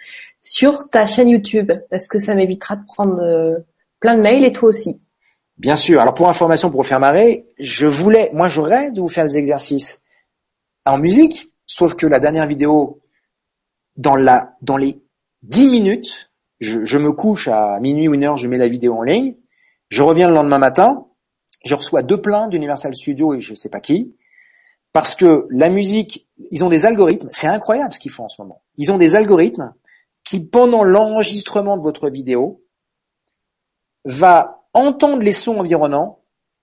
[0.49, 3.57] sur ta chaîne YouTube parce que ça m'évitera de prendre euh,
[3.99, 4.97] plein de mails et toi aussi.
[5.57, 5.99] Bien sûr.
[5.99, 10.01] Alors pour information, pour faire marrer, je voulais, moi j'aurais de vous faire des exercices
[10.85, 13.01] en musique, sauf que la dernière vidéo,
[13.97, 15.01] dans la, dans les
[15.41, 18.95] 10 minutes, je, je me couche à minuit ou une heure, je mets la vidéo
[18.95, 19.35] en ligne.
[19.89, 21.07] Je reviens le lendemain matin,
[21.65, 24.15] je reçois deux plaintes d'Universal Studios et je sais pas qui,
[24.93, 28.41] parce que la musique, ils ont des algorithmes, c'est incroyable ce qu'ils font en ce
[28.41, 28.61] moment.
[28.77, 29.73] Ils ont des algorithmes
[30.27, 32.63] qui, pendant l'enregistrement de votre vidéo,
[34.05, 36.19] va entendre les sons environnants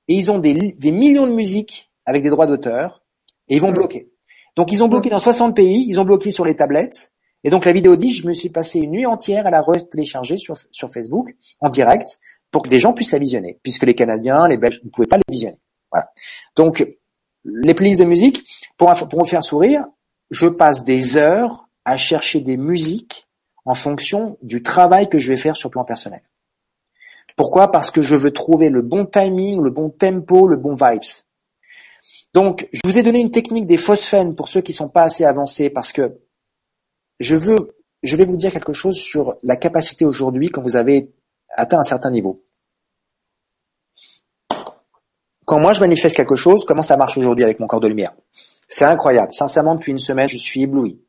[0.09, 3.03] et ils ont des, des millions de musiques avec des droits d'auteur
[3.49, 4.13] et ils vont bloquer.
[4.57, 7.13] Donc ils ont bloqué dans 60 pays, ils ont bloqué sur les tablettes.
[7.43, 10.37] Et donc la vidéo dit, je me suis passé une nuit entière à la re-télécharger
[10.37, 12.21] sur, sur Facebook en direct
[12.51, 15.17] pour que des gens puissent la visionner, puisque les Canadiens, les Belges ne pouvaient pas
[15.17, 15.59] les visionner.
[15.91, 16.11] Voilà.
[16.55, 16.87] Donc,
[17.45, 18.45] les playlists de musique,
[18.77, 19.85] pour, pour me faire sourire,
[20.31, 23.24] je passe des heures à chercher des musiques
[23.65, 26.23] en fonction du travail que je vais faire sur plan personnel.
[27.37, 27.71] Pourquoi?
[27.71, 31.03] Parce que je veux trouver le bon timing, le bon tempo, le bon vibes.
[32.33, 35.25] Donc, je vous ai donné une technique des phosphènes pour ceux qui sont pas assez
[35.25, 36.19] avancés, parce que
[37.21, 41.13] je veux, je vais vous dire quelque chose sur la capacité aujourd'hui quand vous avez
[41.51, 42.45] atteint un certain niveau.
[45.45, 48.15] Quand moi je manifeste quelque chose, comment ça marche aujourd'hui avec mon corps de lumière?
[48.67, 49.33] C'est incroyable.
[49.33, 51.01] Sincèrement, depuis une semaine, je suis ébloui.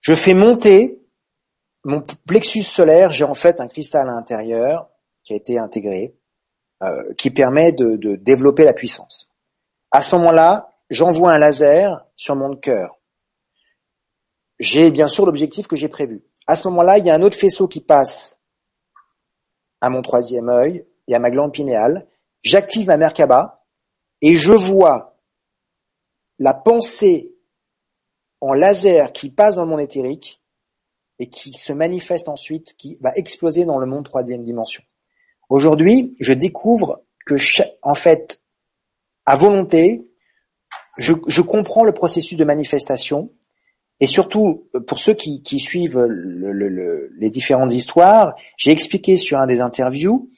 [0.00, 1.02] Je fais monter
[1.84, 3.10] mon plexus solaire.
[3.10, 4.88] J'ai en fait un cristal à l'intérieur
[5.22, 6.16] qui a été intégré,
[6.82, 9.28] euh, qui permet de, de développer la puissance.
[9.90, 12.98] À ce moment-là, j'envoie un laser sur mon cœur.
[14.58, 16.22] J'ai bien sûr l'objectif que j'ai prévu.
[16.46, 18.38] À ce moment-là, il y a un autre faisceau qui passe
[19.80, 22.06] à mon troisième œil et à ma glande pinéale,
[22.42, 23.64] j'active ma Merkaba
[24.20, 25.16] et je vois
[26.38, 27.29] la pensée
[28.40, 30.40] en laser qui passe dans mon éthérique
[31.18, 34.82] et qui se manifeste ensuite, qui va exploser dans le monde troisième dimension.
[35.48, 37.34] Aujourd'hui, je découvre que,
[37.82, 38.42] en fait,
[39.26, 40.06] à volonté,
[40.96, 43.32] je, comprends le processus de manifestation
[44.00, 49.46] et surtout, pour ceux qui, suivent le, le, les différentes histoires, j'ai expliqué sur un
[49.46, 50.30] des interviews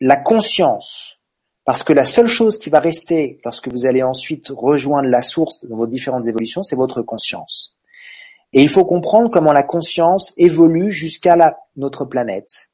[0.00, 1.15] la conscience.
[1.66, 5.64] Parce que la seule chose qui va rester lorsque vous allez ensuite rejoindre la source
[5.64, 7.76] de vos différentes évolutions, c'est votre conscience.
[8.52, 12.68] Et il faut comprendre comment la conscience évolue jusqu'à notre planète.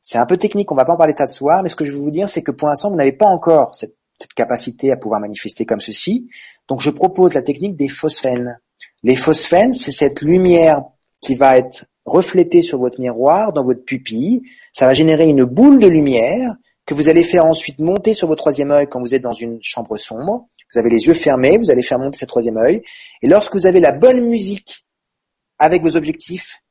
[0.00, 1.84] C'est un peu technique, on va pas en parler tas de soir, mais ce que
[1.84, 4.90] je veux vous dire, c'est que pour l'instant, vous n'avez pas encore cette, cette capacité
[4.90, 6.28] à pouvoir manifester comme ceci.
[6.66, 8.58] Donc je propose la technique des phosphènes.
[9.04, 10.82] Les phosphènes, c'est cette lumière
[11.20, 14.42] qui va être reflétée sur votre miroir, dans votre pupille.
[14.72, 16.56] Ça va générer une boule de lumière
[16.86, 19.58] que vous allez faire ensuite monter sur votre troisième œil quand vous êtes dans une
[19.62, 20.48] chambre sombre.
[20.72, 22.82] Vous avez les yeux fermés, vous allez faire monter ce troisième œil.
[23.20, 24.86] Et lorsque vous avez la bonne musique
[25.58, 26.62] avec vos objectifs,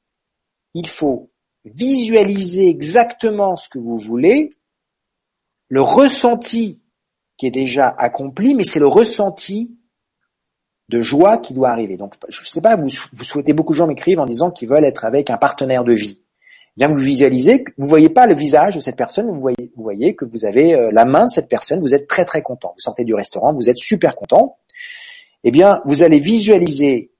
[0.73, 1.31] il faut
[1.65, 4.49] visualiser exactement ce que vous voulez,
[5.69, 6.81] le ressenti
[7.37, 9.77] qui est déjà accompli, mais c'est le ressenti
[10.89, 11.95] de joie qui doit arriver.
[11.95, 14.67] Donc, je ne sais pas, vous, vous souhaitez, beaucoup de gens m'écrivent en disant qu'ils
[14.67, 16.20] veulent être avec un partenaire de vie.
[16.77, 20.15] Bien vous visualisez, vous voyez pas le visage de cette personne, vous voyez, vous voyez
[20.15, 22.73] que vous avez euh, la main de cette personne, vous êtes très très content.
[22.75, 24.57] Vous sortez du restaurant, vous êtes super content.
[25.43, 27.11] Eh bien, vous allez visualiser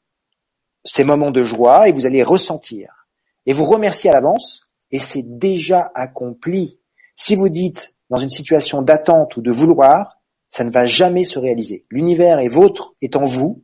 [0.83, 3.07] ces moments de joie et vous allez ressentir.
[3.45, 6.79] Et vous remercier à l'avance et c'est déjà accompli.
[7.15, 10.19] Si vous dites dans une situation d'attente ou de vouloir,
[10.49, 11.85] ça ne va jamais se réaliser.
[11.89, 13.63] L'univers est vôtre, est en vous.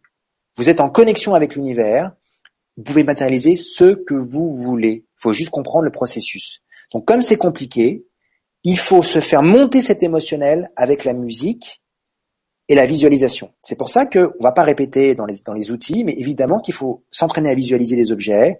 [0.55, 2.13] Vous êtes en connexion avec l'univers.
[2.77, 5.03] Vous pouvez matérialiser ce que vous voulez.
[5.05, 6.61] Il faut juste comprendre le processus.
[6.93, 8.05] Donc comme c'est compliqué,
[8.63, 11.81] il faut se faire monter cet émotionnel avec la musique
[12.69, 13.53] et la visualisation.
[13.61, 16.59] C'est pour ça que on va pas répéter dans les, dans les outils, mais évidemment
[16.59, 18.59] qu'il faut s'entraîner à visualiser les objets.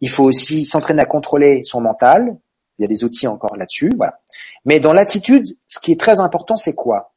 [0.00, 2.36] Il faut aussi s'entraîner à contrôler son mental.
[2.78, 4.20] Il y a des outils encore là-dessus, voilà.
[4.64, 7.14] Mais dans l'attitude, ce qui est très important, c'est quoi?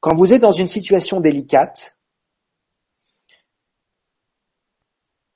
[0.00, 1.95] Quand vous êtes dans une situation délicate,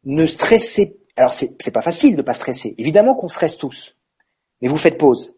[0.05, 2.75] ne stressez alors c'est pas facile de pas stresser.
[2.79, 3.97] Évidemment qu'on stresse tous,
[4.61, 5.35] mais vous faites pause.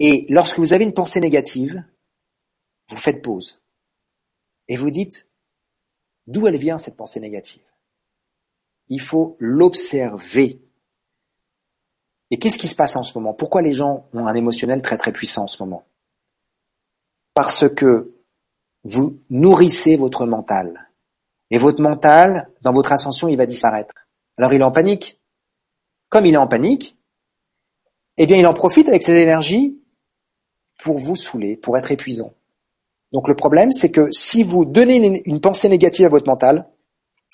[0.00, 1.84] Et lorsque vous avez une pensée négative,
[2.88, 3.62] vous faites pause
[4.66, 5.28] et vous dites
[6.26, 7.62] d'où elle vient cette pensée négative?
[8.88, 10.60] Il faut l'observer.
[12.30, 13.34] Et qu'est-ce qui se passe en ce moment?
[13.34, 15.86] Pourquoi les gens ont un émotionnel très très puissant en ce moment?
[17.34, 18.12] Parce que
[18.82, 20.89] vous nourrissez votre mental.
[21.50, 23.94] Et votre mental, dans votre ascension, il va disparaître.
[24.38, 25.20] Alors il est en panique.
[26.08, 26.96] Comme il est en panique,
[28.16, 29.78] eh bien il en profite avec ses énergies
[30.78, 32.32] pour vous saouler, pour être épuisant.
[33.12, 36.68] Donc le problème, c'est que si vous donnez une, pensée négative à votre mental,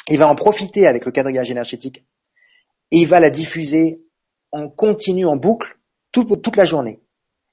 [0.09, 2.05] il va en profiter avec le quadrillage énergétique
[2.91, 4.01] et il va la diffuser
[4.53, 5.79] en continu, en boucle,
[6.13, 7.01] toute, la journée.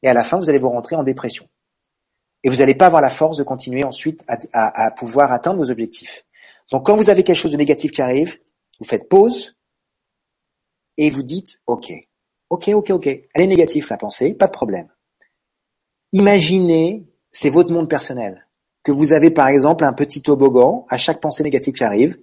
[0.04, 1.50] Et à la fin, vous allez vous rentrer en dépression.
[2.44, 4.24] Et vous n'allez pas avoir la force de continuer ensuite
[4.54, 6.24] à pouvoir atteindre vos objectifs.
[6.74, 8.40] Donc quand vous avez quelque chose de négatif qui arrive,
[8.80, 9.56] vous faites pause
[10.98, 11.94] et vous dites OK.
[12.50, 13.08] OK, OK, OK.
[13.08, 14.88] Elle est négative la pensée, pas de problème.
[16.14, 18.48] Imaginez c'est votre monde personnel.
[18.84, 22.18] Que vous avez par exemple un petit toboggan à chaque pensée négative qui arrive,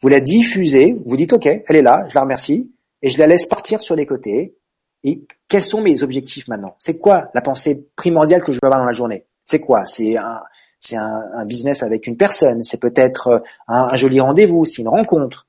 [0.00, 2.72] vous la diffusez, vous dites ok, elle est là, je la remercie,
[3.02, 4.56] et je la laisse partir sur les côtés.
[5.02, 6.76] Et quels sont mes objectifs maintenant?
[6.78, 9.26] C'est quoi la pensée primordiale que je veux avoir dans la journée?
[9.44, 9.84] C'est quoi?
[9.84, 10.40] C'est un,
[10.80, 15.46] c'est un, business avec une personne, c'est peut-être un, un, joli rendez-vous, c'est une rencontre.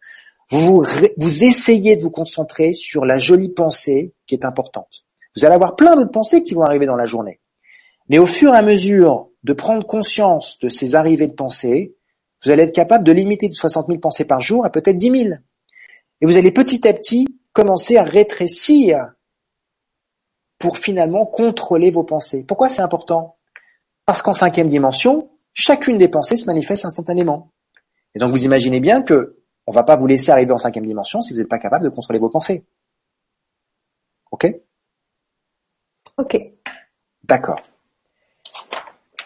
[0.50, 0.86] Vous, vous,
[1.18, 5.06] vous essayez de vous concentrer sur la jolie pensée qui est importante.
[5.36, 7.40] Vous allez avoir plein d'autres pensées qui vont arriver dans la journée.
[8.10, 11.96] Mais au fur et à mesure de prendre conscience de ces arrivées de pensée,
[12.44, 15.12] vous allez être capable de limiter de 60 000 pensées par jour à peut-être 10
[15.12, 15.34] 000.
[16.20, 19.14] Et vous allez petit à petit commencer à rétrécir
[20.60, 22.44] pour finalement contrôler vos pensées.
[22.44, 23.38] Pourquoi c'est important?
[24.12, 27.54] Parce qu'en cinquième dimension, chacune des pensées se manifeste instantanément.
[28.14, 31.22] Et donc vous imaginez bien que on va pas vous laisser arriver en cinquième dimension
[31.22, 32.66] si vous n'êtes pas capable de contrôler vos pensées.
[34.30, 34.54] Ok?
[36.18, 36.38] Ok.
[37.24, 37.62] D'accord.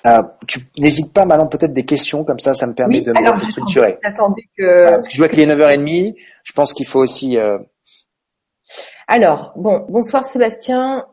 [0.06, 3.40] Euh, tu n'hésites pas maintenant peut-être des questions comme ça, ça me permet de me
[3.40, 3.98] structurer.
[4.56, 4.91] que...
[4.91, 7.40] parce que je vois qu'il est 9h30, je pense qu'il faut aussi...
[7.40, 7.57] Euh...
[9.07, 11.07] Alors, bon, bonsoir Sébastien.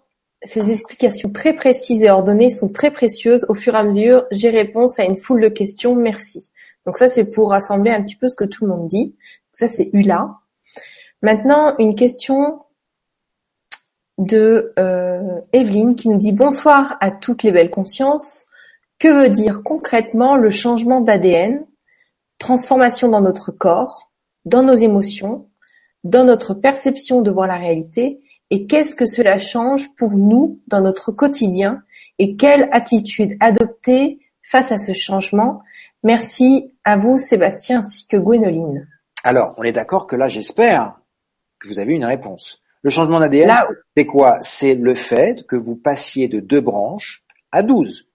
[0.44, 3.46] Ces explications très précises et ordonnées sont très précieuses.
[3.48, 5.94] Au fur et à mesure, j'ai réponse à une foule de questions.
[5.94, 6.50] Merci.
[6.84, 9.14] Donc ça, c'est pour rassembler un petit peu ce que tout le monde dit.
[9.52, 10.38] Ça, c'est ULA.
[11.22, 12.60] Maintenant, une question
[14.18, 18.46] de euh, Evelyne qui nous dit bonsoir à toutes les belles consciences.
[18.98, 21.64] Que veut dire concrètement le changement d'ADN,
[22.38, 24.12] transformation dans notre corps,
[24.44, 25.48] dans nos émotions,
[26.04, 28.20] dans notre perception de voir la réalité
[28.52, 31.82] et qu'est-ce que cela change pour nous dans notre quotidien
[32.18, 35.62] et quelle attitude adopter face à ce changement?
[36.02, 38.86] Merci à vous Sébastien ainsi que Gwénoline.
[39.24, 41.00] Alors, on est d'accord que là, j'espère
[41.58, 42.62] que vous avez une réponse.
[42.82, 43.54] Le changement d'ADN,
[43.96, 44.40] c'est quoi?
[44.42, 48.10] C'est le fait que vous passiez de deux branches à douze.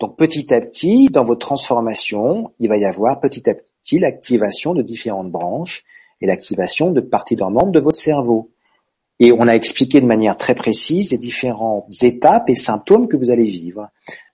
[0.00, 4.72] Donc petit à petit, dans votre transformation, il va y avoir petit à petit l'activation
[4.72, 5.84] de différentes branches
[6.22, 8.52] et l'activation de parties dormantes de votre cerveau.
[9.18, 13.30] Et on a expliqué de manière très précise les différentes étapes et symptômes que vous
[13.30, 13.88] allez vivre.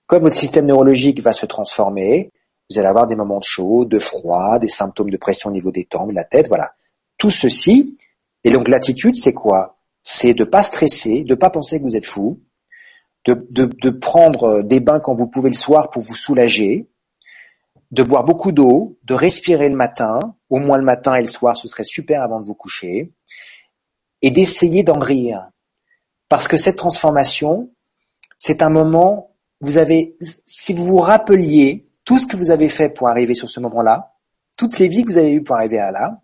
[0.07, 2.31] Comme votre système neurologique va se transformer,
[2.69, 5.71] vous allez avoir des moments de chaud, de froid, des symptômes de pression au niveau
[5.71, 6.73] des tempes, de la tête, voilà.
[7.17, 7.97] Tout ceci.
[8.43, 9.77] Et donc l'attitude, c'est quoi?
[10.01, 12.41] C'est de pas stresser, de pas penser que vous êtes fou,
[13.25, 16.87] de, prendre des bains quand vous pouvez le soir pour vous soulager,
[17.91, 20.19] de boire beaucoup d'eau, de respirer le matin,
[20.49, 23.13] au moins le matin et le soir, ce serait super avant de vous coucher,
[24.23, 25.49] et d'essayer d'en rire.
[26.29, 27.69] Parce que cette transformation,
[28.39, 32.89] c'est un moment, vous avez, si vous vous rappeliez tout ce que vous avez fait
[32.89, 34.13] pour arriver sur ce moment-là,
[34.57, 36.21] toutes les vies que vous avez eues pour arriver à là,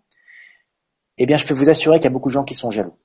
[1.18, 2.96] eh bien, je peux vous assurer qu'il y a beaucoup de gens qui sont jaloux.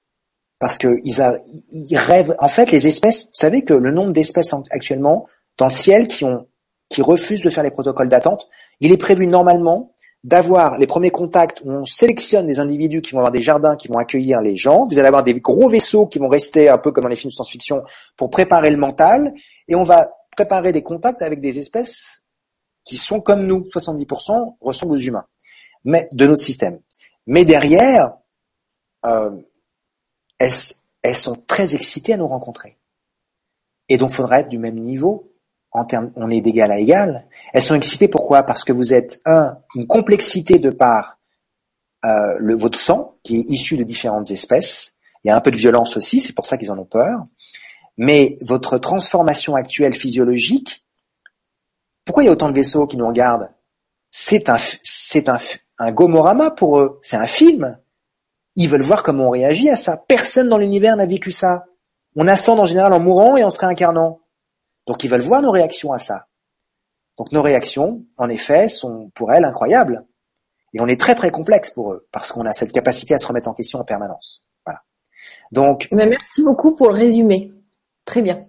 [0.58, 2.36] parce que ils, rêvent.
[2.40, 5.28] En fait, les espèces, vous savez que le nombre d'espèces actuellement
[5.58, 6.48] dans le ciel qui ont
[6.88, 8.48] qui refusent de faire les protocoles d'attente,
[8.80, 9.95] il est prévu normalement
[10.26, 13.90] d'avoir les premiers contacts où on sélectionne des individus qui vont avoir des jardins, qui
[13.90, 14.88] vont accueillir les gens.
[14.88, 17.30] Vous allez avoir des gros vaisseaux qui vont rester un peu comme dans les films
[17.30, 17.84] de science-fiction
[18.18, 19.36] pour préparer le mental.
[19.68, 22.24] Et on va préparer des contacts avec des espèces
[22.84, 25.28] qui sont comme nous, 70% ressemblent aux humains,
[25.84, 26.80] mais de notre système.
[27.28, 28.14] Mais derrière,
[29.06, 29.30] euh,
[30.40, 30.54] elles,
[31.04, 32.80] elles sont très excitées à nous rencontrer.
[33.90, 35.35] Et donc, faudra être du même niveau
[35.76, 37.26] en termes, on est d'égal à égal.
[37.54, 38.44] Elles sont excitées pourquoi?
[38.44, 41.20] Parce que vous êtes un une complexité de par
[42.06, 44.94] euh, le, votre sang qui est issu de différentes espèces.
[45.24, 47.26] Il y a un peu de violence aussi, c'est pour ça qu'ils en ont peur.
[47.98, 50.86] Mais votre transformation actuelle physiologique,
[52.06, 53.50] pourquoi il y a autant de vaisseaux qui nous regardent?
[54.12, 55.38] C'est un c'est un
[55.78, 57.78] un gomorama pour eux, c'est un film.
[58.56, 59.98] Ils veulent voir comment on réagit à ça.
[59.98, 61.66] Personne dans l'univers n'a vécu ça.
[62.16, 64.22] On ascend en général en mourant et en se réincarnant.
[64.86, 66.28] Donc ils veulent voir nos réactions à ça.
[67.18, 70.06] Donc nos réactions, en effet, sont pour elles incroyables.
[70.74, 73.28] Et on est très très complexe pour eux, parce qu'on a cette capacité à se
[73.28, 74.44] remettre en question en permanence.
[74.66, 74.82] Voilà.
[75.52, 75.88] Donc.
[75.92, 77.54] Mais merci beaucoup pour le résumé.
[78.04, 78.46] Très bien.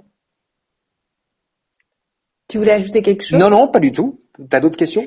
[2.49, 3.39] Tu voulais ajouter quelque chose?
[3.39, 4.21] Non, non, pas du tout.
[4.51, 5.07] T'as d'autres questions?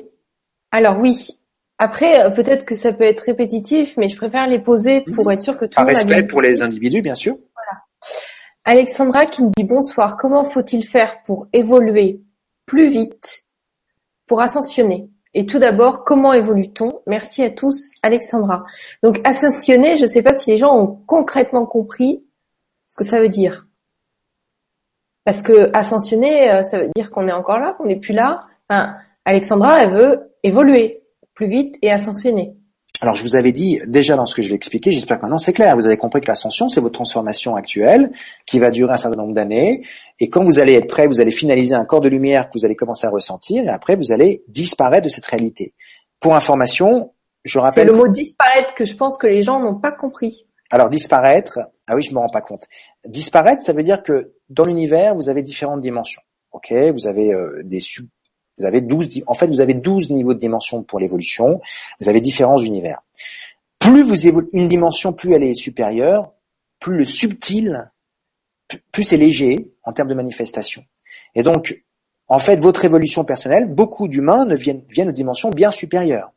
[0.70, 1.38] Alors oui.
[1.78, 5.32] Après, euh, peut-être que ça peut être répétitif, mais je préfère les poser pour mhm.
[5.32, 7.36] être sûr que tout le monde respect pour les individus, bien sûr.
[7.54, 7.82] Voilà.
[8.70, 12.22] Alexandra qui me dit bonsoir, comment faut-il faire pour évoluer
[12.66, 13.44] plus vite,
[14.28, 15.10] pour ascensionner?
[15.34, 17.00] Et tout d'abord, comment évolue-t-on?
[17.08, 18.64] Merci à tous, Alexandra.
[19.02, 22.24] Donc ascensionner, je ne sais pas si les gens ont concrètement compris
[22.86, 23.66] ce que ça veut dire.
[25.24, 28.46] Parce que ascensionner, euh, ça veut dire qu'on est encore là, qu'on n'est plus là.
[28.68, 28.94] Enfin,
[29.24, 31.02] Alexandra, elle veut évoluer
[31.34, 32.52] plus vite et ascensionner.
[33.02, 35.38] Alors je vous avais dit déjà dans ce que je vais expliquer, j'espère que maintenant
[35.38, 38.12] c'est clair, vous avez compris que l'ascension c'est votre transformation actuelle
[38.44, 39.86] qui va durer un certain nombre d'années
[40.18, 42.66] et quand vous allez être prêt, vous allez finaliser un corps de lumière que vous
[42.66, 45.72] allez commencer à ressentir et après vous allez disparaître de cette réalité.
[46.20, 47.86] Pour information, je rappelle...
[47.86, 50.46] C'est le mot disparaître que je pense que les gens n'ont pas compris.
[50.70, 51.58] Alors disparaître,
[51.88, 52.64] ah oui je me rends pas compte.
[53.06, 56.20] Disparaître ça veut dire que dans l'univers vous avez différentes dimensions.
[56.52, 58.06] Ok, vous avez euh, des sub
[58.58, 61.60] vous avez 12, en fait, vous avez 12 niveaux de dimension pour l'évolution.
[62.00, 63.00] Vous avez différents univers.
[63.78, 66.32] Plus vous évoluez une dimension, plus elle est supérieure,
[66.78, 67.90] plus le subtil,
[68.92, 70.84] plus c'est léger en termes de manifestation.
[71.34, 71.82] Et donc,
[72.28, 76.32] en fait, votre évolution personnelle, beaucoup d'humains ne viennent, viennent de dimensions bien supérieures.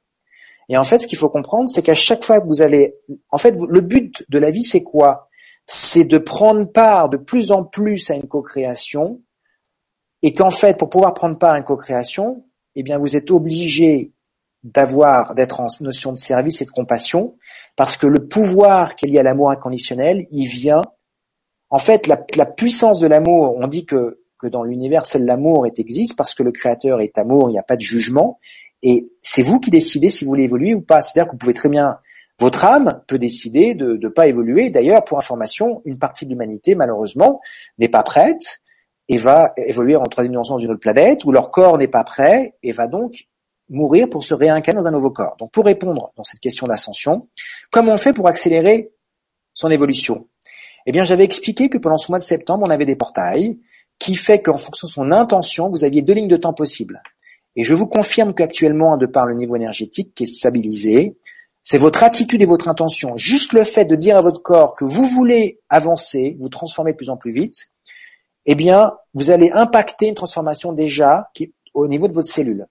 [0.70, 2.96] Et en fait, ce qu'il faut comprendre, c'est qu'à chaque fois que vous allez,
[3.30, 5.30] en fait, le but de la vie, c'est quoi?
[5.66, 9.22] C'est de prendre part de plus en plus à une co-création
[10.24, 12.46] et qu'en fait, pour pouvoir prendre part à une co-création,
[12.76, 14.14] eh bien, vous êtes obligé
[14.64, 17.36] d'avoir, d'être en notion de service et de compassion,
[17.76, 20.82] parce que le pouvoir qu'il y a à l'amour inconditionnel, il vient.
[21.70, 25.80] En fait, la, puissance de l'amour, on dit que, que dans l'univers, seul l'amour est
[25.80, 28.40] existe parce que le Créateur est amour, il n'y a pas de jugement,
[28.82, 31.02] et c'est vous qui décidez si vous voulez évoluer ou pas.
[31.02, 31.98] C'est-à-dire que vous pouvez très bien,
[32.40, 34.70] votre âme peut décider de ne pas évoluer.
[34.70, 37.42] D'ailleurs, pour information, une partie de l'humanité, malheureusement,
[37.78, 38.62] n'est pas prête
[39.10, 42.04] et va évoluer en troisième dimension dans une autre planète, où leur corps n'est pas
[42.04, 43.28] prêt et va donc
[43.70, 45.36] mourir pour se réincarner dans un nouveau corps.
[45.40, 47.28] Donc pour répondre dans cette question d'ascension,
[47.72, 48.92] comment on fait pour accélérer
[49.54, 50.28] son évolution?
[50.86, 53.60] Eh bien j'avais expliqué que pendant ce mois de septembre, on avait des portails
[54.00, 57.02] qui fait qu'en fonction de son intention, vous aviez deux lignes de temps possibles.
[57.56, 61.18] Et je vous confirme qu'actuellement, de par le niveau énergétique qui est stabilisé,
[61.62, 63.16] c'est votre attitude et votre intention.
[63.16, 66.98] Juste le fait de dire à votre corps que vous voulez avancer, vous transformer de
[66.98, 67.70] plus en plus vite,
[68.46, 72.68] eh bien, vous allez impacter une transformation déjà qui au niveau de votre cellule.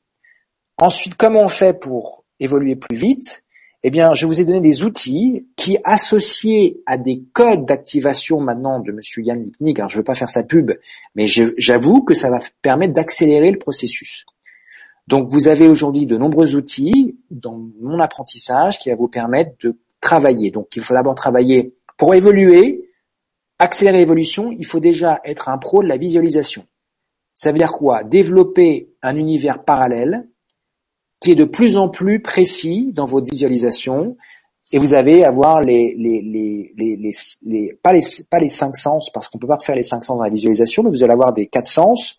[0.79, 3.45] Ensuite, comment on fait pour évoluer plus vite?
[3.85, 8.79] Eh bien, je vous ai donné des outils qui, associés à des codes d'activation maintenant
[8.79, 10.71] de Monsieur Yann Lipnik, alors je ne veux pas faire sa pub,
[11.17, 14.25] mais j'avoue que ça va permettre d'accélérer le processus.
[15.09, 19.77] Donc, vous avez aujourd'hui de nombreux outils dans mon apprentissage qui va vous permettre de
[20.01, 20.53] travailler.
[20.53, 22.89] Donc, il faut d'abord travailler pour évoluer,
[23.63, 26.67] accélérer l'évolution, il faut déjà être un pro de la visualisation.
[27.35, 28.03] Ça veut dire quoi?
[28.03, 30.29] Développer un univers parallèle
[31.21, 34.17] qui est de plus en plus précis dans votre visualisation
[34.73, 37.13] et vous avez avoir les les les les,
[37.45, 40.17] les, pas les pas les cinq sens parce qu'on peut pas faire les cinq sens
[40.17, 42.19] dans la visualisation mais vous allez avoir des quatre sens.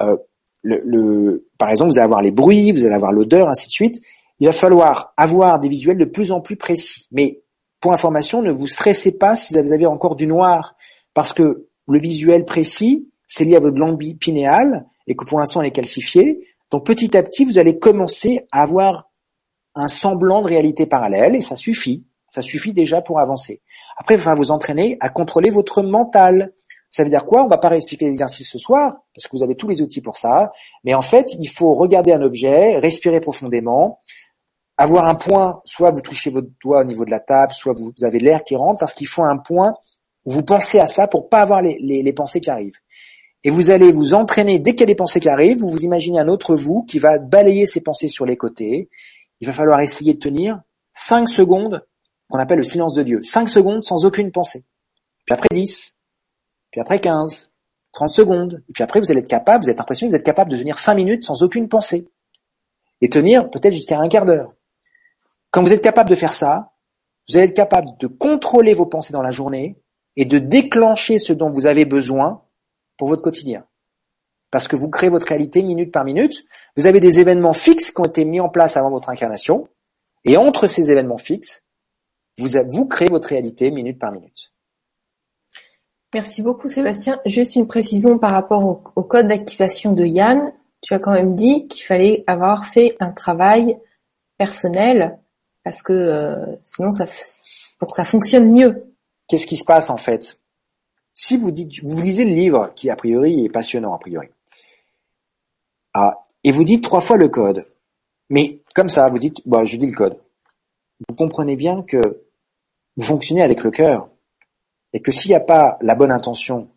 [0.00, 0.16] Euh,
[0.62, 3.72] le, le, par exemple vous allez avoir les bruits vous allez avoir l'odeur ainsi de
[3.72, 4.00] suite.
[4.38, 7.08] Il va falloir avoir des visuels de plus en plus précis.
[7.10, 7.42] Mais
[7.80, 10.75] pour information ne vous stressez pas si vous avez encore du noir
[11.16, 15.62] parce que le visuel précis, c'est lié à votre glande pinéale et que pour l'instant
[15.62, 16.46] elle est calcifiée.
[16.70, 19.08] Donc petit à petit, vous allez commencer à avoir
[19.74, 22.04] un semblant de réalité parallèle et ça suffit.
[22.28, 23.62] Ça suffit déjà pour avancer.
[23.96, 26.52] Après, il va vous entraîner à contrôler votre mental.
[26.90, 27.44] Ça veut dire quoi?
[27.44, 30.18] On va pas réexpliquer l'exercice ce soir, parce que vous avez tous les outils pour
[30.18, 30.52] ça.
[30.84, 34.00] Mais en fait, il faut regarder un objet, respirer profondément,
[34.76, 38.04] avoir un point, soit vous touchez votre doigt au niveau de la table, soit vous
[38.04, 39.72] avez l'air qui rentre, parce qu'il faut un point
[40.26, 42.78] vous pensez à ça pour pas avoir les, les, pensées qui arrivent.
[43.44, 45.84] Et vous allez vous entraîner, dès qu'il y a des pensées qui arrivent, vous vous
[45.84, 48.90] imaginez un autre vous qui va balayer ces pensées sur les côtés.
[49.40, 50.60] Il va falloir essayer de tenir
[50.92, 51.86] 5 secondes,
[52.28, 53.22] qu'on appelle le silence de Dieu.
[53.22, 54.64] 5 secondes sans aucune pensée.
[55.24, 55.94] Puis après 10,
[56.72, 57.52] puis après 15,
[57.92, 58.62] 30 secondes.
[58.68, 60.78] Et puis après, vous allez être capable, vous êtes impressionné, vous êtes capable de tenir
[60.78, 62.08] 5 minutes sans aucune pensée.
[63.00, 64.52] Et tenir peut-être jusqu'à un quart d'heure.
[65.50, 66.72] Quand vous êtes capable de faire ça,
[67.28, 69.78] vous allez être capable de contrôler vos pensées dans la journée
[70.16, 72.42] et de déclencher ce dont vous avez besoin
[72.96, 73.64] pour votre quotidien.
[74.50, 76.44] Parce que vous créez votre réalité minute par minute.
[76.76, 79.68] Vous avez des événements fixes qui ont été mis en place avant votre incarnation.
[80.24, 81.66] Et entre ces événements fixes,
[82.38, 84.52] vous, créez votre réalité minute par minute.
[86.14, 87.20] Merci beaucoup Sébastien.
[87.26, 90.52] Juste une précision par rapport au, au code d'activation de Yann.
[90.82, 93.78] Tu as quand même dit qu'il fallait avoir fait un travail
[94.38, 95.18] personnel
[95.64, 97.06] parce que euh, sinon ça
[97.78, 98.85] pour que ça fonctionne mieux.
[99.28, 100.40] Qu'est-ce qui se passe en fait?
[101.12, 104.28] Si vous dites, vous lisez le livre qui a priori est passionnant a priori,
[105.94, 107.66] ah, et vous dites trois fois le code,
[108.28, 110.20] mais comme ça vous dites, bah je dis le code.
[111.08, 111.98] Vous comprenez bien que
[112.96, 114.08] vous fonctionnez avec le cœur
[114.92, 116.68] et que s'il n'y a pas la bonne intention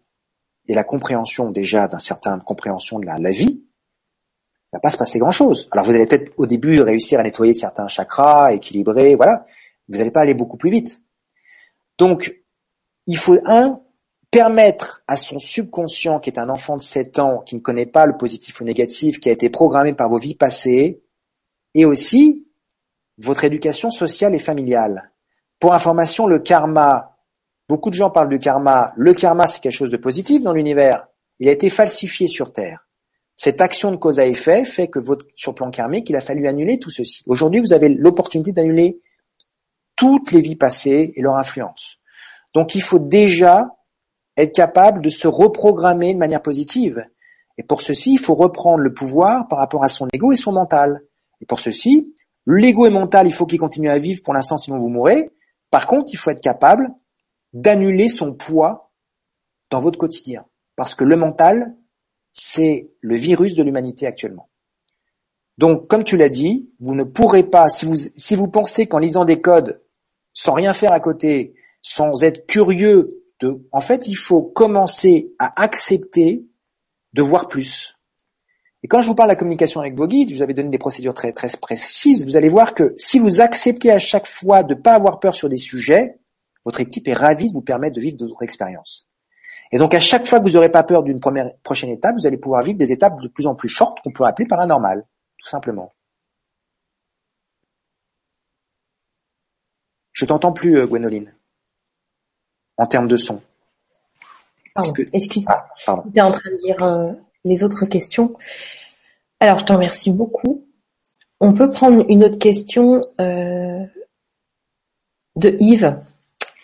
[0.67, 3.61] et la compréhension déjà d'un certain compréhension de la vie,
[4.71, 5.67] il va pas se passer grand-chose.
[5.71, 9.45] Alors vous allez peut-être au début réussir à nettoyer certains chakras, équilibrer, voilà.
[9.87, 11.01] Vous n'allez pas aller beaucoup plus vite.
[11.97, 12.38] Donc,
[13.09, 13.81] il faut, un,
[14.29, 18.05] permettre à son subconscient, qui est un enfant de 7 ans, qui ne connaît pas
[18.05, 21.01] le positif ou négatif, qui a été programmé par vos vies passées,
[21.73, 22.45] et aussi
[23.17, 25.11] votre éducation sociale et familiale.
[25.59, 27.17] Pour information, le karma,
[27.67, 28.93] beaucoup de gens parlent du karma.
[28.95, 31.07] Le karma, c'est quelque chose de positif dans l'univers.
[31.39, 32.87] Il a été falsifié sur Terre.
[33.35, 36.47] Cette action de cause à effet fait que votre, sur plan karmique, il a fallu
[36.47, 37.23] annuler tout ceci.
[37.25, 39.01] Aujourd'hui, vous avez l'opportunité d'annuler
[39.95, 41.98] toutes les vies passées et leur influence.
[42.53, 43.75] Donc, il faut déjà
[44.37, 47.05] être capable de se reprogrammer de manière positive.
[47.57, 50.53] Et pour ceci, il faut reprendre le pouvoir par rapport à son ego et son
[50.53, 51.01] mental.
[51.41, 52.15] Et pour ceci,
[52.45, 55.31] l'ego et mental, il faut qu'il continue à vivre pour l'instant, sinon vous mourrez.
[55.69, 56.89] Par contre, il faut être capable
[57.53, 58.91] d'annuler son poids
[59.69, 60.45] dans votre quotidien.
[60.75, 61.75] Parce que le mental,
[62.31, 64.49] c'est le virus de l'humanité actuellement.
[65.57, 68.99] Donc, comme tu l'as dit, vous ne pourrez pas, si vous, si vous pensez qu'en
[68.99, 69.81] lisant des codes,
[70.33, 75.61] sans rien faire à côté, sans être curieux de, en fait, il faut commencer à
[75.61, 76.45] accepter
[77.13, 77.95] de voir plus.
[78.83, 80.69] Et quand je vous parle de la communication avec vos guides, je vous avais donné
[80.69, 84.63] des procédures très, très précises, vous allez voir que si vous acceptez à chaque fois
[84.63, 86.19] de ne pas avoir peur sur des sujets,
[86.63, 89.07] votre équipe est ravie de vous permettre de vivre d'autres expériences.
[89.71, 91.19] Et donc à chaque fois que vous n'aurez pas peur d'une
[91.63, 94.23] prochaine étape, vous allez pouvoir vivre des étapes de plus en plus fortes qu'on peut
[94.23, 95.05] appeler paranormales,
[95.37, 95.93] tout simplement.
[100.13, 101.33] Je t'entends plus, euh, Gwénoline,
[102.79, 103.41] en termes de son.
[104.73, 105.67] Pardon, excuse-moi.
[105.87, 107.11] Ah, es en train de lire euh,
[107.43, 108.35] les autres questions.
[109.39, 110.65] Alors, je t'en remercie beaucoup.
[111.39, 113.85] On peut prendre une autre question euh,
[115.35, 115.99] de Yves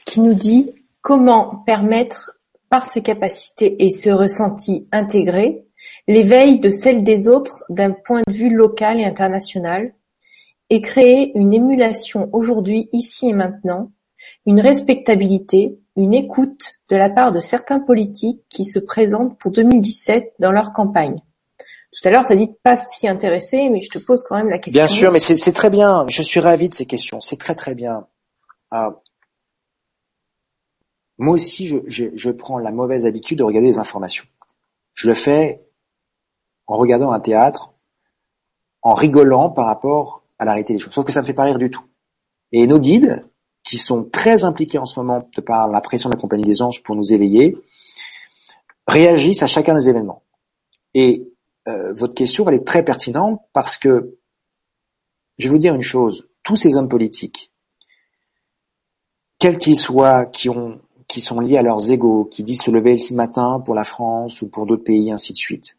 [0.05, 2.31] qui nous dit comment permettre
[2.69, 5.65] par ses capacités et ce ressenti intégré,
[6.07, 9.93] l'éveil de celle des autres d'un point de vue local et international,
[10.69, 13.91] et créer une émulation aujourd'hui, ici et maintenant,
[14.45, 20.33] une respectabilité, une écoute de la part de certains politiques qui se présentent pour 2017
[20.39, 21.21] dans leur campagne.
[21.91, 24.49] Tout à l'heure, tu as dit pas s'y intéresser, mais je te pose quand même
[24.49, 24.83] la question.
[24.83, 26.05] Bien sûr, mais c'est très bien.
[26.09, 27.21] Je suis ravi de ces questions.
[27.21, 28.07] C'est très très bien.
[28.71, 29.01] Ah,
[31.17, 34.25] moi aussi, je, je, je, prends la mauvaise habitude de regarder les informations.
[34.93, 35.65] Je le fais
[36.67, 37.73] en regardant un théâtre,
[38.81, 40.93] en rigolant par rapport à la réalité des choses.
[40.93, 41.83] Sauf que ça ne me fait pas rire du tout.
[42.51, 43.25] Et nos guides,
[43.65, 46.61] qui sont très impliqués en ce moment de par la pression de la Compagnie des
[46.61, 47.57] Anges pour nous éveiller,
[48.87, 50.23] réagissent à chacun des événements.
[50.93, 51.27] Et
[51.67, 54.17] euh, votre question, elle est très pertinente parce que,
[55.39, 57.51] je vais vous dire une chose, tous ces hommes politiques,
[59.39, 62.97] quels qu'ils soient, qui ont qui sont liés à leurs égaux, qui disent se lever
[62.97, 65.77] ce matin pour la France ou pour d'autres pays, ainsi de suite.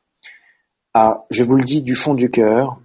[1.30, 2.80] Je vous le dis du fond du cœur,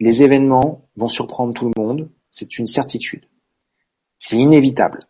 [0.00, 3.26] les événements vont surprendre tout le monde, c'est une certitude.
[4.18, 5.00] C'est inévitable,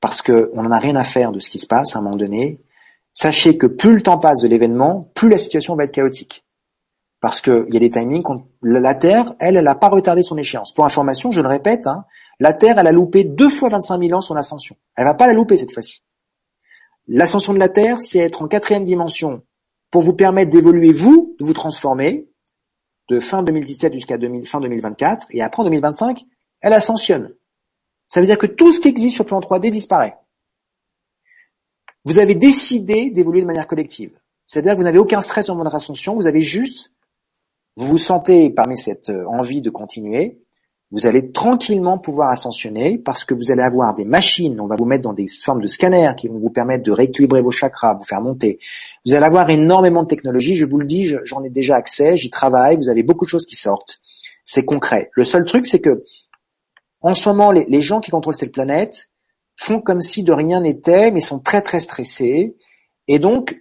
[0.00, 2.16] parce qu'on n'en a rien à faire de ce qui se passe à un moment
[2.16, 2.60] donné.
[3.12, 6.44] Sachez que plus le temps passe de l'événement, plus la situation va être chaotique.
[7.20, 8.22] Parce qu'il y a des timings,
[8.62, 10.72] la Terre, elle, elle n'a pas retardé son échéance.
[10.72, 12.04] Pour information, je le répète, hein,
[12.38, 14.76] La Terre, elle a loupé deux fois 25 000 ans son ascension.
[14.94, 16.04] Elle va pas la louper cette fois-ci.
[17.08, 19.42] L'ascension de la Terre, c'est être en quatrième dimension
[19.90, 22.28] pour vous permettre d'évoluer vous, de vous transformer
[23.08, 26.24] de fin 2017 jusqu'à fin 2024 et après en 2025,
[26.60, 27.32] elle ascensionne.
[28.08, 30.16] Ça veut dire que tout ce qui existe sur le plan 3D disparaît.
[32.04, 34.18] Vous avez décidé d'évoluer de manière collective.
[34.46, 36.92] C'est-à-dire que vous n'avez aucun stress au moment de ascension, vous avez juste,
[37.76, 40.40] vous vous sentez parmi cette euh, envie de continuer,
[40.90, 44.86] vous allez tranquillement pouvoir ascensionner parce que vous allez avoir des machines, on va vous
[44.86, 48.04] mettre dans des formes de scanners qui vont vous permettre de rééquilibrer vos chakras, vous
[48.04, 48.58] faire monter.
[49.04, 52.30] Vous allez avoir énormément de technologies, je vous le dis, j'en ai déjà accès, j'y
[52.30, 54.00] travaille, vous avez beaucoup de choses qui sortent.
[54.44, 55.10] C'est concret.
[55.12, 56.04] Le seul truc, c'est que
[57.00, 59.10] en ce moment, les, gens qui contrôlent cette planète
[59.56, 62.56] font comme si de rien n'était, mais sont très très stressés.
[63.06, 63.60] Et donc,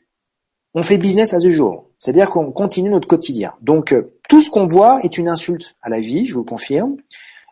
[0.74, 1.90] on fait business à ce jour.
[1.98, 3.54] C'est-à-dire qu'on continue notre quotidien.
[3.62, 6.98] Donc, euh, tout ce qu'on voit est une insulte à la vie, je vous confirme.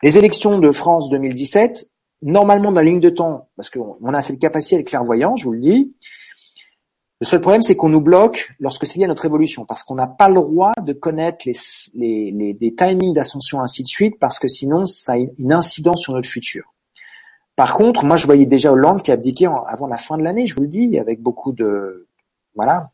[0.03, 1.89] Les élections de France 2017,
[2.21, 5.45] normalement dans la ligne de temps, parce qu'on a cette capacité à être clairvoyant, je
[5.45, 5.95] vous le dis,
[7.21, 9.95] le seul problème, c'est qu'on nous bloque lorsque c'est lié à notre évolution, parce qu'on
[9.95, 11.55] n'a pas le droit de connaître les,
[12.31, 16.13] les, les, timings d'ascension, ainsi de suite, parce que sinon, ça a une incidence sur
[16.13, 16.73] notre futur.
[17.55, 20.45] Par contre, moi, je voyais déjà Hollande qui a abdiqué avant la fin de l'année,
[20.45, 22.07] je vous le dis, avec beaucoup de,
[22.53, 22.91] voilà,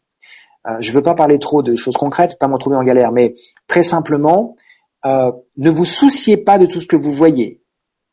[0.67, 3.11] euh, je ne veux pas parler trop de choses concrètes, pas me retrouver en galère,
[3.11, 3.35] mais
[3.67, 4.55] très simplement,
[5.05, 7.61] euh, ne vous souciez pas de tout ce que vous voyez,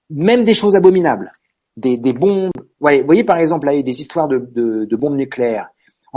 [0.09, 1.33] même des choses abominables,
[1.77, 2.51] des, des bombes.
[2.81, 5.69] Vous voyez par exemple là, il y a des histoires de, de, de, bombes nucléaires.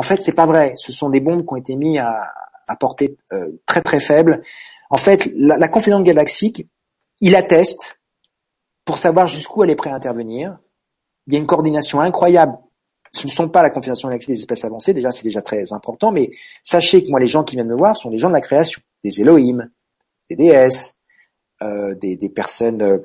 [0.01, 0.73] En fait, c'est pas vrai.
[0.77, 4.41] Ce sont des bombes qui ont été mises à, portée euh, très très faible.
[4.89, 6.67] En fait, la, la galaxique,
[7.19, 7.99] il atteste
[8.83, 10.57] pour savoir jusqu'où elle est prête à intervenir.
[11.27, 12.57] Il y a une coordination incroyable
[13.11, 16.11] ce ne sont pas la configuration galaxique des espèces avancées, déjà c'est déjà très important,
[16.11, 16.31] mais
[16.63, 18.81] sachez que moi les gens qui viennent me voir sont des gens de la création,
[19.03, 19.69] des Elohim,
[20.29, 20.97] des déesses,
[21.61, 22.81] euh, des, personnes.
[22.81, 22.99] Euh,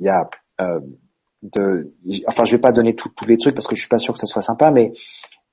[0.00, 0.28] y a,
[2.26, 4.20] enfin je vais pas donner tous les trucs parce que je suis pas sûr que
[4.20, 4.92] ça soit sympa, mais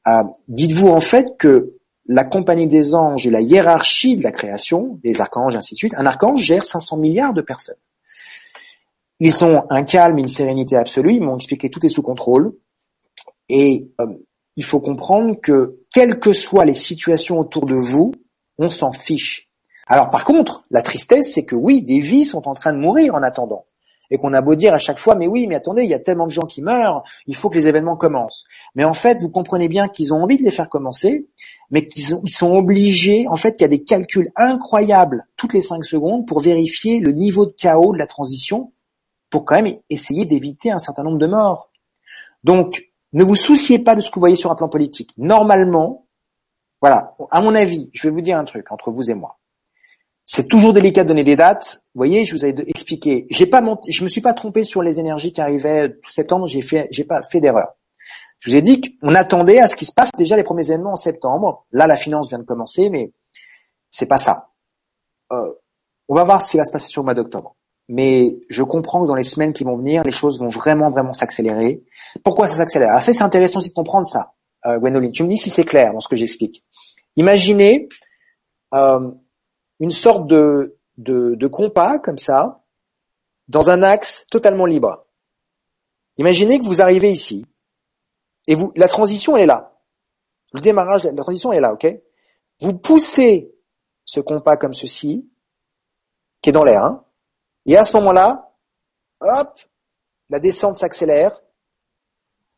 [0.07, 1.75] euh, dites-vous en fait que
[2.07, 5.95] la compagnie des anges et la hiérarchie de la création, des archanges, ainsi de suite,
[5.97, 7.77] un archange gère 500 milliards de personnes.
[9.19, 12.53] Ils ont un calme, une sérénité absolue, ils m'ont expliqué tout est sous contrôle,
[13.49, 14.05] et euh,
[14.55, 18.11] il faut comprendre que quelles que soient les situations autour de vous,
[18.57, 19.49] on s'en fiche.
[19.87, 23.15] Alors par contre, la tristesse, c'est que oui, des vies sont en train de mourir
[23.15, 23.65] en attendant.
[24.11, 25.99] Et qu'on a beau dire à chaque fois, mais oui, mais attendez, il y a
[25.99, 28.45] tellement de gens qui meurent, il faut que les événements commencent.
[28.75, 31.27] Mais en fait, vous comprenez bien qu'ils ont envie de les faire commencer,
[31.71, 35.61] mais qu'ils ils sont obligés, en fait, il y a des calculs incroyables toutes les
[35.61, 38.71] cinq secondes pour vérifier le niveau de chaos de la transition,
[39.29, 41.71] pour quand même essayer d'éviter un certain nombre de morts.
[42.43, 45.11] Donc, ne vous souciez pas de ce que vous voyez sur un plan politique.
[45.17, 46.05] Normalement,
[46.81, 49.39] voilà, à mon avis, je vais vous dire un truc entre vous et moi.
[50.25, 51.83] C'est toujours délicat de donner des dates.
[51.93, 53.27] Vous voyez, je vous ai expliqué.
[53.29, 56.47] J'ai pas je me suis pas trompé sur les énergies qui arrivaient tout septembre.
[56.47, 57.75] J'ai fait, j'ai pas fait d'erreur.
[58.39, 60.93] Je vous ai dit qu'on attendait à ce qui se passe déjà les premiers événements
[60.93, 61.65] en septembre.
[61.71, 63.11] Là, la finance vient de commencer, mais
[63.89, 64.49] c'est pas ça.
[65.31, 65.53] Euh,
[66.07, 67.55] on va voir ce qui va se passer sur le mois d'octobre
[67.87, 71.13] mais je comprends que dans les semaines qui vont venir, les choses vont vraiment, vraiment
[71.13, 71.83] s'accélérer.
[72.23, 72.89] Pourquoi ça s'accélère?
[72.89, 74.33] Alors ça, c'est intéressant aussi de comprendre ça,
[74.65, 75.11] euh, Gwenoline.
[75.11, 76.63] Tu me dis si c'est clair dans ce que j'explique.
[77.15, 77.87] Imaginez
[78.73, 79.11] euh,
[79.79, 82.63] une sorte de, de, compas comme ça,
[83.47, 85.05] dans un axe totalement libre.
[86.17, 87.45] Imaginez que vous arrivez ici,
[88.47, 89.73] et vous, la transition est là.
[90.53, 91.87] Le démarrage, la transition est là, ok?
[92.61, 93.53] Vous poussez
[94.05, 95.29] ce compas comme ceci,
[96.41, 97.05] qui est dans l'air, hein,
[97.65, 98.53] et à ce moment-là,
[99.19, 99.59] hop,
[100.29, 101.41] la descente s'accélère.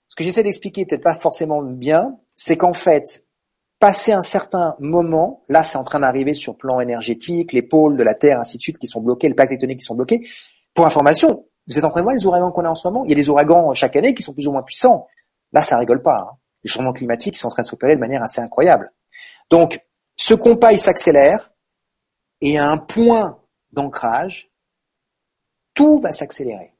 [0.08, 3.26] Ce que j'essaie d'expliquer, peut-être pas forcément bien, c'est qu'en fait,
[3.80, 8.04] passé un certain moment, là c'est en train d'arriver sur plan énergétique, les pôles de
[8.04, 10.28] la Terre, ainsi de suite, qui sont bloqués, les plaques tectoniques qui sont bloqués.
[10.74, 13.04] Pour information, vous êtes en train de voir les ouragans qu'on a en ce moment?
[13.06, 15.08] Il y a des ouragans chaque année qui sont plus ou moins puissants.
[15.52, 16.30] Là, ça rigole pas.
[16.30, 16.38] Hein.
[16.64, 18.92] Les changements climatiques sont en train de s'opérer de manière assez incroyable.
[19.50, 19.80] Donc,
[20.16, 21.52] ce compas, s'accélère,
[22.42, 23.40] et à un point
[23.72, 24.52] d'ancrage,
[25.74, 26.74] tout va s'accélérer.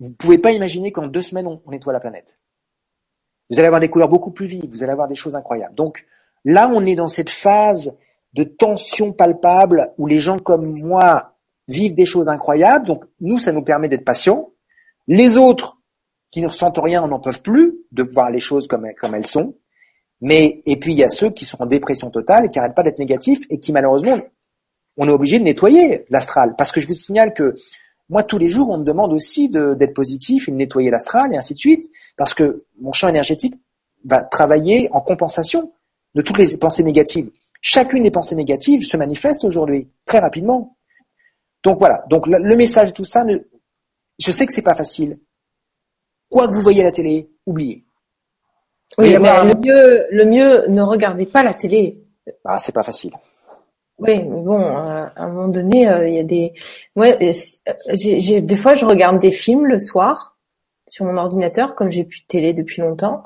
[0.00, 2.39] Vous ne pouvez pas imaginer qu'en deux semaines, on, nettoie la planète.
[3.50, 5.74] Vous allez avoir des couleurs beaucoup plus vives, vous allez avoir des choses incroyables.
[5.74, 6.06] Donc
[6.44, 7.96] là, on est dans cette phase
[8.32, 11.34] de tension palpable où les gens comme moi
[11.68, 12.86] vivent des choses incroyables.
[12.86, 14.50] Donc nous, ça nous permet d'être patients.
[15.08, 15.78] Les autres
[16.30, 19.54] qui ne ressentent rien n'en peuvent plus de voir les choses comme, comme elles sont.
[20.22, 22.74] Mais et puis il y a ceux qui sont en dépression totale et qui n'arrêtent
[22.74, 24.18] pas d'être négatifs et qui malheureusement
[24.96, 27.56] on est obligé de nettoyer l'astral parce que je vous signale que
[28.10, 31.36] moi, tous les jours, on me demande aussi d'être positif et de nettoyer l'astral et
[31.36, 33.54] ainsi de suite, parce que mon champ énergétique
[34.04, 35.72] va travailler en compensation
[36.16, 37.30] de toutes les pensées négatives.
[37.60, 40.76] Chacune des pensées négatives se manifeste aujourd'hui, très rapidement.
[41.62, 42.04] Donc voilà.
[42.10, 43.38] Donc le, message de tout ça, ne,
[44.18, 45.20] Je sais que c'est pas facile.
[46.28, 47.84] Quoi que vous voyez à la télé, oubliez.
[48.98, 52.02] Oui, mais le mieux, le mieux, ne regardez pas la télé.
[52.44, 53.12] Ah, c'est pas facile.
[54.00, 56.52] Oui, mais bon, à un moment donné, euh, il y a des,
[56.96, 60.38] ouais, euh, j'ai, des fois, je regarde des films le soir
[60.86, 63.24] sur mon ordinateur, comme j'ai plus de télé depuis longtemps.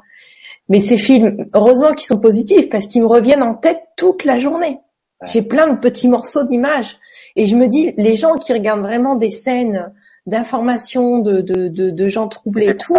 [0.69, 4.39] Mais ces films, heureusement qu'ils sont positifs parce qu'ils me reviennent en tête toute la
[4.39, 4.81] journée.
[5.27, 6.99] J'ai plein de petits morceaux d'images
[7.37, 9.93] et je me dis, les gens qui regardent vraiment des scènes
[10.27, 12.97] d'informations de, de, de, de, gens troublés et tout,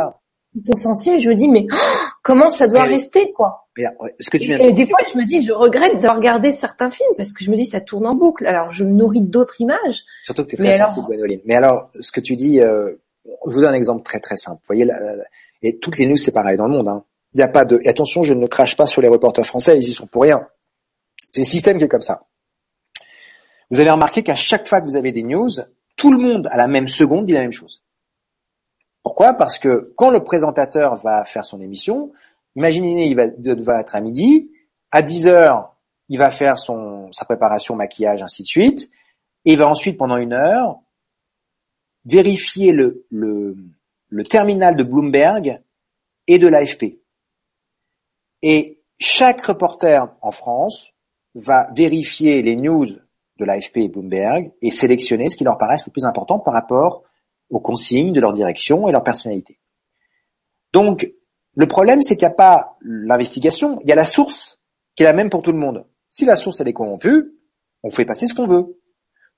[0.63, 1.75] Je me dis, mais oh,
[2.23, 3.67] comment ça doit rester, quoi?
[4.19, 6.89] Ce que tu viens et, des fois, je me dis, je regrette de regarder certains
[6.89, 8.47] films parce que je me dis, ça tourne en boucle.
[8.47, 10.03] Alors, je me nourris d'autres images.
[10.23, 11.41] Surtout que tu es très sensible, Gwenoline.
[11.45, 12.93] Mais alors, ce que tu dis, euh,
[13.25, 14.61] je vous donne un exemple très très simple.
[14.63, 14.89] Vous voyez,
[15.61, 16.87] et toutes les news, c'est pareil dans le monde.
[16.87, 17.03] Hein.
[17.33, 17.79] Il n'y a pas de.
[17.81, 20.47] Et attention, je ne crache pas sur les reporters français, ils y sont pour rien.
[21.31, 22.27] C'est le système qui est comme ça.
[23.71, 25.49] Vous avez remarqué qu'à chaque fois que vous avez des news,
[25.97, 27.83] tout le monde à la même seconde dit la même chose.
[29.05, 29.35] Pourquoi?
[29.35, 32.11] Parce que quand le présentateur va faire son émission,
[32.55, 33.25] imaginez, il va,
[33.79, 34.49] être à midi,
[34.89, 35.75] à 10 heures,
[36.09, 38.89] il va faire son, sa préparation, maquillage, ainsi de suite,
[39.45, 40.79] et il va ensuite, pendant une heure,
[42.05, 43.55] vérifier le, le,
[44.09, 45.61] le terminal de Bloomberg
[46.25, 46.97] et de l'AFP.
[48.41, 50.93] Et chaque reporter en France
[51.35, 52.87] va vérifier les news
[53.37, 57.03] de l'AFP et Bloomberg et sélectionner ce qui leur paraît le plus important par rapport
[57.49, 59.59] aux consignes de leur direction et leur personnalité.
[60.73, 61.11] Donc,
[61.55, 64.59] le problème, c'est qu'il n'y a pas l'investigation, il y a la source
[64.95, 65.85] qui est la même pour tout le monde.
[66.09, 67.33] Si la source elle est corrompue,
[67.83, 68.77] on fait passer ce qu'on veut.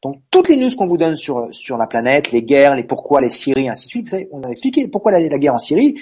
[0.03, 3.19] Donc toutes les news qu'on vous donne sur sur la planète, les guerres, les pourquoi,
[3.19, 5.95] les Syries, ainsi de suite, vous savez, on a expliqué pourquoi la, guerre en Syrie,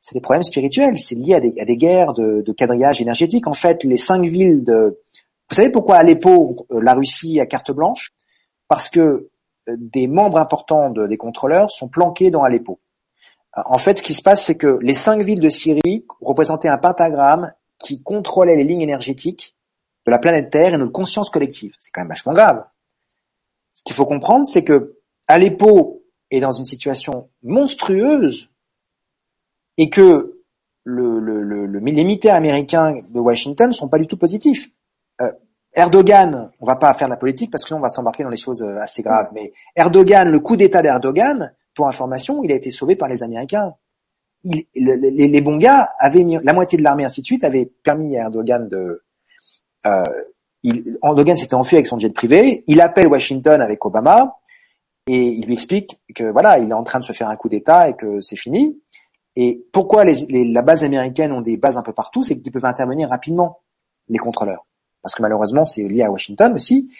[0.00, 3.48] c'est des problèmes spirituels, c'est lié à des, à des guerres de, de, quadrillage énergétique.
[3.48, 5.00] En fait, les cinq villes de,
[5.50, 8.12] vous savez pourquoi Aleppo euh, la Russie a carte blanche?
[8.68, 9.30] Parce que
[9.68, 12.80] des membres importants des contrôleurs sont planqués dans Aleppo.
[13.52, 16.78] En fait, ce qui se passe, c'est que les cinq villes de Syrie représentaient un
[16.78, 19.56] pentagramme qui contrôlait les lignes énergétiques
[20.06, 21.74] de la planète Terre et notre conscience collective.
[21.80, 22.64] C'est quand même vachement grave.
[23.74, 28.50] Ce qu'il faut comprendre, c'est que Aleppo est dans une situation monstrueuse
[29.78, 30.42] et que
[30.84, 34.70] le, le, le, les militaires américains de Washington sont pas du tout positifs.
[35.74, 38.30] Erdogan, on va pas faire de la politique parce que sinon on va s'embarquer dans
[38.30, 42.56] des choses euh, assez graves, mais Erdogan, le coup d'État d'Erdogan, pour information, il a
[42.56, 43.74] été sauvé par les Américains.
[44.44, 48.16] les, les, bons gars avaient mis la moitié de l'armée ainsi de suite avait permis
[48.16, 49.04] à Erdogan de
[49.86, 50.08] euh,
[50.62, 52.64] il, Erdogan s'était enfui avec son jet privé.
[52.66, 54.38] Il appelle Washington avec Obama
[55.06, 57.48] et il lui explique que voilà, il est en train de se faire un coup
[57.48, 58.80] d'État et que c'est fini.
[59.36, 62.52] Et pourquoi les, les, la base américaine ont des bases un peu partout, c'est qu'ils
[62.52, 63.60] peuvent intervenir rapidement,
[64.08, 64.66] les contrôleurs.
[65.02, 66.90] Parce que malheureusement, c'est lié à Washington aussi.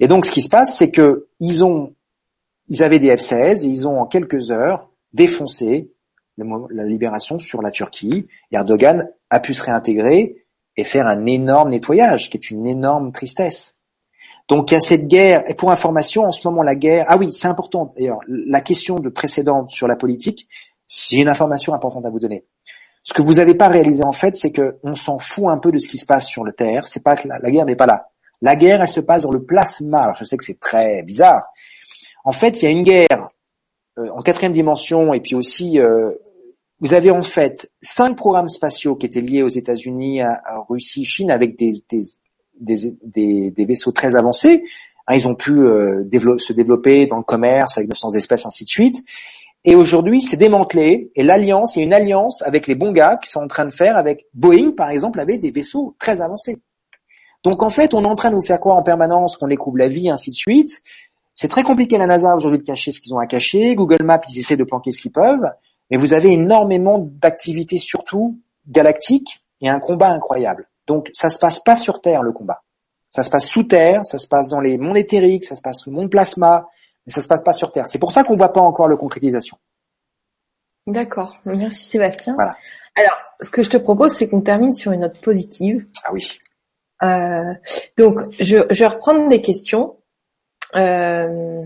[0.00, 1.94] Et donc, ce qui se passe, c'est que ils ont,
[2.68, 5.92] ils avaient des F-16 et ils ont en quelques heures défoncé
[6.36, 8.28] la libération sur la Turquie.
[8.52, 10.44] Et Erdogan a pu se réintégrer
[10.76, 13.74] et faire un énorme nettoyage, qui est une énorme tristesse.
[14.48, 17.18] Donc il y a cette guerre, et pour information, en ce moment la guerre, ah
[17.18, 20.48] oui, c'est important d'ailleurs, la question de précédente sur la politique,
[20.86, 22.46] j'ai une information importante à vous donner.
[23.02, 25.72] Ce que vous n'avez pas réalisé en fait, c'est que on s'en fout un peu
[25.72, 26.86] de ce qui se passe sur le terre.
[26.86, 28.08] C'est pas que la, guerre n'est pas là.
[28.42, 30.00] La guerre, elle se passe dans le plasma.
[30.00, 31.44] Alors je sais que c'est très bizarre.
[32.24, 33.30] En fait, il y a une guerre
[33.98, 36.12] euh, en quatrième dimension et puis aussi euh,
[36.80, 41.30] vous avez en fait cinq programmes spatiaux qui étaient liés aux États-Unis, à, Russie, Chine,
[41.30, 41.72] avec des,
[42.60, 44.64] des, des, vaisseaux très avancés.
[45.06, 46.04] Hein, ils ont pu euh,
[46.38, 49.02] se développer dans le commerce avec 900 espèces, ainsi de suite.
[49.64, 51.10] Et aujourd'hui, c'est démantelé.
[51.14, 53.64] Et l'alliance, il y a une alliance avec les bons gars qui sont en train
[53.64, 56.58] de faire avec Boeing, par exemple, avec des vaisseaux très avancés.
[57.44, 59.78] Donc en fait, on est en train de nous faire croire en permanence qu'on découvre
[59.78, 60.80] la vie, ainsi de suite.
[61.34, 63.74] C'est très compliqué la NASA aujourd'hui de cacher ce qu'ils ont à cacher.
[63.74, 65.48] Google Maps, ils essaient de planquer ce qu'ils peuvent
[65.90, 70.68] mais vous avez énormément d'activités surtout galactiques et un combat incroyable.
[70.86, 72.62] Donc ça se passe pas sur Terre le combat.
[73.10, 75.80] Ça se passe sous Terre, ça se passe dans les mondes éthériques, ça se passe
[75.80, 76.68] sous le monde plasma,
[77.08, 77.86] mais ça se passe pas sur Terre.
[77.86, 79.56] C'est pour ça qu'on voit pas encore le concrétisation.
[80.86, 81.38] D'accord.
[81.46, 82.34] Merci Sébastien.
[82.34, 82.54] Voilà.
[82.96, 85.86] Alors, ce que je te propose, c'est qu'on termine sur une note positive.
[86.04, 86.38] Ah oui.
[87.02, 87.54] Euh,
[87.96, 89.96] donc, je, je, vais reprendre des questions.
[90.76, 91.64] Euh,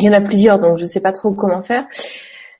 [0.00, 1.86] il y en a plusieurs, donc je sais pas trop comment faire.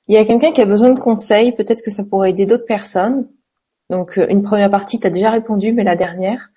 [0.07, 2.65] Il y a quelqu'un qui a besoin de conseils, peut-être que ça pourrait aider d'autres
[2.65, 3.27] personnes.
[3.89, 6.51] Donc euh, une première partie, tu as déjà répondu, mais la dernière.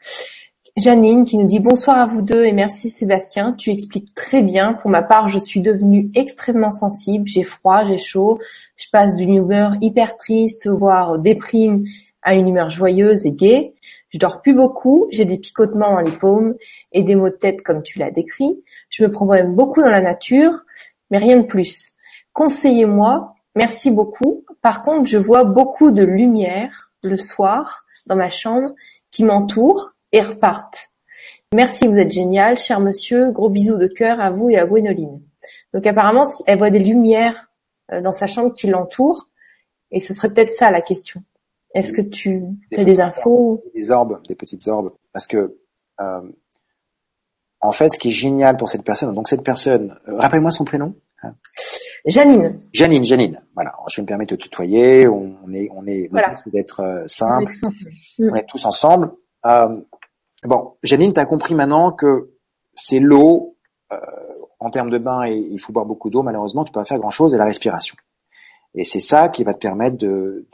[0.78, 4.72] Janine qui nous dit bonsoir à vous deux et merci Sébastien, tu expliques très bien.
[4.72, 8.38] Pour ma part, je suis devenue extrêmement sensible, j'ai froid, j'ai chaud,
[8.76, 11.84] je passe d'une humeur hyper triste, voire déprime,
[12.22, 13.74] à une humeur joyeuse et gaie.
[14.08, 16.54] Je dors plus beaucoup, j'ai des picotements dans les paumes
[16.92, 18.58] et des maux de tête comme tu l'as décrit.
[18.88, 20.64] Je me promène beaucoup dans la nature,
[21.10, 21.92] mais rien de plus.
[22.32, 24.46] Conseillez-moi, merci beaucoup.
[24.62, 28.70] Par contre, je vois beaucoup de lumière le soir dans ma chambre
[29.10, 30.90] qui m'entoure et repartent.
[31.54, 33.30] Merci, vous êtes génial, cher monsieur.
[33.30, 35.20] Gros bisous de cœur à vous et à Gwénoline.
[35.74, 37.50] Donc apparemment, elle voit des lumières
[37.92, 39.28] euh, dans sa chambre qui l'entourent.
[39.90, 41.22] Et ce serait peut-être ça la question.
[41.74, 42.44] Est-ce que tu
[42.76, 44.92] as des infos Des orbes, des petites orbes.
[45.12, 45.58] Parce que,
[46.00, 46.22] euh,
[47.60, 50.64] en fait, ce qui est génial pour cette personne, donc cette personne, euh, rappelle-moi son
[50.64, 50.94] prénom.
[52.04, 52.58] Janine.
[52.72, 53.40] Janine, Janine.
[53.54, 55.06] Voilà, je me permets de tutoyer.
[55.06, 56.34] On est, on est, voilà.
[56.46, 57.52] d'être euh, simple.
[58.18, 59.12] On est tous ensemble.
[59.46, 59.80] Euh,
[60.44, 62.30] bon, Janine, tu as compris maintenant que
[62.74, 63.56] c'est l'eau.
[63.92, 63.96] Euh,
[64.58, 66.22] en termes de bain, et il faut boire beaucoup d'eau.
[66.22, 67.34] Malheureusement, tu peux pas faire grand-chose.
[67.34, 67.96] Et la respiration.
[68.74, 70.46] Et c'est ça qui va te permettre de,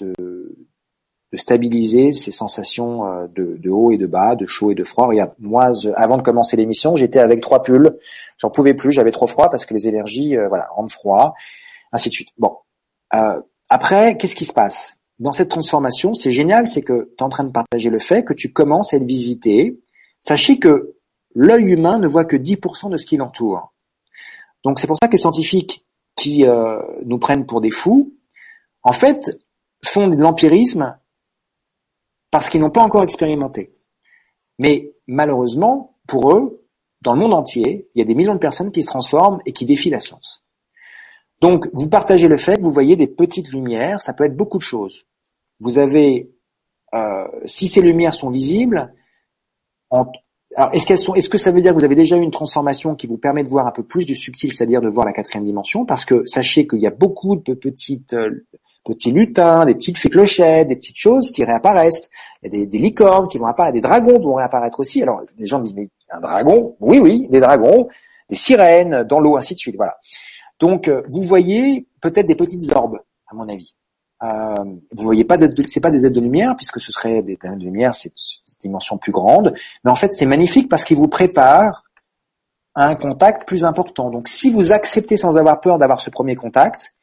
[1.35, 5.07] stabiliser ces sensations euh, de, haut et de bas, de chaud et de froid.
[5.07, 7.99] Regarde, moi, avant de commencer l'émission, j'étais avec trois pulls.
[8.39, 11.35] J'en pouvais plus, j'avais trop froid parce que les énergies, euh, voilà, rendent froid,
[11.93, 12.31] ainsi de suite.
[12.39, 12.57] Bon.
[13.71, 14.98] Après, qu'est-ce qui se passe?
[15.19, 18.25] Dans cette transformation, c'est génial, c'est que tu es en train de partager le fait
[18.25, 19.81] que tu commences à être visité.
[20.21, 20.95] Sachez que
[21.35, 23.73] l'œil humain ne voit que 10% de ce qui l'entoure.
[24.65, 25.85] Donc c'est pour ça que les scientifiques
[26.17, 28.13] qui euh, nous prennent pour des fous,
[28.83, 29.39] en fait,
[29.85, 30.99] font de l'empirisme
[32.31, 33.73] parce qu'ils n'ont pas encore expérimenté.
[34.59, 36.65] Mais malheureusement, pour eux,
[37.03, 39.53] dans le monde entier, il y a des millions de personnes qui se transforment et
[39.53, 40.45] qui défient la science.
[41.41, 44.59] Donc, vous partagez le fait que vous voyez des petites lumières, ça peut être beaucoup
[44.59, 45.05] de choses.
[45.61, 46.31] Vous avez,
[46.95, 48.93] euh, si ces lumières sont visibles,
[49.91, 52.31] alors est-ce qu'elles sont, est-ce que ça veut dire que vous avez déjà eu une
[52.31, 55.13] transformation qui vous permet de voir un peu plus du subtil, c'est-à-dire de voir la
[55.13, 55.85] quatrième dimension?
[55.85, 58.47] Parce que sachez qu'il y a beaucoup de petites euh,
[58.85, 62.09] petits lutins, des petites fées clochettes, des petites choses qui réapparaissent.
[62.43, 65.03] Il y a des, des, licornes qui vont apparaître, des dragons vont réapparaître aussi.
[65.03, 66.75] Alors, des gens disent, mais un dragon?
[66.81, 67.89] Oui, oui, des dragons,
[68.31, 69.77] des sirènes dans l'eau, ainsi de suite.
[69.77, 69.99] Voilà.
[70.59, 73.75] Donc, euh, vous voyez peut-être des petites orbes, à mon avis.
[74.23, 77.59] Euh, vous voyez pas, c'est pas des aides de lumière puisque ce serait des aides
[77.59, 79.55] de lumière, c'est une dimension plus grande.
[79.85, 81.85] Mais en fait, c'est magnifique parce qu'il vous prépare
[82.75, 84.11] à un contact plus important.
[84.11, 86.95] Donc, si vous acceptez sans avoir peur d'avoir ce premier contact,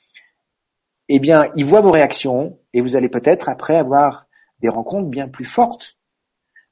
[1.07, 4.27] eh bien, ils voient vos réactions et vous allez peut-être après avoir
[4.59, 5.97] des rencontres bien plus fortes.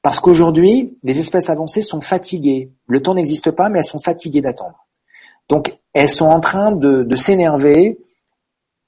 [0.02, 2.70] Parce qu'aujourd'hui, les espèces avancées sont fatiguées.
[2.86, 4.83] Le temps n'existe pas, mais elles sont fatiguées d'attendre.
[5.48, 7.98] Donc, elles sont en train de, s'énerver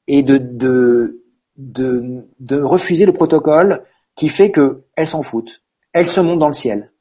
[0.06, 1.22] et de, de,
[1.56, 3.84] de, refuser le protocole
[4.14, 5.62] qui fait qu'elles s'en foutent.
[5.92, 6.92] Elles se montent dans le ciel.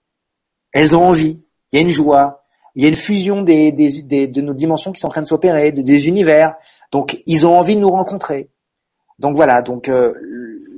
[0.72, 1.40] Elles ont envie.
[1.72, 2.44] Il y a une joie.
[2.76, 5.28] Il y a une fusion des, des, de nos dimensions qui sont en train de
[5.28, 6.56] s'opérer, des univers.
[6.92, 8.50] Donc ils ont envie de nous rencontrer.
[9.18, 10.14] Donc voilà, donc euh,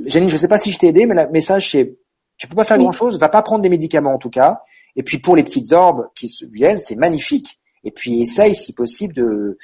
[0.06, 1.98] Janine, je ne sais pas si je t'ai aidé, mais le message c'est
[2.38, 4.62] tu peux pas faire grand chose, va pas prendre des médicaments en tout cas.
[4.96, 7.57] Et puis pour les petites orbes qui viennent, c'est magnifique.
[7.88, 9.58] Et puis essaye si possible de,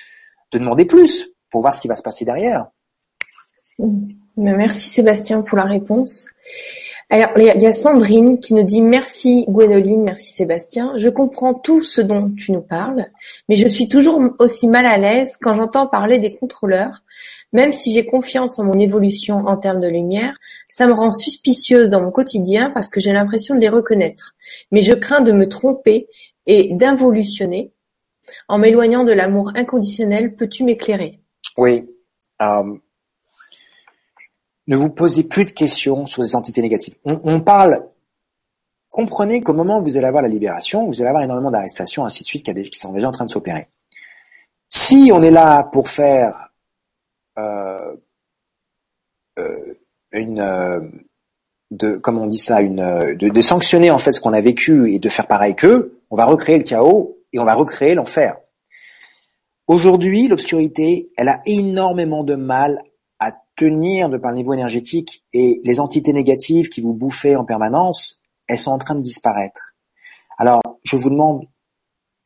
[0.53, 2.67] de demander plus pour voir ce qui va se passer derrière.
[4.37, 6.27] Merci Sébastien pour la réponse.
[7.09, 10.93] Alors, il y a Sandrine qui nous dit merci Gwénoline, merci Sébastien.
[10.95, 13.07] Je comprends tout ce dont tu nous parles,
[13.49, 17.03] mais je suis toujours aussi mal à l'aise quand j'entends parler des contrôleurs.
[17.51, 20.35] Même si j'ai confiance en mon évolution en termes de lumière,
[20.69, 24.33] ça me rend suspicieuse dans mon quotidien parce que j'ai l'impression de les reconnaître.
[24.71, 26.07] Mais je crains de me tromper
[26.47, 27.72] et d'involutionner.
[28.47, 31.19] En m'éloignant de l'amour inconditionnel, peux-tu m'éclairer?
[31.57, 31.89] Oui.
[32.41, 32.77] Euh,
[34.67, 36.95] ne vous posez plus de questions sur les entités négatives.
[37.03, 37.89] On, parle,
[38.91, 42.23] comprenez qu'au moment où vous allez avoir la libération, vous allez avoir énormément d'arrestations, ainsi
[42.23, 43.67] de suite, qui, sont déjà en train de s'opérer.
[44.69, 46.49] Si on est là pour faire
[47.37, 47.95] euh,
[49.37, 49.73] euh,
[50.13, 51.03] une,
[51.71, 54.93] de, comme on dit ça, une, de, de sanctionner en fait ce qu'on a vécu
[54.93, 58.37] et de faire pareil qu'eux, on va recréer le chaos et on va recréer l'enfer.
[59.67, 62.81] Aujourd'hui, l'obscurité, elle a énormément de mal
[63.55, 68.21] tenir de par le niveau énergétique et les entités négatives qui vous bouffaient en permanence,
[68.47, 69.75] elles sont en train de disparaître.
[70.37, 71.47] Alors, je vous demande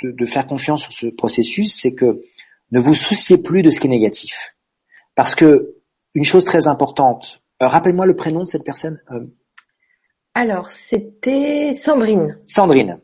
[0.02, 2.22] de, faire confiance sur ce processus, c'est que
[2.72, 4.56] ne vous souciez plus de ce qui est négatif.
[5.16, 5.76] Parce que
[6.14, 9.02] une chose très importante, euh, rappelle-moi le prénom de cette personne.
[9.12, 9.26] Euh.
[10.34, 12.40] Alors, c'était Sandrine.
[12.46, 13.02] Sandrine.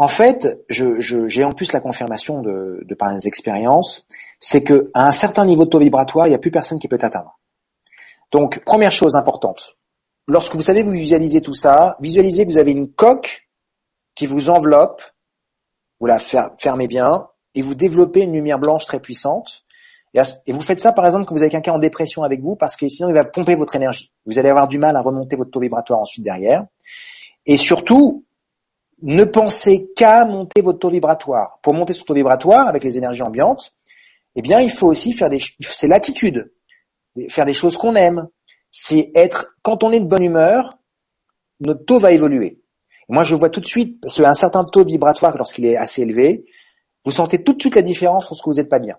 [0.00, 4.06] En fait, j'ai en plus la confirmation de, de par les expériences,
[4.38, 6.88] c'est que à un certain niveau de taux vibratoire, il n'y a plus personne qui
[6.88, 7.38] peut atteindre.
[8.32, 9.76] Donc, première chose importante,
[10.26, 13.46] lorsque vous savez vous visualisez tout ça, visualisez que vous avez une coque
[14.14, 15.02] qui vous enveloppe,
[16.00, 19.66] vous la fermez bien, et vous développez une lumière blanche très puissante.
[20.14, 22.74] Et vous faites ça, par exemple, quand vous avez quelqu'un en dépression avec vous, parce
[22.74, 24.10] que sinon il va pomper votre énergie.
[24.24, 26.64] Vous allez avoir du mal à remonter votre taux vibratoire ensuite derrière.
[27.44, 28.24] Et surtout,
[29.02, 31.58] ne pensez qu'à monter votre taux vibratoire.
[31.62, 33.74] Pour monter son taux vibratoire avec les énergies ambiantes,
[34.36, 36.52] eh bien, il faut aussi faire des, c'est l'attitude,
[37.28, 38.28] faire des choses qu'on aime.
[38.70, 40.78] C'est être, quand on est de bonne humeur,
[41.60, 42.60] notre taux va évoluer.
[43.08, 46.44] moi, je vois tout de suite, parce qu'un certain taux vibratoire, lorsqu'il est assez élevé,
[47.04, 48.96] vous sentez tout de suite la différence lorsque vous n'êtes pas bien.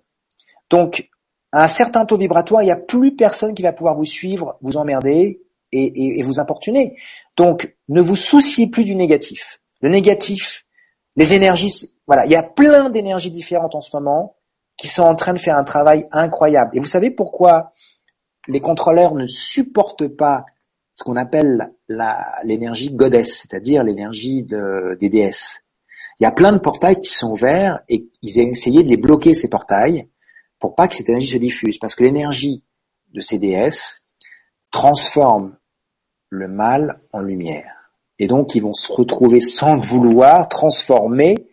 [0.69, 1.09] Donc,
[1.53, 4.57] à un certain taux vibratoire, il n'y a plus personne qui va pouvoir vous suivre,
[4.61, 5.41] vous emmerder
[5.71, 6.97] et, et vous importuner.
[7.37, 9.60] Donc, ne vous souciez plus du négatif.
[9.81, 10.65] Le négatif,
[11.15, 14.37] les énergies, voilà, il y a plein d'énergies différentes en ce moment
[14.77, 16.75] qui sont en train de faire un travail incroyable.
[16.75, 17.71] Et vous savez pourquoi
[18.47, 20.45] les contrôleurs ne supportent pas
[20.93, 21.71] ce qu'on appelle
[22.43, 25.63] l'énergie goddess, c'est-à-dire l'énergie de, des déesses?
[26.19, 28.97] Il y a plein de portails qui sont ouverts et ils ont essayé de les
[28.97, 30.07] bloquer ces portails
[30.59, 32.63] pour pas que cette énergie se diffuse, parce que l'énergie
[33.13, 34.03] de ces déesses
[34.71, 35.57] transforme
[36.29, 37.80] le mal en lumière.
[38.21, 41.47] Et donc ils vont se retrouver sans le vouloir transformer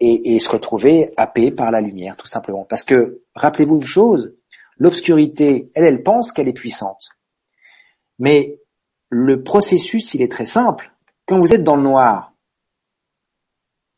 [0.00, 2.66] et, se retrouver happé par la lumière, tout simplement.
[2.68, 4.34] Parce que, rappelez-vous une chose,
[4.76, 7.10] l'obscurité, elle, elle pense qu'elle est puissante.
[8.18, 8.60] Mais
[9.08, 10.92] le processus, il est très simple.
[11.24, 12.34] Quand vous êtes dans le noir,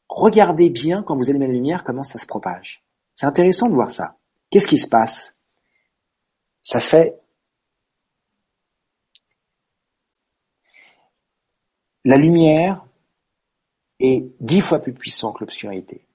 [0.09, 2.84] regardez bien quand vous allumez la lumière comment ça se propage.
[3.16, 4.16] C'est intéressant de voir ça.
[4.51, 5.34] Qu'est-ce qui se passe?
[6.60, 7.18] Ça fait
[12.05, 12.85] la lumière
[14.01, 16.06] est dix fois plus puissant que l'obscurité.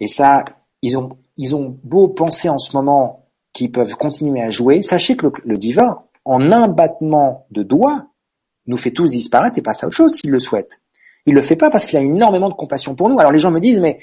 [0.00, 0.44] Et ça,
[0.82, 5.58] ils ont, beau penser en ce moment qu'ils peuvent continuer à jouer, sachez que le,
[5.58, 8.06] divin, en un battement de doigts,
[8.66, 10.80] nous fait tous disparaître et passe à autre chose s'il le souhaite.
[11.26, 13.18] Il le fait pas parce qu'il a énormément de compassion pour nous.
[13.18, 13.98] Alors les gens me disent, mais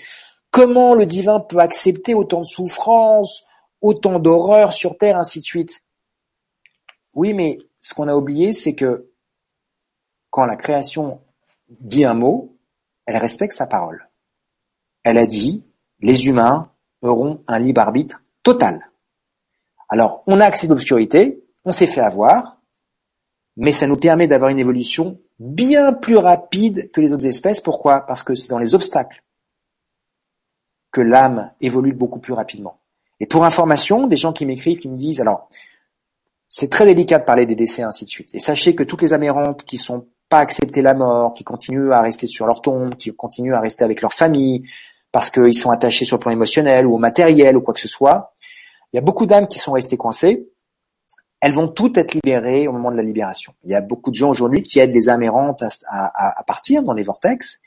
[0.51, 3.45] comment le divin peut accepter autant de souffrance,
[3.81, 5.83] autant d'horreur sur terre, ainsi de suite?
[7.13, 9.11] Oui, mais ce qu'on a oublié, c'est que
[10.35, 11.21] quand la création
[11.69, 12.57] dit un mot,
[13.05, 14.09] elle respecte sa parole.
[15.03, 15.63] Elle a dit,
[16.01, 18.91] les humains auront un libre arbitre total.
[19.87, 22.59] Alors, on a accès d'obscurité, on s'est fait avoir,
[23.55, 27.61] mais ça nous permet d'avoir une évolution bien plus rapide que les autres espèces.
[27.61, 28.01] Pourquoi?
[28.01, 29.23] Parce que c'est dans les obstacles
[30.91, 32.81] que l'âme évolue beaucoup plus rapidement.
[33.21, 35.47] Et pour information, des gens qui m'écrivent, qui me disent, alors,
[36.49, 38.31] c'est très délicat de parler des décès, ainsi de suite.
[38.33, 42.01] Et sachez que toutes les amérantes qui sont pas accepter la mort, qui continuent à
[42.01, 44.63] rester sur leur tombe, qui continuent à rester avec leur famille,
[45.11, 47.87] parce qu'ils sont attachés sur le plan émotionnel ou au matériel ou quoi que ce
[47.87, 48.33] soit.
[48.91, 50.49] Il y a beaucoup d'âmes qui sont restées coincées.
[51.41, 53.53] Elles vont toutes être libérées au moment de la libération.
[53.63, 56.93] Il y a beaucoup de gens aujourd'hui qui aident les âmes errantes à, partir dans
[56.93, 57.61] les vortex,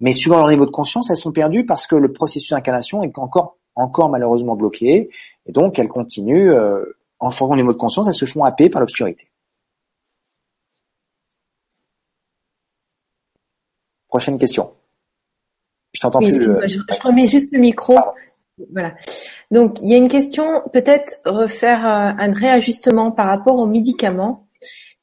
[0.00, 3.18] mais suivant leur niveau de conscience, elles sont perdues parce que le processus d'incarnation est
[3.18, 5.10] encore, encore malheureusement bloqué,
[5.46, 8.68] et donc elles continuent, euh, en formant les niveau de conscience, elles se font happer
[8.68, 9.30] par l'obscurité.
[14.14, 14.70] Prochaine question.
[15.92, 16.48] Je t'entends plus.
[16.48, 17.98] Euh, je, remets juste le micro.
[18.72, 18.94] Voilà.
[19.50, 24.46] Donc, il y a une question, peut-être refaire euh, un réajustement par rapport aux médicaments,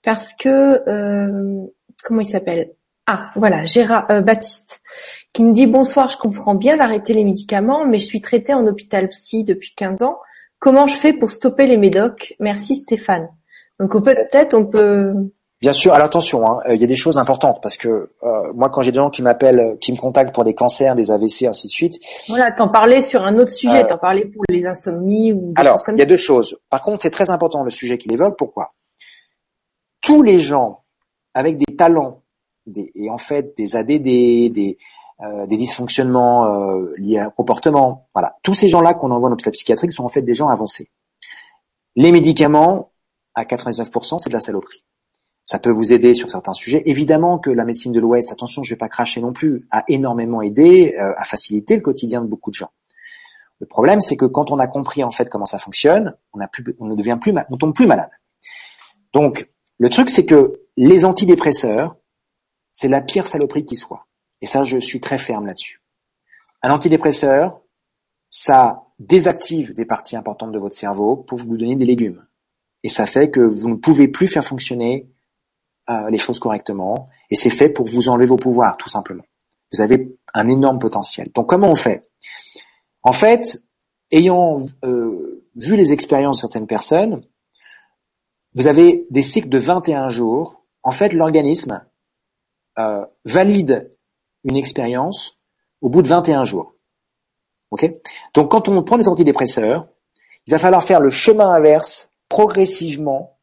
[0.02, 1.62] parce que euh,
[2.06, 2.72] comment il s'appelle?
[3.06, 4.82] Ah, voilà, Gérard Baptiste,
[5.34, 6.08] qui nous dit bonsoir.
[6.08, 10.04] Je comprends bien d'arrêter les médicaments, mais je suis traité en hôpital psy depuis 15
[10.04, 10.20] ans.
[10.60, 12.34] Comment je fais pour stopper les médocs?
[12.40, 13.28] Merci Stéphane.
[13.78, 15.14] Donc peut-être on peut
[15.62, 17.88] Bien sûr, alors attention, hein, il y a des choses importantes parce que
[18.24, 21.12] euh, moi, quand j'ai des gens qui m'appellent, qui me contactent pour des cancers, des
[21.12, 22.00] AVC, ainsi de suite.
[22.28, 25.62] Voilà, t'en parlais sur un autre sujet, euh, t'en parlais pour les insomnies ou des
[25.62, 26.58] alors, choses comme il y a deux choses.
[26.72, 28.40] Par contre, c'est très important le sujet qu'il évoque.
[28.40, 28.74] Pourquoi?
[30.02, 30.84] Tous les gens
[31.36, 32.24] avec des talents
[32.66, 34.78] des, et en fait des ADD, des
[35.22, 39.54] euh, des dysfonctionnements liés à un comportement, voilà, tous ces gens-là qu'on envoie dans l'hôpital
[39.54, 40.90] psychiatrique sont en fait des gens avancés.
[41.96, 42.92] Les médicaments,
[43.36, 44.84] à 99%, c'est de la saloperie.
[45.44, 46.84] Ça peut vous aider sur certains sujets.
[46.86, 50.42] Évidemment que la médecine de l'Ouest, attention, je vais pas cracher non plus, a énormément
[50.42, 52.72] aidé euh, à faciliter le quotidien de beaucoup de gens.
[53.60, 56.48] Le problème, c'est que quand on a compris en fait comment ça fonctionne, on, a
[56.48, 58.10] plus, on ne devient plus, on tombe plus malade.
[59.14, 61.96] Donc, le truc, c'est que les antidépresseurs,
[62.72, 64.08] c'est la pire saloperie qui soit.
[64.42, 65.82] Et ça, je suis très ferme là-dessus.
[66.64, 67.62] Un antidépresseur,
[68.30, 72.26] ça désactive des parties importantes de votre cerveau pour vous donner des légumes.
[72.84, 75.08] Et ça fait que vous ne pouvez plus faire fonctionner
[75.90, 79.24] euh, les choses correctement, et c'est fait pour vous enlever vos pouvoirs, tout simplement.
[79.72, 81.28] Vous avez un énorme potentiel.
[81.34, 82.08] Donc comment on fait?
[83.04, 83.64] En fait,
[84.12, 87.24] ayant euh, vu les expériences de certaines personnes,
[88.54, 90.64] vous avez des cycles de 21 jours.
[90.84, 91.86] En fait, l'organisme
[92.78, 93.96] euh, valide
[94.44, 95.38] une expérience
[95.82, 96.74] au bout de 21 jours.
[98.34, 99.88] Donc quand on prend des antidépresseurs,
[100.46, 103.40] il va falloir faire le chemin inverse progressivement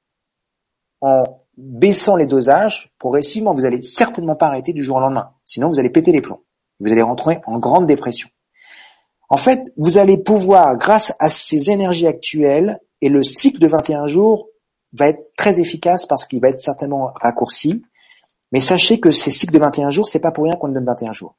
[1.00, 1.24] en
[1.58, 5.32] baissant les dosages, progressivement, vous allez certainement pas arrêter du jour au lendemain.
[5.44, 6.40] Sinon, vous allez péter les plombs.
[6.80, 8.28] Vous allez rentrer en grande dépression.
[9.28, 14.06] En fait, vous allez pouvoir, grâce à ces énergies actuelles, et le cycle de 21
[14.06, 14.48] jours
[14.92, 17.82] va être très efficace parce qu'il va être certainement raccourci.
[18.52, 21.12] Mais sachez que ces cycles de 21 jours, c'est pas pour rien qu'on donne 21
[21.12, 21.36] jours.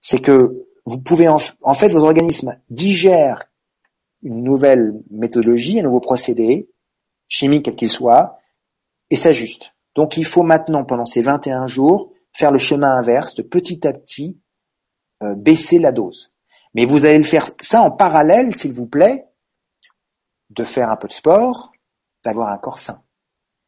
[0.00, 3.44] C'est que vous pouvez en, en fait, vos organismes digèrent
[4.22, 6.68] une nouvelle méthodologie, un nouveau procédé,
[7.28, 8.39] chimique quel qu'il soit,
[9.10, 9.74] et s'ajuste.
[9.94, 13.92] Donc il faut maintenant, pendant ces 21 jours, faire le chemin inverse, de petit à
[13.92, 14.38] petit
[15.22, 16.32] euh, baisser la dose.
[16.74, 19.26] Mais vous allez le faire ça en parallèle, s'il vous plaît,
[20.50, 21.72] de faire un peu de sport,
[22.24, 23.02] d'avoir un corps sain.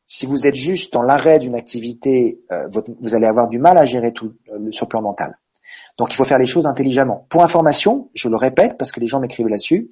[0.06, 2.68] Si vous êtes juste dans l'arrêt d'une activité, euh,
[3.00, 5.38] vous allez avoir du mal à gérer tout euh, le plan mental.
[5.98, 7.26] Donc il faut faire les choses intelligemment.
[7.28, 9.90] Pour information, je le répète parce que les gens m'écrivent là-dessus,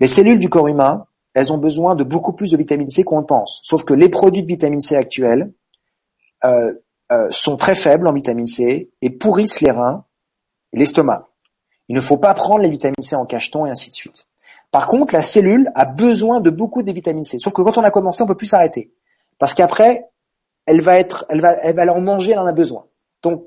[0.00, 1.06] les cellules du corps humain,
[1.36, 3.60] elles ont besoin de beaucoup plus de vitamine C qu'on le pense.
[3.62, 5.52] Sauf que les produits de vitamine C actuels
[6.44, 6.72] euh,
[7.12, 10.06] euh, sont très faibles en vitamine C et pourrissent les reins
[10.72, 11.28] et l'estomac.
[11.88, 14.26] Il ne faut pas prendre les vitamines C en cacheton et ainsi de suite.
[14.70, 17.38] Par contre, la cellule a besoin de beaucoup de vitamine C.
[17.38, 18.94] Sauf que quand on a commencé, on peut plus s'arrêter.
[19.38, 20.08] Parce qu'après,
[20.64, 22.86] elle va être, elle va, en manger, elle en a besoin.
[23.22, 23.44] Donc,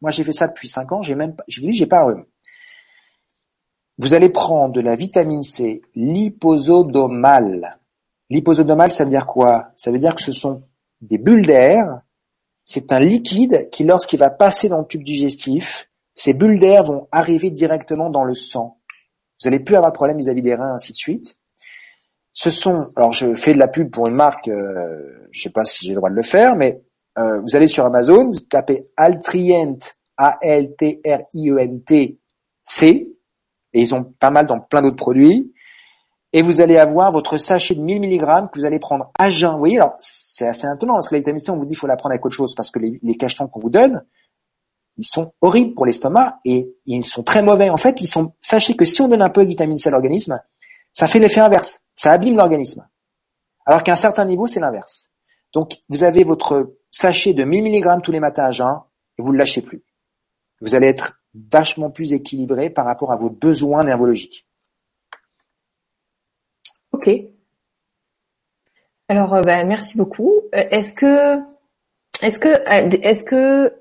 [0.00, 2.04] moi, j'ai fait ça depuis 5 ans, j'ai même je vous dis, j'ai pas un
[2.04, 2.24] rhume.
[3.98, 7.78] Vous allez prendre de la vitamine C liposodomale.
[8.30, 9.72] Liposodomale, ça veut dire quoi?
[9.74, 10.62] Ça veut dire que ce sont
[11.00, 12.02] des bulles d'air.
[12.64, 17.08] C'est un liquide qui, lorsqu'il va passer dans le tube digestif, ces bulles d'air vont
[17.10, 18.78] arriver directement dans le sang.
[19.40, 21.36] Vous n'allez plus avoir de problème vis-à-vis des reins, ainsi de suite.
[22.32, 25.64] Ce sont, alors je fais de la pub pour une marque, euh, je sais pas
[25.64, 26.82] si j'ai le droit de le faire, mais
[27.18, 29.78] euh, vous allez sur Amazon, vous tapez Altrient,
[30.16, 30.78] A-L-T-R-I-E-N-T,
[32.62, 33.17] C,
[33.72, 35.52] et ils ont pas mal dans plein d'autres produits,
[36.32, 39.52] et vous allez avoir votre sachet de 1000 mg que vous allez prendre à jeun.
[39.52, 41.78] Vous voyez, alors c'est assez étonnant parce que la vitamine C, on vous dit qu'il
[41.78, 44.04] faut la prendre avec autre chose parce que les, cachetons qu'on vous donne,
[44.98, 47.70] ils sont horribles pour l'estomac et ils sont très mauvais.
[47.70, 48.34] En fait, ils sont.
[48.40, 50.40] Sachez que si on donne un peu de vitamine C à l'organisme,
[50.92, 51.80] ça fait l'effet inverse.
[51.94, 52.86] Ça abîme l'organisme.
[53.64, 55.10] Alors qu'à un certain niveau, c'est l'inverse.
[55.54, 58.80] Donc, vous avez votre sachet de 1000 mg tous les matins à jeun
[59.18, 59.82] et vous ne le lâchez plus.
[60.60, 64.46] Vous allez être vachement plus équilibré par rapport à vos besoins neurologiques.
[66.92, 67.10] Ok.
[69.08, 70.32] Alors, euh, bah, merci beaucoup.
[70.54, 71.38] Euh, est-ce que,
[72.22, 73.74] est-ce que, euh, est-ce que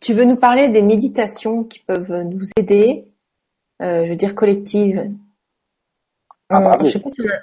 [0.00, 3.06] tu veux nous parler des méditations qui peuvent nous aider,
[3.80, 5.10] je veux dire collectives?
[6.48, 6.84] Ah, bravo.
[6.84, 7.38] Je sais pas si on a...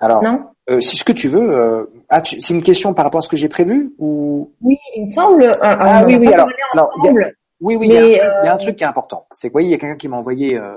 [0.00, 0.50] Alors, non?
[0.70, 3.28] euh, si ce que tu veux, euh, ah, c'est une question par rapport à ce
[3.28, 4.52] que j'ai prévu ou?
[4.60, 5.50] Oui, il me semble.
[5.60, 6.32] ah oui, oui.
[6.32, 7.30] Alors, alors y a,
[7.60, 7.88] oui, oui.
[7.88, 9.26] Il y, y, a un truc qui est important.
[9.32, 10.56] C'est quoi Il y a quelqu'un qui m'a envoyé.
[10.56, 10.76] Euh,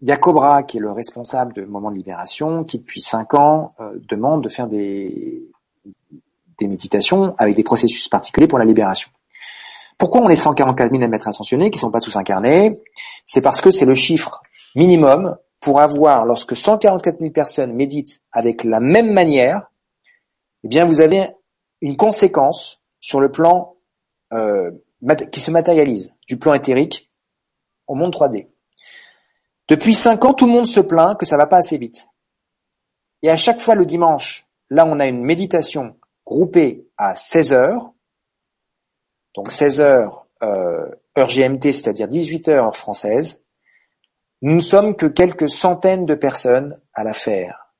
[0.00, 3.34] il y a Cobra qui est le responsable de Moment de Libération, qui depuis cinq
[3.34, 5.48] ans euh, demande de faire des
[6.58, 9.10] des méditations avec des processus particuliers pour la libération.
[9.98, 12.80] Pourquoi on est 144 000 à mettre ascensionnés qui sont pas tous incarnés?
[13.24, 14.42] C'est parce que c'est le chiffre
[14.74, 19.70] minimum pour avoir, lorsque 144 000 personnes méditent avec la même manière,
[20.64, 21.28] eh bien, vous avez
[21.80, 23.71] une conséquence sur le plan
[24.32, 24.70] euh,
[25.30, 27.10] qui se matérialise du plan éthérique
[27.86, 28.48] au monde 3D.
[29.68, 32.06] Depuis cinq ans, tout le monde se plaint que ça va pas assez vite.
[33.22, 35.96] Et à chaque fois le dimanche, là, on a une méditation
[36.26, 37.92] groupée à 16 heures.
[39.34, 43.42] Donc 16 heures euh, heure GMT, c'est-à-dire 18 heures française.
[44.40, 47.72] Nous ne sommes que quelques centaines de personnes à la faire,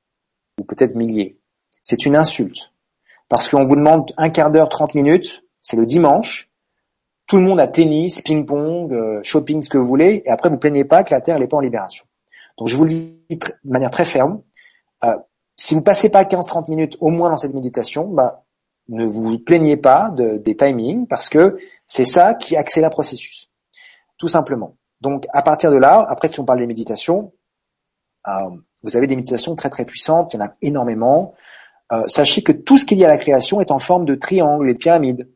[0.59, 1.37] ou peut-être milliers.
[1.81, 2.71] C'est une insulte.
[3.27, 6.51] Parce qu'on vous demande un quart d'heure, 30 minutes, c'est le dimanche,
[7.25, 10.59] tout le monde a tennis, ping-pong, euh, shopping, ce que vous voulez, et après vous
[10.59, 12.05] plaignez pas que la Terre n'est pas en libération.
[12.59, 14.43] Donc je vous le dis de manière très ferme,
[15.03, 15.17] euh,
[15.55, 18.43] si vous passez pas 15-30 minutes au moins dans cette méditation, bah,
[18.89, 23.49] ne vous plaignez pas de, des timings, parce que c'est ça qui accélère le processus.
[24.17, 24.75] Tout simplement.
[25.01, 27.33] Donc à partir de là, après si on parle des méditations,
[28.27, 28.31] euh,
[28.83, 31.33] vous avez des méditations très très puissantes, il y en a énormément.
[31.91, 34.15] Euh, sachez que tout ce qu'il y a à la création est en forme de
[34.15, 35.29] triangle et de pyramide.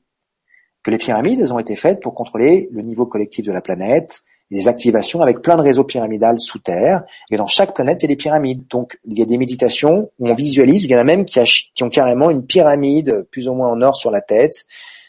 [0.87, 4.21] Que les pyramides, elles ont été faites pour contrôler le niveau collectif de la planète,
[4.49, 7.03] les activations avec plein de réseaux pyramidales sous terre.
[7.29, 8.65] Et dans chaque planète, il y a des pyramides.
[8.69, 11.41] Donc, il y a des méditations où on visualise, il y en a même qui,
[11.73, 14.65] qui ont carrément une pyramide plus ou moins en or sur la tête.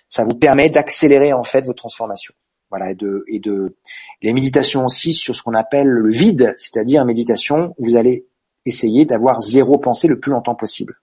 [0.08, 2.34] Ça vous permet d'accélérer en fait vos transformations.
[2.70, 3.76] Voilà, et de, et de
[4.20, 8.26] les méditations aussi sur ce qu'on appelle le vide, c'est-à-dire méditation où vous allez
[8.66, 11.00] essayer d'avoir zéro pensée le plus longtemps possible.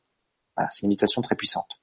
[0.58, 1.80] Voilà, c'est une méditation très puissante.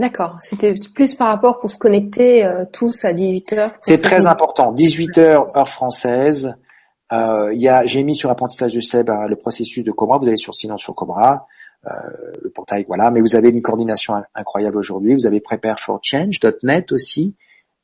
[0.00, 0.38] D'accord.
[0.40, 3.72] C'était plus par rapport pour se connecter euh, tous à 18 heures.
[3.82, 4.72] C'est très important.
[4.72, 6.54] 18 heures heure française.
[7.12, 10.16] Euh, il y a, j'ai mis sur apprentissage de Seb hein, le processus de Cobra.
[10.16, 11.46] Vous allez sur Sinon sur Cobra,
[11.86, 11.90] euh,
[12.42, 13.10] le portail, voilà.
[13.10, 15.12] Mais vous avez une coordination incroyable aujourd'hui.
[15.12, 17.34] Vous avez prepare4change.net aussi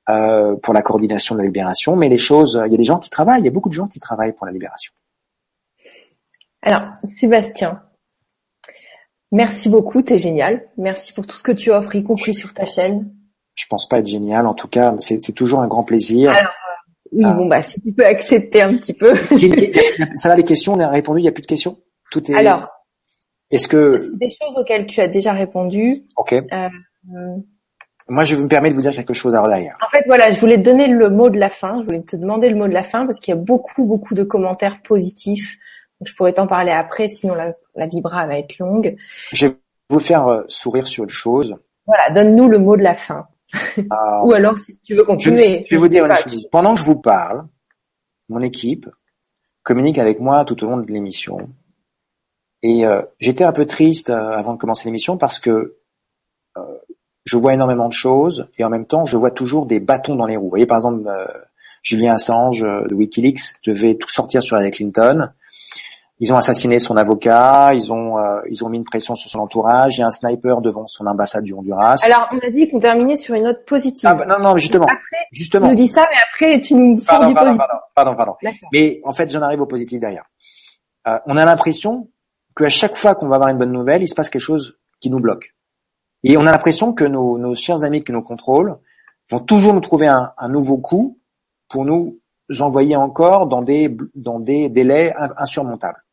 [0.08, 2.98] euh, pour la coordination de la libération, mais les choses, il y a des gens
[2.98, 4.94] qui travaillent, il y a beaucoup de gens qui travaillent pour la libération.
[6.62, 7.82] Alors, Sébastien,
[9.36, 10.68] merci beaucoup, t'es génial.
[10.76, 13.12] Merci pour tout ce que tu offres, y compris sur ta chaîne.
[13.54, 16.30] Je pense pas être génial, en tout cas, c'est toujours un grand plaisir.
[16.30, 16.52] Alors,
[17.12, 17.32] oui, ah.
[17.32, 19.14] bon bah si tu peux accepter un petit peu.
[20.14, 21.78] ça va les questions, on a répondu, il n'y a plus de questions?
[22.10, 22.34] Tout est.
[22.34, 22.66] Alors,
[23.50, 26.04] est-ce que c'est des choses auxquelles tu as déjà répondu.
[26.16, 26.32] Ok.
[26.32, 26.68] Euh,
[28.08, 29.76] moi, je me permets de vous dire quelque chose à derrière.
[29.84, 31.80] En fait, voilà, je voulais te donner le mot de la fin.
[31.80, 34.14] Je voulais te demander le mot de la fin parce qu'il y a beaucoup, beaucoup
[34.14, 35.56] de commentaires positifs.
[36.04, 38.96] Je pourrais t'en parler après, sinon la, la, vibra va être longue.
[39.32, 39.56] Je vais
[39.90, 41.56] vous faire euh, sourire sur une chose.
[41.86, 43.26] Voilà, donne-nous le mot de la fin.
[43.90, 44.22] Ah.
[44.26, 45.64] Ou alors, si tu veux continuer.
[45.66, 46.48] Je, vais vous dire une chose.
[46.50, 47.46] Pendant que je vous parle,
[48.28, 48.88] mon équipe
[49.62, 51.48] communique avec moi tout au long de l'émission.
[52.62, 55.76] Et euh, j'étais un peu triste euh, avant de commencer l'émission parce que
[57.26, 60.26] je vois énormément de choses et en même temps, je vois toujours des bâtons dans
[60.26, 60.44] les roues.
[60.44, 61.26] Vous voyez, par exemple, euh,
[61.82, 65.32] Julien Assange euh, de WikiLeaks devait tout sortir sur Hillary Clinton.
[66.18, 69.40] Ils ont assassiné son avocat, ils ont euh, ils ont mis une pression sur son
[69.40, 69.98] entourage.
[69.98, 72.02] Il y a un sniper devant son ambassade du Honduras.
[72.04, 74.08] Alors on a dit qu'on terminait sur une note positive.
[74.10, 74.86] Ah, bah, non non justement.
[74.86, 75.66] Après, justement.
[75.66, 77.66] Tu nous dis ça, mais après tu nous sors du pardon, positif.
[77.94, 78.52] Pardon pardon pardon.
[78.72, 80.24] Mais en fait j'en arrive au positif derrière.
[81.06, 82.08] Euh, on a l'impression
[82.56, 85.10] qu'à chaque fois qu'on va avoir une bonne nouvelle, il se passe quelque chose qui
[85.10, 85.54] nous bloque.
[86.24, 88.78] Et on a l'impression que nos, nos, chers amis qui nous contrôlent
[89.30, 91.18] vont toujours nous trouver un, un, nouveau coup
[91.68, 92.18] pour nous
[92.60, 96.05] envoyer encore dans des, dans des délais insurmontables.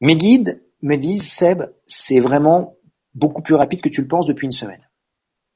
[0.00, 2.76] Mes guides me disent, Seb, c'est vraiment
[3.14, 4.86] beaucoup plus rapide que tu le penses depuis une semaine.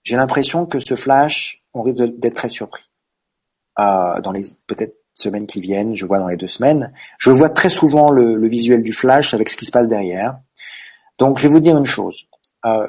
[0.03, 2.85] J'ai l'impression que ce flash, on risque d'être très surpris.
[3.79, 7.51] Euh, dans les peut-être semaines qui viennent, je vois dans les deux semaines, je vois
[7.51, 10.39] très souvent le, visuel du flash avec ce qui se passe derrière.
[11.19, 12.27] Donc je vais vous dire une chose
[12.65, 12.87] euh,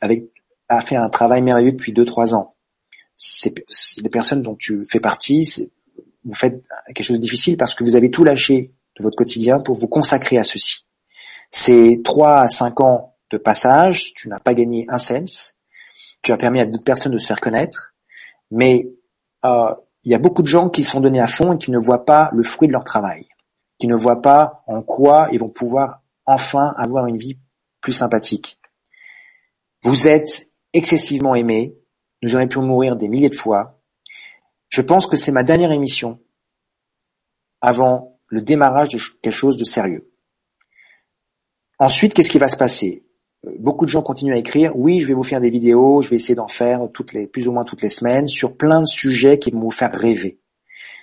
[0.00, 0.24] avec,
[0.68, 2.54] a fait un travail merveilleux depuis 2-3 ans.
[3.16, 3.54] C'est
[4.02, 5.70] les personnes dont tu fais partie,
[6.24, 9.60] vous faites quelque chose de difficile parce que vous avez tout lâché de votre quotidien
[9.60, 10.86] pour vous consacrer à ceci.
[11.50, 15.56] C'est 3 à 5 ans de passage, tu n'as pas gagné un sens,
[16.22, 17.94] tu as permis à d'autres personnes de se faire connaître,
[18.50, 18.88] mais
[19.44, 21.78] euh, il y a beaucoup de gens qui sont donnés à fond et qui ne
[21.78, 23.26] voient pas le fruit de leur travail,
[23.78, 27.38] qui ne voient pas en quoi ils vont pouvoir enfin avoir une vie
[27.80, 28.58] plus sympathique.
[29.82, 31.76] Vous êtes excessivement aimé,
[32.22, 33.80] nous aurions pu mourir des milliers de fois.
[34.68, 36.20] Je pense que c'est ma dernière émission
[37.60, 40.10] avant le démarrage de quelque chose de sérieux.
[41.78, 43.02] Ensuite, qu'est-ce qui va se passer?
[43.46, 44.76] Euh, Beaucoup de gens continuent à écrire.
[44.76, 47.48] Oui, je vais vous faire des vidéos, je vais essayer d'en faire toutes les, plus
[47.48, 50.40] ou moins toutes les semaines sur plein de sujets qui vont vous faire rêver,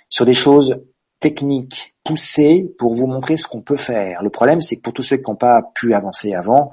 [0.08, 0.82] sur des choses
[1.20, 4.22] techniques poussées pour vous montrer ce qu'on peut faire.
[4.22, 6.72] Le problème, c'est que pour tous ceux qui n'ont pas pu avancer avant,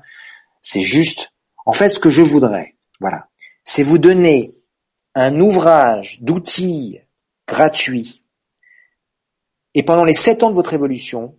[0.61, 1.31] c'est juste
[1.69, 3.27] en fait, ce que je voudrais, voilà,
[3.63, 4.55] c'est vous donner
[5.13, 6.99] un ouvrage d'outils
[7.47, 8.18] gratuits.
[9.79, 11.37] Et pendant les sept ans de votre évolution,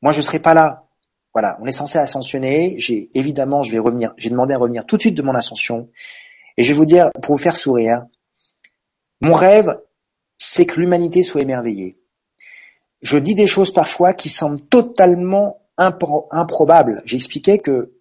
[0.00, 0.86] moi, je serai pas là.
[1.34, 2.76] Voilà, on est censé ascensionner.
[2.78, 4.14] J'ai évidemment, je vais revenir.
[4.16, 5.88] J'ai demandé à revenir tout de suite de mon ascension.
[6.56, 8.06] Et je vais vous dire, pour vous faire sourire,
[9.20, 9.76] mon rêve,
[10.38, 11.98] c'est que l'humanité soit émerveillée.
[13.02, 17.02] Je dis des choses parfois qui semblent totalement improbables.
[17.06, 17.92] J'expliquais que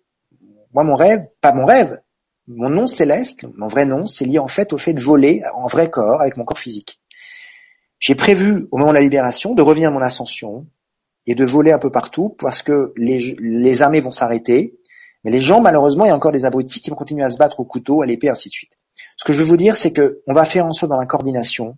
[0.71, 1.99] moi, mon rêve, pas mon rêve,
[2.45, 5.65] mon nom céleste, mon vrai nom, c'est lié en fait au fait de voler en
[5.65, 6.99] vrai corps avec mon corps physique.
[7.99, 10.65] J'ai prévu au moment de la libération de revenir à mon ascension
[11.27, 14.79] et de voler un peu partout parce que les, les armées vont s'arrêter,
[15.23, 17.37] mais les gens malheureusement il y a encore des abrutis qui vont continuer à se
[17.37, 18.79] battre au couteau, à l'épée, ainsi de suite.
[19.17, 21.05] Ce que je veux vous dire, c'est que on va faire en sorte dans la
[21.05, 21.77] coordination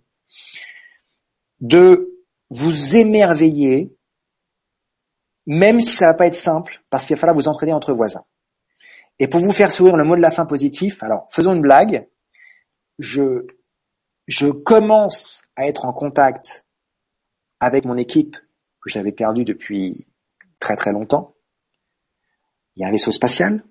[1.60, 2.12] de
[2.50, 3.96] vous émerveiller,
[5.46, 8.24] même si ça va pas être simple, parce qu'il va falloir vous entraîner entre voisins.
[9.18, 12.08] Et pour vous faire sourire le mot de la fin positif, alors faisons une blague.
[12.98, 13.46] Je,
[14.32, 16.64] je commence à être en contact
[17.60, 18.34] avec mon équipe
[18.80, 20.06] que j'avais perdue depuis
[20.58, 21.34] très très longtemps.
[22.74, 23.62] Il y a un vaisseau spatial,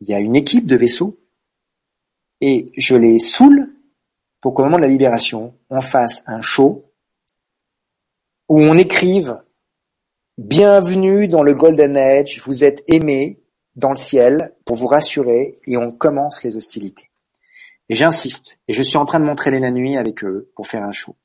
[0.00, 1.18] il y a une équipe de vaisseaux,
[2.40, 3.74] et je les saoule
[4.40, 6.92] pour qu'au moment de la libération, on fasse un show
[8.48, 9.36] où on écrive
[10.38, 13.42] Bienvenue dans le Golden Age, vous êtes aimés,
[13.74, 17.10] dans le ciel pour vous rassurer et on commence les hostilités.
[17.88, 20.84] Et j'insiste, et je suis en train de montrer la nuit avec eux pour faire
[20.84, 21.16] un show.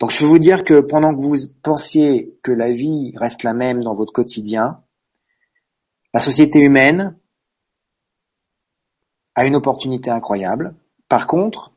[0.00, 3.54] Donc je veux vous dire que pendant que vous pensiez que la vie reste la
[3.54, 4.82] même dans votre quotidien,
[6.12, 7.16] la société humaine
[9.34, 10.74] a une opportunité incroyable.
[11.08, 11.72] Par contre,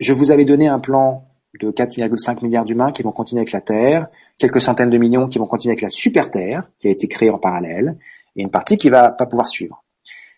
[0.00, 1.28] je vous avais donné un plan
[1.60, 4.08] de 4,5 milliards d'humains qui vont continuer avec la Terre,
[4.38, 7.30] quelques centaines de millions qui vont continuer avec la super Terre, qui a été créée
[7.30, 7.98] en parallèle,
[8.36, 9.84] et une partie qui va pas pouvoir suivre.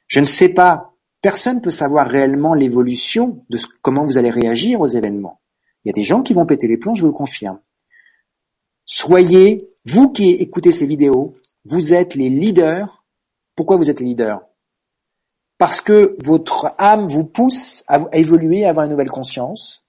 [0.07, 0.88] Je ne sais pas
[1.21, 5.41] personne peut savoir réellement l'évolution de comment vous allez réagir aux événements.
[5.85, 7.61] Il y a des gens qui vont péter les plombs, je vous le confirme.
[8.85, 11.35] Soyez, vous qui écoutez ces vidéos,
[11.65, 13.05] vous êtes les leaders.
[13.55, 14.41] Pourquoi vous êtes les leaders?
[15.59, 19.85] Parce que votre âme vous pousse à, évoluer, à avoir une nouvelle conscience.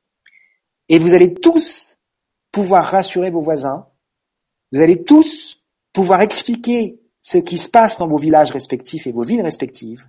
[0.89, 1.97] Et vous allez tous
[2.51, 3.87] pouvoir rassurer vos voisins.
[4.71, 9.23] Vous allez tous pouvoir expliquer ce qui se passe dans vos villages respectifs et vos
[9.23, 10.07] villes respectives.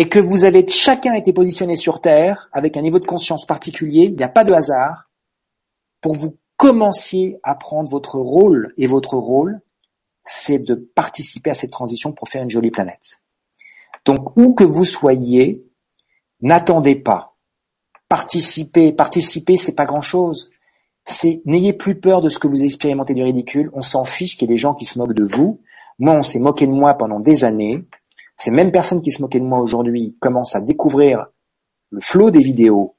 [0.00, 4.04] Et que vous avez chacun été positionné sur Terre avec un niveau de conscience particulier.
[4.04, 5.10] Il n'y a pas de hasard
[6.00, 9.60] pour vous commenciez à prendre votre rôle, et votre rôle,
[10.24, 13.20] c'est de participer à cette transition pour faire une jolie planète.
[14.06, 15.52] Donc, où que vous soyez,
[16.40, 17.36] n'attendez pas.
[18.08, 20.50] Participez, participer, c'est pas grand chose.
[21.04, 23.70] C'est, n'ayez plus peur de ce que vous expérimentez du ridicule.
[23.74, 25.60] On s'en fiche qu'il y ait des gens qui se moquent de vous.
[25.98, 27.84] Moi, on s'est moqué de moi pendant des années.
[28.40, 31.26] Ces mêmes personnes qui se moquaient de moi aujourd'hui commencent à découvrir
[31.90, 32.96] le flot des vidéos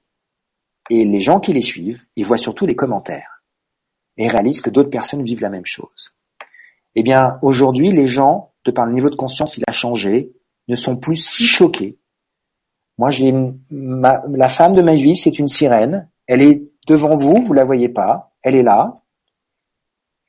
[0.92, 3.44] et les gens qui les suivent, ils voient surtout les commentaires
[4.18, 6.16] et réalisent que d'autres personnes vivent la même chose.
[6.94, 10.32] Eh bien, aujourd'hui, les gens, de par le niveau de conscience, il a changé,
[10.68, 11.98] ne sont plus si choqués.
[13.00, 13.34] Moi, j'ai
[13.72, 16.08] la femme de ma vie, c'est une sirène.
[16.28, 18.36] Elle est devant vous, vous la voyez pas.
[18.44, 19.02] Elle est là.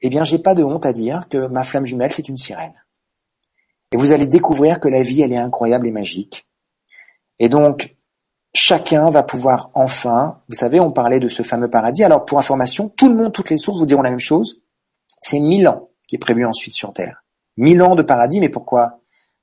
[0.00, 2.72] Eh bien, j'ai pas de honte à dire que ma flamme jumelle, c'est une sirène.
[3.92, 6.46] Et vous allez découvrir que la vie, elle est incroyable et magique.
[7.38, 7.96] Et donc,
[8.54, 12.04] chacun va pouvoir enfin, vous savez, on parlait de ce fameux paradis.
[12.04, 14.60] Alors pour information, tout le monde, toutes les sources vous diront la même chose.
[15.20, 17.24] C'est mille ans qui est prévu ensuite sur Terre.
[17.56, 19.00] Mille ans de paradis, mais pourquoi?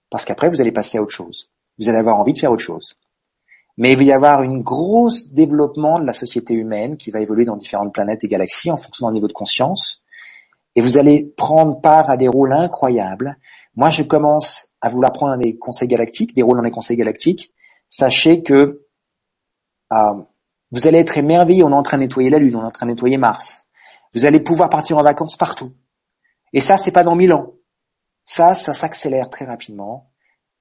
[0.10, 1.52] Parce qu'après, vous allez passer à autre chose.
[1.78, 2.96] Vous allez avoir envie de faire autre chose.
[3.78, 7.46] Mais il va y avoir une grosse développement de la société humaine qui va évoluer
[7.46, 10.02] dans différentes planètes et galaxies en fonction d'un niveau de conscience.
[10.76, 13.38] Et vous allez prendre part à des rôles incroyables.
[13.80, 17.54] Moi, je commence à vouloir prendre des conseils galactiques, des rôles dans les conseils galactiques.
[17.88, 18.86] Sachez que
[19.94, 20.14] euh,
[20.72, 22.72] vous allez être émerveillé, on est en train de nettoyer la Lune, on est en
[22.72, 23.68] train de nettoyer Mars.
[24.14, 25.72] Vous allez pouvoir partir en vacances partout.
[26.52, 27.54] Et ça, c'est pas dans mille ans.
[28.26, 30.12] Ça, ça s'accélère très rapidement.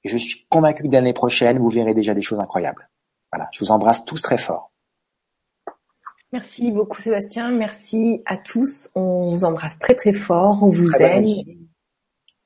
[0.04, 2.88] Et je suis convaincu que l'année prochaine, vous verrez déjà des choses incroyables.
[3.32, 4.70] Voilà, je vous embrasse tous très fort.
[6.32, 8.92] Merci beaucoup Sébastien, merci à tous.
[8.94, 11.26] On vous embrasse très très fort, on vous aime.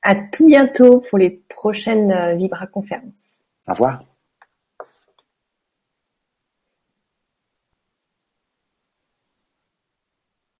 [0.03, 3.39] À tout bientôt pour les prochaines euh, Vibra conférences.
[3.67, 4.03] Au revoir.